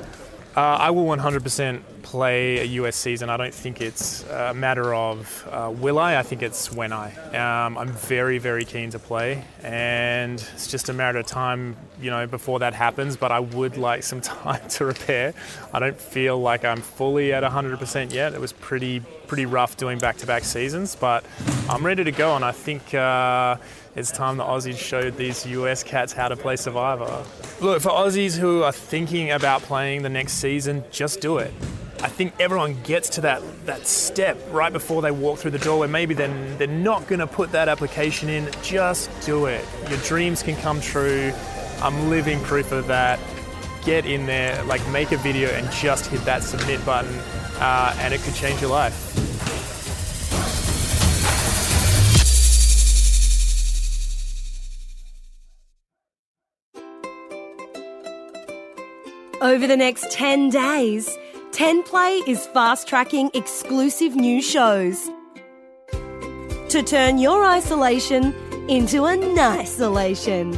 Uh, 0.57 0.75
I 0.79 0.89
will 0.89 1.05
100% 1.05 1.83
play 2.01 2.57
a 2.57 2.63
US 2.63 2.95
season. 2.95 3.29
I 3.29 3.37
don't 3.37 3.53
think 3.53 3.79
it's 3.79 4.23
a 4.23 4.55
matter 4.55 4.91
of 4.91 5.47
uh, 5.51 5.71
will 5.71 5.99
I. 5.99 6.17
I 6.17 6.23
think 6.23 6.41
it's 6.41 6.71
when 6.71 6.91
I. 6.91 7.13
Um, 7.35 7.77
I'm 7.77 7.89
very, 7.89 8.39
very 8.39 8.65
keen 8.65 8.89
to 8.89 8.97
play, 8.97 9.43
and 9.61 10.43
it's 10.55 10.65
just 10.65 10.89
a 10.89 10.93
matter 10.93 11.19
of 11.19 11.27
time, 11.27 11.77
you 12.01 12.09
know, 12.09 12.25
before 12.25 12.57
that 12.57 12.73
happens. 12.73 13.15
But 13.15 13.31
I 13.31 13.39
would 13.39 13.77
like 13.77 14.01
some 14.01 14.19
time 14.41 14.67
to 14.69 14.85
repair. 14.85 15.35
I 15.71 15.77
don't 15.77 16.01
feel 16.01 16.41
like 16.41 16.65
I'm 16.65 16.81
fully 16.81 17.33
at 17.33 17.43
100% 17.43 18.11
yet. 18.11 18.33
It 18.33 18.41
was 18.41 18.51
pretty, 18.51 19.01
pretty 19.27 19.45
rough 19.45 19.77
doing 19.77 19.99
back-to-back 19.99 20.43
seasons, 20.43 20.95
but 20.95 21.23
I'm 21.69 21.85
ready 21.85 22.03
to 22.03 22.11
go, 22.11 22.35
and 22.35 22.43
I 22.43 22.51
think. 22.51 22.95
Uh, 22.95 23.57
it's 23.97 24.11
time 24.11 24.37
the 24.37 24.43
Aussies 24.43 24.77
showed 24.77 25.17
these 25.17 25.43
US 25.47 25.83
cats 25.83 26.13
how 26.13 26.27
to 26.27 26.35
play 26.35 26.55
Survivor. 26.55 27.25
Look, 27.59 27.81
for 27.81 27.89
Aussies 27.89 28.37
who 28.37 28.61
are 28.61 28.71
thinking 28.71 29.31
about 29.31 29.63
playing 29.63 30.03
the 30.03 30.09
next 30.09 30.33
season, 30.33 30.83
just 30.91 31.19
do 31.19 31.39
it. 31.39 31.51
I 32.03 32.07
think 32.07 32.35
everyone 32.39 32.77
gets 32.83 33.09
to 33.09 33.21
that, 33.21 33.41
that 33.65 33.87
step 33.87 34.37
right 34.51 34.71
before 34.71 35.01
they 35.01 35.09
walk 35.09 35.39
through 35.39 35.51
the 35.51 35.59
door 35.59 35.79
where 35.79 35.87
maybe 35.87 36.13
they're, 36.13 36.55
they're 36.57 36.67
not 36.67 37.07
going 37.07 37.19
to 37.19 37.25
put 37.25 37.51
that 37.53 37.67
application 37.67 38.29
in. 38.29 38.47
Just 38.61 39.09
do 39.25 39.47
it. 39.47 39.65
Your 39.89 39.97
dreams 40.01 40.43
can 40.43 40.55
come 40.57 40.79
true. 40.79 41.33
I'm 41.81 42.11
living 42.11 42.39
proof 42.41 42.71
of 42.71 42.85
that. 42.85 43.19
Get 43.83 44.05
in 44.05 44.27
there, 44.27 44.63
like 44.65 44.87
make 44.89 45.11
a 45.11 45.17
video 45.17 45.49
and 45.49 45.71
just 45.71 46.05
hit 46.05 46.23
that 46.25 46.43
submit 46.43 46.85
button, 46.85 47.17
uh, 47.59 47.95
and 47.97 48.13
it 48.13 48.21
could 48.21 48.35
change 48.35 48.61
your 48.61 48.69
life. 48.69 49.06
Over 59.47 59.65
the 59.65 59.77
next 59.77 60.11
10 60.11 60.49
days, 60.49 61.17
10 61.53 61.83
Play 61.83 62.21
is 62.27 62.45
fast 62.47 62.85
tracking 62.85 63.31
exclusive 63.33 64.13
new 64.13 64.41
shows 64.41 65.09
to 66.67 66.83
turn 66.85 67.17
your 67.17 67.45
isolation 67.45 68.35
into 68.67 69.05
a 69.05 69.15
isolation. 69.39 70.51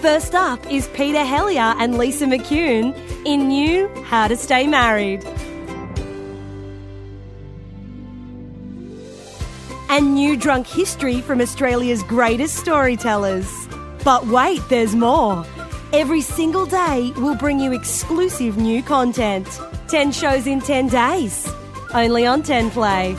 First 0.00 0.34
up 0.34 0.68
is 0.68 0.88
Peter 0.88 1.20
Hellier 1.20 1.76
and 1.78 1.96
Lisa 1.96 2.24
McCune 2.26 2.92
in 3.24 3.46
new 3.46 3.86
How 4.02 4.26
to 4.26 4.36
Stay 4.36 4.66
Married. 4.66 5.24
And 9.90 10.14
new 10.14 10.36
drunk 10.36 10.66
history 10.66 11.20
from 11.20 11.40
Australia's 11.40 12.02
greatest 12.02 12.56
storytellers. 12.56 13.48
But 14.02 14.26
wait, 14.26 14.60
there's 14.70 14.96
more. 14.96 15.46
Every 15.94 16.22
single 16.22 16.64
day, 16.64 17.12
we'll 17.16 17.36
bring 17.36 17.60
you 17.60 17.74
exclusive 17.74 18.56
new 18.56 18.82
content. 18.82 19.46
10 19.88 20.10
shows 20.10 20.46
in 20.46 20.58
10 20.58 20.88
days. 20.88 21.52
Only 21.92 22.24
on 22.24 22.42
10 22.42 22.70
Play. 22.70 23.14